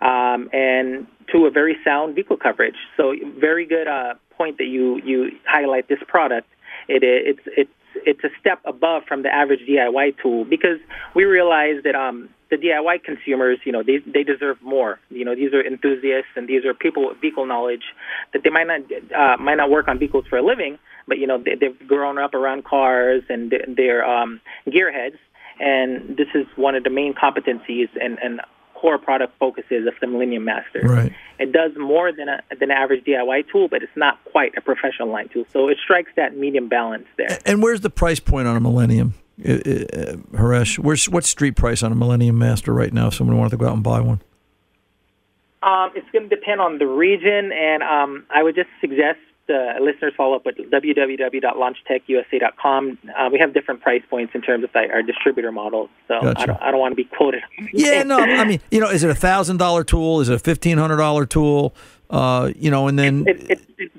um, 0.00 0.48
and 0.52 1.06
to 1.32 1.46
a 1.46 1.50
very 1.50 1.76
sound 1.84 2.14
vehicle 2.14 2.36
coverage. 2.36 2.76
So 2.96 3.14
very 3.38 3.66
good 3.66 3.86
uh, 3.86 4.14
point 4.36 4.58
that 4.58 4.66
you 4.66 5.00
you 5.04 5.30
highlight 5.46 5.88
this 5.88 5.98
product. 6.06 6.48
It 6.88 7.02
it's 7.02 7.40
it's 7.46 7.70
it's 8.06 8.24
a 8.24 8.28
step 8.40 8.60
above 8.64 9.02
from 9.08 9.22
the 9.22 9.34
average 9.34 9.60
DIY 9.68 10.16
tool 10.22 10.44
because 10.44 10.78
we 11.14 11.24
realize 11.24 11.82
that 11.84 11.94
um, 11.94 12.28
the 12.50 12.56
DIY 12.56 13.04
consumers, 13.04 13.58
you 13.64 13.72
know, 13.72 13.82
they 13.82 13.98
they 13.98 14.22
deserve 14.22 14.60
more. 14.62 14.98
You 15.10 15.24
know, 15.24 15.34
these 15.34 15.52
are 15.52 15.62
enthusiasts 15.64 16.30
and 16.36 16.48
these 16.48 16.64
are 16.64 16.72
people 16.74 17.08
with 17.08 17.20
vehicle 17.20 17.46
knowledge 17.46 17.84
that 18.32 18.42
they 18.42 18.50
might 18.50 18.66
not 18.66 18.80
uh, 19.14 19.36
might 19.42 19.56
not 19.56 19.70
work 19.70 19.88
on 19.88 19.98
vehicles 19.98 20.24
for 20.28 20.38
a 20.38 20.42
living, 20.42 20.78
but 21.06 21.18
you 21.18 21.26
know, 21.26 21.38
they, 21.42 21.54
they've 21.54 21.78
grown 21.86 22.18
up 22.18 22.34
around 22.34 22.64
cars 22.64 23.22
and 23.28 23.50
they- 23.50 23.64
they're 23.68 24.04
um, 24.04 24.40
gearheads, 24.66 25.18
and 25.60 26.16
this 26.16 26.28
is 26.34 26.46
one 26.56 26.74
of 26.74 26.84
the 26.84 26.90
main 26.90 27.14
competencies 27.14 27.88
and 28.00 28.18
and 28.22 28.40
core 28.74 28.98
product 28.98 29.36
focuses 29.40 29.88
of 29.88 29.94
the 30.00 30.06
Millennium 30.06 30.44
Master. 30.44 30.80
Right. 30.84 31.12
It 31.40 31.50
does 31.52 31.72
more 31.76 32.12
than 32.12 32.28
a 32.28 32.42
than 32.58 32.70
an 32.70 32.76
average 32.76 33.04
DIY 33.04 33.50
tool, 33.50 33.68
but 33.68 33.82
it's 33.82 33.96
not 33.96 34.22
quite 34.24 34.56
a 34.56 34.60
professional 34.60 35.08
line 35.08 35.28
tool. 35.28 35.44
So 35.52 35.68
it 35.68 35.78
strikes 35.82 36.12
that 36.16 36.36
medium 36.36 36.68
balance 36.68 37.06
there. 37.16 37.38
And 37.44 37.62
where's 37.62 37.80
the 37.80 37.90
price 37.90 38.20
point 38.20 38.46
on 38.48 38.56
a 38.56 38.60
Millennium, 38.60 39.14
uh, 39.44 39.52
uh, 39.52 40.16
Haresh? 40.36 40.78
Where's 40.78 41.08
what's 41.08 41.28
street 41.28 41.56
price 41.56 41.82
on 41.82 41.92
a 41.92 41.94
Millennium 41.94 42.38
Master 42.38 42.72
right 42.72 42.92
now? 42.92 43.08
If 43.08 43.14
someone 43.14 43.36
wanted 43.36 43.50
to 43.50 43.56
go 43.56 43.66
out 43.66 43.74
and 43.74 43.82
buy 43.82 44.00
one. 44.00 44.22
Um, 45.62 45.90
it's 45.94 46.08
going 46.12 46.28
to 46.28 46.34
depend 46.34 46.60
on 46.60 46.78
the 46.78 46.86
region, 46.86 47.52
and 47.52 47.82
um, 47.82 48.26
I 48.30 48.44
would 48.44 48.54
just 48.54 48.68
suggest 48.80 49.18
the 49.48 49.74
listeners 49.80 50.12
follow 50.16 50.36
up 50.36 50.46
with 50.46 50.56
www.launchtechusa.com. 50.56 52.98
Uh, 53.16 53.28
we 53.32 53.40
have 53.40 53.52
different 53.54 53.80
price 53.80 54.02
points 54.08 54.32
in 54.34 54.42
terms 54.42 54.62
of 54.62 54.70
like, 54.74 54.90
our 54.90 55.02
distributor 55.02 55.50
models, 55.50 55.90
so 56.06 56.14
I 56.14 56.46
don't, 56.46 56.62
I 56.62 56.70
don't 56.70 56.78
want 56.78 56.92
to 56.92 56.96
be 56.96 57.04
quoted. 57.04 57.42
Yeah, 57.72 58.04
no, 58.04 58.20
I 58.20 58.44
mean, 58.44 58.60
you 58.70 58.78
know, 58.78 58.90
is 58.90 59.02
it 59.02 59.10
a 59.10 59.14
thousand 59.14 59.56
dollar 59.56 59.84
tool? 59.84 60.20
Is 60.20 60.28
it 60.28 60.34
a 60.34 60.38
fifteen 60.38 60.76
hundred 60.78 60.98
dollar 60.98 61.26
tool? 61.26 61.74
Uh, 62.10 62.52
you 62.56 62.70
know, 62.70 62.88
and 62.88 62.98
then 62.98 63.24
It, 63.26 63.50
it, 63.50 63.60
it, 63.78 63.92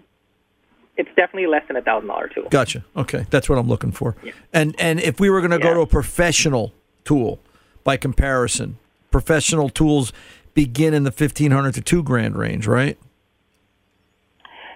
it's 0.99 1.09
definitely 1.15 1.47
less 1.47 1.65
than 1.67 1.77
a 1.77 1.81
thousand 1.81 2.09
dollar 2.09 2.27
tool. 2.27 2.47
Gotcha. 2.49 2.83
Okay, 2.95 3.25
that's 3.29 3.49
what 3.49 3.57
I'm 3.57 3.67
looking 3.67 3.91
for. 3.91 4.15
And 4.53 4.75
and 4.77 4.99
if 4.99 5.19
we 5.19 5.29
were 5.29 5.39
going 5.39 5.51
to 5.51 5.59
go 5.59 5.73
to 5.73 5.79
a 5.79 5.87
professional 5.87 6.73
tool, 7.05 7.39
by 7.83 7.97
comparison, 7.97 8.77
professional 9.09 9.69
tools 9.69 10.11
begin 10.53 10.93
in 10.93 11.05
the 11.05 11.11
fifteen 11.11 11.51
hundred 11.51 11.73
to 11.75 11.81
two 11.81 12.03
grand 12.03 12.35
range, 12.35 12.67
right? 12.67 12.99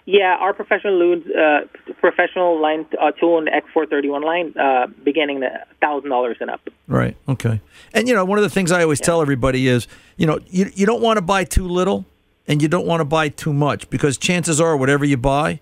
Yeah, 0.05 0.35
our 0.37 0.53
professional 0.53 0.97
loons, 0.97 1.25
uh, 1.31 1.61
professional 1.99 2.61
line 2.61 2.85
uh, 2.99 3.11
tool 3.11 3.37
in 3.37 3.45
the 3.45 3.51
X431 3.51 4.23
line, 4.23 4.53
uh, 4.57 4.87
beginning 5.03 5.43
at 5.43 5.67
thousand 5.79 6.09
dollars 6.09 6.37
and 6.41 6.49
up. 6.49 6.61
Right. 6.87 7.15
Okay. 7.27 7.61
And 7.93 8.07
you 8.07 8.13
know, 8.13 8.25
one 8.25 8.37
of 8.37 8.43
the 8.43 8.49
things 8.49 8.71
I 8.71 8.81
always 8.83 8.99
tell 8.99 9.21
everybody 9.21 9.67
is, 9.67 9.87
you 10.17 10.25
know, 10.25 10.39
you 10.47 10.71
you 10.73 10.85
don't 10.85 11.01
want 11.01 11.17
to 11.17 11.21
buy 11.21 11.43
too 11.43 11.67
little, 11.67 12.05
and 12.47 12.61
you 12.61 12.67
don't 12.67 12.85
want 12.85 13.01
to 13.01 13.05
buy 13.05 13.29
too 13.29 13.53
much 13.53 13.89
because 13.89 14.17
chances 14.17 14.59
are, 14.59 14.75
whatever 14.75 15.05
you 15.05 15.17
buy, 15.17 15.59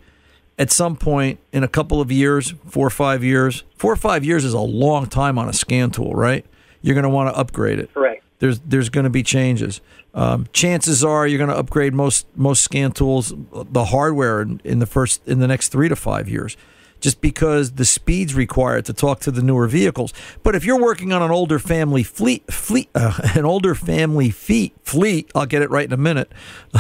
at 0.62 0.70
some 0.70 0.96
point 0.96 1.40
in 1.52 1.64
a 1.64 1.68
couple 1.68 2.00
of 2.00 2.12
years, 2.12 2.54
four 2.68 2.86
or 2.86 2.92
five 2.92 3.24
years, 3.24 3.64
four 3.78 3.92
or 3.92 3.96
five 3.96 4.24
years 4.24 4.46
is 4.46 4.54
a 4.54 4.60
long 4.60 5.08
time 5.08 5.40
on 5.40 5.50
a 5.50 5.54
scan 5.54 5.90
tool, 5.90 6.14
right? 6.14 6.46
You're 6.84 6.94
going 6.94 7.04
to 7.04 7.10
want 7.10 7.34
to 7.34 7.36
upgrade 7.40 7.80
it. 7.80 7.92
Correct. 7.96 8.24
There's 8.38 8.60
there's 8.60 8.90
going 8.90 9.06
to 9.06 9.10
be 9.10 9.24
changes. 9.24 9.82
Um, 10.14 10.48
chances 10.54 11.04
are 11.04 11.26
you're 11.26 11.40
going 11.40 11.50
to 11.50 11.58
upgrade 11.58 11.96
most 11.96 12.28
most 12.36 12.62
scan 12.62 12.92
tools, 12.92 13.34
the 13.52 13.86
hardware 13.86 14.42
in, 14.42 14.62
in 14.64 14.78
the 14.78 14.86
first 14.86 15.28
in 15.28 15.40
the 15.40 15.48
next 15.48 15.70
three 15.70 15.90
to 15.90 15.96
five 15.96 16.30
years, 16.30 16.58
just 17.00 17.22
because 17.22 17.74
the 17.74 17.86
speeds 17.86 18.36
required 18.36 18.86
to 18.86 18.94
talk 18.94 19.20
to 19.22 19.32
the 19.32 19.42
newer 19.42 19.68
vehicles. 19.68 20.14
But 20.44 20.54
if 20.54 20.64
you're 20.64 20.80
working 20.80 21.12
on 21.12 21.24
an 21.24 21.32
older 21.32 21.58
family 21.58 22.04
fleet 22.04 22.52
fleet 22.54 22.90
uh, 22.96 23.20
an 23.36 23.46
older 23.46 23.74
family 23.74 24.30
feet 24.30 24.74
fleet, 24.84 25.32
I'll 25.34 25.48
get 25.48 25.64
it 25.64 25.72
right 25.72 25.86
in 25.86 25.94
a 25.94 25.98
minute. 25.98 26.32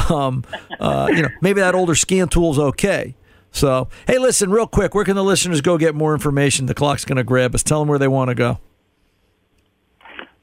Um, 0.09 0.43
uh, 0.79 1.09
you 1.11 1.23
know 1.23 1.29
maybe 1.41 1.61
that 1.61 1.73
older 1.73 1.95
scan 1.95 2.27
tool's 2.27 2.59
okay. 2.59 3.15
So 3.51 3.89
hey, 4.07 4.17
listen, 4.17 4.49
real 4.49 4.67
quick, 4.67 4.95
where 4.95 5.05
can 5.05 5.15
the 5.15 5.23
listeners 5.23 5.61
go 5.61 5.77
get 5.77 5.93
more 5.93 6.13
information? 6.13 6.65
The 6.65 6.73
clock's 6.73 7.05
going 7.05 7.17
to 7.17 7.23
grab 7.23 7.53
us. 7.53 7.63
Tell 7.63 7.79
them 7.79 7.87
where 7.87 7.99
they 7.99 8.07
want 8.07 8.29
to 8.29 8.35
go. 8.35 8.59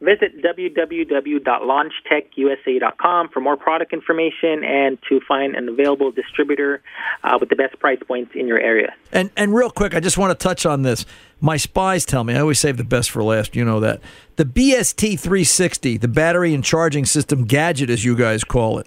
Visit 0.01 0.41
www.launchtechusa.com 0.43 3.29
for 3.31 3.41
more 3.41 3.57
product 3.57 3.93
information 3.93 4.63
and 4.63 4.97
to 5.09 5.19
find 5.27 5.57
an 5.57 5.69
available 5.69 6.13
distributor 6.13 6.81
uh, 7.25 7.37
with 7.41 7.49
the 7.49 7.57
best 7.57 7.77
price 7.81 7.99
points 8.07 8.31
in 8.37 8.47
your 8.47 8.61
area. 8.61 8.95
And 9.11 9.31
and 9.37 9.53
real 9.53 9.71
quick, 9.71 9.97
I 9.97 10.01
just 10.01 10.17
want 10.17 10.39
to 10.39 10.41
touch 10.41 10.65
on 10.65 10.83
this. 10.83 11.05
My 11.41 11.57
spies 11.57 12.05
tell 12.05 12.23
me 12.23 12.35
I 12.35 12.41
always 12.41 12.61
save 12.61 12.77
the 12.77 12.85
best 12.85 13.11
for 13.11 13.25
last. 13.25 13.57
You 13.57 13.65
know 13.65 13.81
that 13.81 14.01
the 14.37 14.45
BST 14.45 15.19
360, 15.19 15.97
the 15.97 16.07
battery 16.07 16.55
and 16.55 16.63
charging 16.63 17.05
system 17.05 17.45
gadget, 17.45 17.91
as 17.91 18.05
you 18.05 18.15
guys 18.15 18.45
call 18.45 18.79
it, 18.79 18.87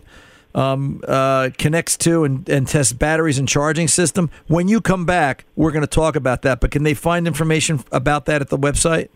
um, 0.54 1.02
uh, 1.08 1.50
connects 1.58 1.98
to 1.98 2.24
and, 2.24 2.48
and 2.50 2.68
tests 2.68 2.94
batteries 2.94 3.38
and 3.38 3.48
charging 3.48 3.88
system. 3.88 4.30
When 4.48 4.68
you 4.68 4.82
come 4.82 5.06
back, 5.06 5.46
we're 5.56 5.72
going 5.72 5.82
to 5.82 5.88
talk 5.88 6.16
about 6.16 6.42
that. 6.44 6.62
But 6.62 6.72
can 6.72 6.84
they 6.84 6.94
find 6.94 7.28
information 7.28 7.84
about 7.92 8.26
that 8.26 8.42
at 8.42 8.50
the 8.50 8.58
website? 8.58 9.10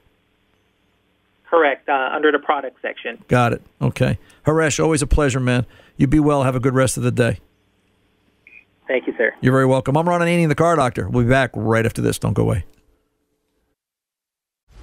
Correct, 1.49 1.87
uh, 1.87 2.09
under 2.13 2.31
the 2.31 2.39
product 2.39 2.81
section. 2.81 3.23
Got 3.27 3.53
it. 3.53 3.61
Okay, 3.81 4.19
Haresh, 4.45 4.83
always 4.83 5.01
a 5.01 5.07
pleasure, 5.07 5.39
man. 5.39 5.65
You 5.97 6.07
be 6.07 6.19
well. 6.19 6.43
Have 6.43 6.55
a 6.55 6.59
good 6.59 6.73
rest 6.73 6.97
of 6.97 7.03
the 7.03 7.11
day. 7.11 7.39
Thank 8.87 9.07
you, 9.07 9.13
sir. 9.17 9.33
You're 9.41 9.53
very 9.53 9.65
welcome. 9.65 9.97
I'm 9.97 10.07
Ron 10.07 10.21
Ananian, 10.21 10.49
the 10.49 10.55
car 10.55 10.75
doctor. 10.75 11.09
We'll 11.09 11.23
be 11.23 11.29
back 11.29 11.51
right 11.53 11.85
after 11.85 12.01
this. 12.01 12.19
Don't 12.19 12.33
go 12.33 12.43
away. 12.43 12.65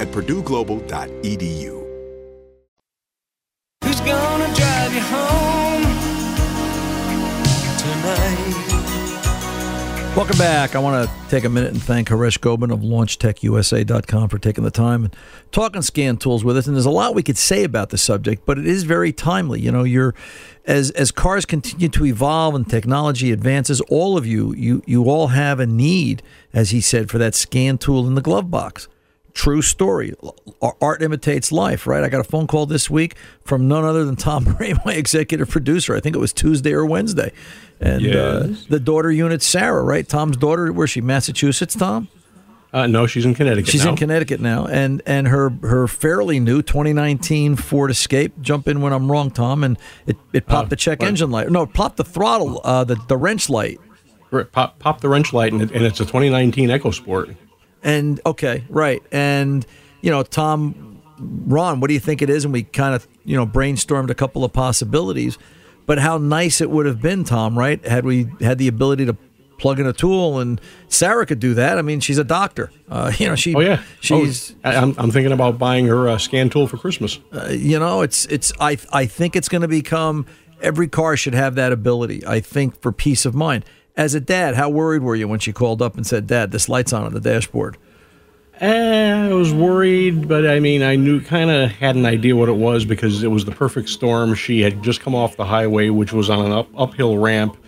at 0.00 0.08
purdueglobal.edu. 0.08 1.86
Who's 3.84 4.00
gonna 4.00 4.54
drive 4.54 4.94
you 4.94 5.00
home 5.00 5.82
tonight? 7.78 8.70
Welcome 10.16 10.38
back. 10.38 10.74
I 10.74 10.80
want 10.80 11.08
to 11.08 11.28
take 11.28 11.44
a 11.44 11.48
minute 11.48 11.72
and 11.72 11.80
thank 11.80 12.08
Haresh 12.08 12.40
Gobin 12.40 12.72
of 12.72 12.80
LaunchTechUSA.com 12.80 14.28
for 14.28 14.38
taking 14.38 14.64
the 14.64 14.70
time 14.70 15.04
and 15.04 15.16
talking 15.52 15.82
scan 15.82 16.16
tools 16.16 16.42
with 16.44 16.56
us. 16.56 16.66
And 16.66 16.74
there's 16.74 16.84
a 16.84 16.90
lot 16.90 17.14
we 17.14 17.22
could 17.22 17.38
say 17.38 17.62
about 17.62 17.90
the 17.90 17.96
subject, 17.96 18.44
but 18.44 18.58
it 18.58 18.66
is 18.66 18.82
very 18.82 19.12
timely. 19.12 19.60
You 19.60 19.70
know, 19.70 19.84
you're 19.84 20.14
as 20.66 20.90
as 20.92 21.12
cars 21.12 21.46
continue 21.46 21.88
to 21.90 22.06
evolve 22.06 22.54
and 22.54 22.68
technology 22.68 23.30
advances, 23.30 23.80
all 23.82 24.16
of 24.16 24.26
you, 24.26 24.52
you 24.56 24.82
you 24.84 25.08
all 25.08 25.28
have 25.28 25.60
a 25.60 25.66
need, 25.66 26.22
as 26.52 26.70
he 26.70 26.80
said, 26.80 27.08
for 27.08 27.18
that 27.18 27.34
scan 27.34 27.78
tool 27.78 28.06
in 28.08 28.14
the 28.14 28.22
glove 28.22 28.50
box. 28.50 28.88
True 29.34 29.62
story. 29.62 30.14
Art 30.80 31.02
imitates 31.02 31.50
life, 31.52 31.86
right? 31.86 32.02
I 32.04 32.08
got 32.08 32.20
a 32.20 32.24
phone 32.24 32.46
call 32.46 32.66
this 32.66 32.90
week 32.90 33.14
from 33.44 33.68
none 33.68 33.84
other 33.84 34.04
than 34.04 34.16
Tom 34.16 34.44
Ray, 34.60 34.74
my 34.84 34.94
executive 34.94 35.48
producer. 35.48 35.94
I 35.96 36.00
think 36.00 36.16
it 36.16 36.18
was 36.18 36.32
Tuesday 36.32 36.72
or 36.72 36.84
Wednesday. 36.84 37.32
And 37.80 38.06
uh, 38.14 38.48
the 38.68 38.80
daughter 38.80 39.10
unit, 39.10 39.42
Sarah, 39.42 39.82
right? 39.82 40.06
Tom's 40.06 40.36
daughter, 40.36 40.72
where's 40.72 40.90
she? 40.90 41.00
Massachusetts, 41.00 41.74
Tom? 41.74 42.08
Uh, 42.72 42.86
no, 42.86 43.06
she's 43.06 43.24
in 43.24 43.34
Connecticut. 43.34 43.68
She's 43.68 43.84
now. 43.84 43.90
in 43.90 43.96
Connecticut 43.96 44.40
now, 44.40 44.64
and 44.66 45.02
and 45.04 45.26
her 45.26 45.50
her 45.62 45.88
fairly 45.88 46.38
new 46.38 46.62
2019 46.62 47.56
Ford 47.56 47.90
Escape. 47.90 48.40
Jump 48.40 48.68
in 48.68 48.80
when 48.80 48.92
I'm 48.92 49.10
wrong, 49.10 49.32
Tom. 49.32 49.64
And 49.64 49.76
it, 50.06 50.16
it 50.32 50.46
popped 50.46 50.66
Uh, 50.66 50.68
the 50.70 50.76
check 50.76 51.00
what? 51.00 51.08
engine 51.08 51.32
light. 51.32 51.50
No, 51.50 51.62
it 51.62 51.72
popped 51.74 51.96
the 51.96 52.04
throttle, 52.04 52.60
uh, 52.62 52.84
the 52.84 52.94
the 53.08 53.16
wrench 53.16 53.48
light. 53.50 53.80
Right, 54.30 54.52
Pop, 54.52 54.78
pop 54.78 55.00
the 55.00 55.08
wrench 55.08 55.32
light, 55.32 55.52
and, 55.52 55.60
it, 55.62 55.72
and 55.72 55.84
it's 55.84 55.98
a 55.98 56.04
2019 56.04 56.68
EcoSport. 56.68 57.34
And 57.82 58.20
okay, 58.26 58.64
right. 58.68 59.02
And 59.10 59.66
you 60.00 60.10
know, 60.10 60.22
Tom, 60.22 61.00
Ron, 61.18 61.80
what 61.80 61.88
do 61.88 61.94
you 61.94 62.00
think 62.00 62.22
it 62.22 62.30
is? 62.30 62.44
And 62.44 62.52
we 62.52 62.62
kind 62.62 62.94
of 62.94 63.06
you 63.24 63.36
know 63.36 63.46
brainstormed 63.46 64.10
a 64.10 64.14
couple 64.14 64.44
of 64.44 64.52
possibilities. 64.52 65.38
But 65.86 65.98
how 65.98 66.18
nice 66.18 66.60
it 66.60 66.70
would 66.70 66.86
have 66.86 67.00
been, 67.00 67.24
Tom, 67.24 67.58
right? 67.58 67.84
Had 67.84 68.04
we 68.04 68.28
had 68.40 68.58
the 68.58 68.68
ability 68.68 69.06
to 69.06 69.16
plug 69.60 69.78
in 69.78 69.86
a 69.86 69.92
tool, 69.92 70.40
and 70.40 70.60
Sarah 70.88 71.26
could 71.26 71.38
do 71.38 71.54
that. 71.54 71.78
I 71.78 71.82
mean, 71.82 72.00
she's 72.00 72.18
a 72.18 72.24
doctor. 72.24 72.72
Uh, 72.88 73.12
you 73.18 73.28
know, 73.28 73.36
she. 73.36 73.54
Oh 73.54 73.60
yeah, 73.60 73.82
she's. 74.00 74.56
Oh, 74.64 74.70
I'm, 74.70 74.94
I'm 74.98 75.10
thinking 75.10 75.32
about 75.32 75.58
buying 75.58 75.86
her 75.86 76.08
a 76.08 76.18
scan 76.18 76.50
tool 76.50 76.66
for 76.66 76.76
Christmas. 76.76 77.20
Uh, 77.32 77.48
you 77.50 77.78
know, 77.78 78.02
it's 78.02 78.26
it's. 78.26 78.52
I 78.58 78.78
I 78.92 79.06
think 79.06 79.36
it's 79.36 79.48
going 79.48 79.62
to 79.62 79.68
become 79.68 80.26
every 80.60 80.88
car 80.88 81.16
should 81.16 81.34
have 81.34 81.54
that 81.54 81.72
ability. 81.72 82.26
I 82.26 82.40
think 82.40 82.80
for 82.80 82.90
peace 82.90 83.24
of 83.24 83.34
mind. 83.34 83.64
As 84.00 84.14
a 84.14 84.20
dad, 84.20 84.54
how 84.54 84.70
worried 84.70 85.02
were 85.02 85.14
you 85.14 85.28
when 85.28 85.40
she 85.40 85.52
called 85.52 85.82
up 85.82 85.94
and 85.94 86.06
said, 86.06 86.26
"Dad, 86.26 86.52
this 86.52 86.70
light's 86.70 86.90
on 86.94 87.04
on 87.04 87.12
the 87.12 87.20
dashboard"? 87.20 87.76
Eh, 88.58 89.28
I 89.28 89.34
was 89.34 89.52
worried, 89.52 90.26
but 90.26 90.46
I 90.46 90.58
mean, 90.58 90.82
I 90.82 90.96
knew 90.96 91.20
kind 91.20 91.50
of 91.50 91.70
had 91.70 91.96
an 91.96 92.06
idea 92.06 92.34
what 92.34 92.48
it 92.48 92.56
was 92.56 92.86
because 92.86 93.22
it 93.22 93.26
was 93.26 93.44
the 93.44 93.52
perfect 93.52 93.90
storm. 93.90 94.34
She 94.34 94.62
had 94.62 94.82
just 94.82 95.02
come 95.02 95.14
off 95.14 95.36
the 95.36 95.44
highway, 95.44 95.90
which 95.90 96.14
was 96.14 96.30
on 96.30 96.46
an 96.46 96.50
up, 96.50 96.68
uphill 96.78 97.18
ramp. 97.18 97.58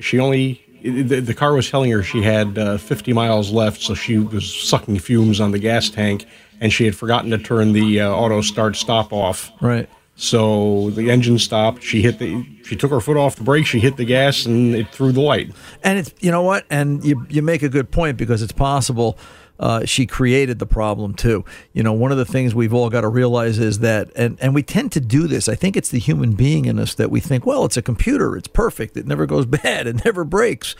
She 0.00 0.18
only, 0.18 0.62
the, 0.82 1.18
the 1.20 1.32
car 1.32 1.54
was 1.54 1.70
telling 1.70 1.90
her 1.92 2.02
she 2.02 2.20
had 2.20 2.58
uh, 2.58 2.76
50 2.76 3.14
miles 3.14 3.50
left, 3.50 3.80
so 3.80 3.94
she 3.94 4.18
was 4.18 4.54
sucking 4.54 4.98
fumes 4.98 5.40
on 5.40 5.50
the 5.50 5.58
gas 5.58 5.88
tank, 5.88 6.26
and 6.60 6.74
she 6.74 6.84
had 6.84 6.94
forgotten 6.94 7.30
to 7.30 7.38
turn 7.38 7.72
the 7.72 8.02
uh, 8.02 8.10
auto 8.10 8.42
start 8.42 8.76
stop 8.76 9.14
off. 9.14 9.50
Right. 9.62 9.88
So 10.20 10.90
the 10.90 11.10
engine 11.10 11.38
stopped. 11.38 11.82
She 11.82 12.02
hit 12.02 12.18
the. 12.18 12.44
She 12.62 12.76
took 12.76 12.90
her 12.90 13.00
foot 13.00 13.16
off 13.16 13.36
the 13.36 13.42
brake. 13.42 13.64
She 13.64 13.80
hit 13.80 13.96
the 13.96 14.04
gas, 14.04 14.44
and 14.44 14.74
it 14.74 14.90
threw 14.90 15.12
the 15.12 15.22
light. 15.22 15.50
And 15.82 15.98
it's 15.98 16.12
you 16.20 16.30
know 16.30 16.42
what, 16.42 16.66
and 16.68 17.02
you 17.02 17.26
you 17.30 17.40
make 17.40 17.62
a 17.62 17.70
good 17.70 17.90
point 17.90 18.18
because 18.18 18.42
it's 18.42 18.52
possible. 18.52 19.16
Uh, 19.58 19.86
she 19.86 20.04
created 20.04 20.58
the 20.58 20.66
problem 20.66 21.14
too. 21.14 21.46
You 21.72 21.82
know, 21.82 21.94
one 21.94 22.12
of 22.12 22.18
the 22.18 22.26
things 22.26 22.54
we've 22.54 22.74
all 22.74 22.90
got 22.90 23.00
to 23.00 23.08
realize 23.08 23.58
is 23.58 23.78
that, 23.78 24.10
and, 24.14 24.38
and 24.40 24.54
we 24.54 24.62
tend 24.62 24.92
to 24.92 25.00
do 25.00 25.26
this. 25.26 25.48
I 25.48 25.54
think 25.54 25.76
it's 25.76 25.90
the 25.90 25.98
human 25.98 26.32
being 26.32 26.64
in 26.64 26.78
us 26.78 26.94
that 26.94 27.10
we 27.10 27.20
think, 27.20 27.44
well, 27.44 27.66
it's 27.66 27.76
a 27.76 27.82
computer, 27.82 28.38
it's 28.38 28.48
perfect, 28.48 28.96
it 28.96 29.06
never 29.06 29.26
goes 29.26 29.44
bad, 29.62 29.86
it 29.86 30.02
never 30.02 30.24
breaks 30.24 30.76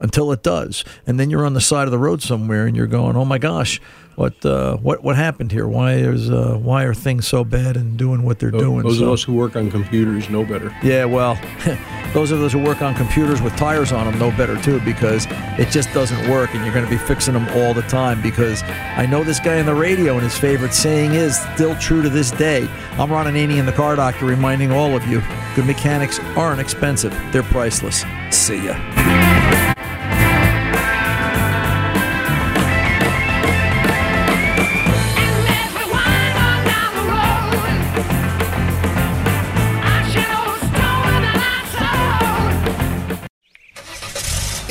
until 0.00 0.32
it 0.32 0.42
does. 0.42 0.84
And 1.06 1.18
then 1.18 1.30
you're 1.30 1.44
on 1.46 1.54
the 1.54 1.60
side 1.60 1.86
of 1.86 1.90
the 1.92 1.98
road 1.98 2.22
somewhere 2.22 2.66
and 2.66 2.76
you're 2.76 2.86
going, 2.86 3.16
"Oh 3.16 3.24
my 3.24 3.38
gosh, 3.38 3.80
what 4.16 4.44
uh, 4.44 4.76
what 4.76 5.02
what 5.02 5.16
happened 5.16 5.52
here? 5.52 5.66
Why 5.66 5.94
is 5.94 6.30
uh, 6.30 6.56
why 6.60 6.84
are 6.84 6.94
things 6.94 7.26
so 7.26 7.44
bad 7.44 7.76
and 7.76 7.96
doing 7.96 8.22
what 8.22 8.38
they're 8.38 8.50
doing?" 8.50 8.82
Those 8.82 8.98
So- 8.98 9.06
of 9.06 9.12
us 9.12 9.22
who 9.22 9.34
work 9.34 9.56
on 9.56 9.70
computers 9.70 10.28
know 10.30 10.44
better. 10.44 10.74
yeah, 10.82 11.04
well, 11.04 11.38
those 12.14 12.30
of 12.30 12.40
us 12.42 12.52
who 12.52 12.58
work 12.62 12.80
on 12.82 12.94
computers 12.94 13.40
with 13.42 13.54
tires 13.56 13.92
on 13.92 14.06
them 14.06 14.18
know 14.18 14.30
better 14.36 14.60
too 14.62 14.80
because 14.80 15.26
it 15.58 15.68
just 15.70 15.92
doesn't 15.92 16.28
work 16.30 16.54
and 16.54 16.64
you're 16.64 16.72
going 16.74 16.84
to 16.86 16.90
be 16.90 16.98
fixing 16.98 17.34
them 17.34 17.48
all 17.56 17.74
the 17.74 17.82
time. 17.82 18.22
Because 18.22 18.62
I 18.96 19.06
know 19.06 19.24
this 19.24 19.40
guy 19.40 19.58
on 19.60 19.66
the 19.66 19.74
radio 19.74 20.14
and 20.14 20.22
his 20.22 20.36
favorite 20.38 20.72
saying 20.74 21.14
is 21.14 21.38
still 21.54 21.74
true 21.76 22.02
to 22.02 22.08
this 22.08 22.30
day. 22.30 22.68
I'm 22.98 23.10
Ron 23.12 23.26
Ananian, 23.26 23.66
the 23.66 23.72
car 23.72 23.94
doctor, 23.96 24.24
reminding 24.26 24.72
all 24.72 24.94
of 24.96 25.06
you 25.06 25.22
good 25.54 25.66
mechanics 25.66 26.18
aren't 26.36 26.60
expensive, 26.60 27.12
they're 27.32 27.42
priceless. 27.44 28.04
See 28.30 28.64
ya. 28.66 29.74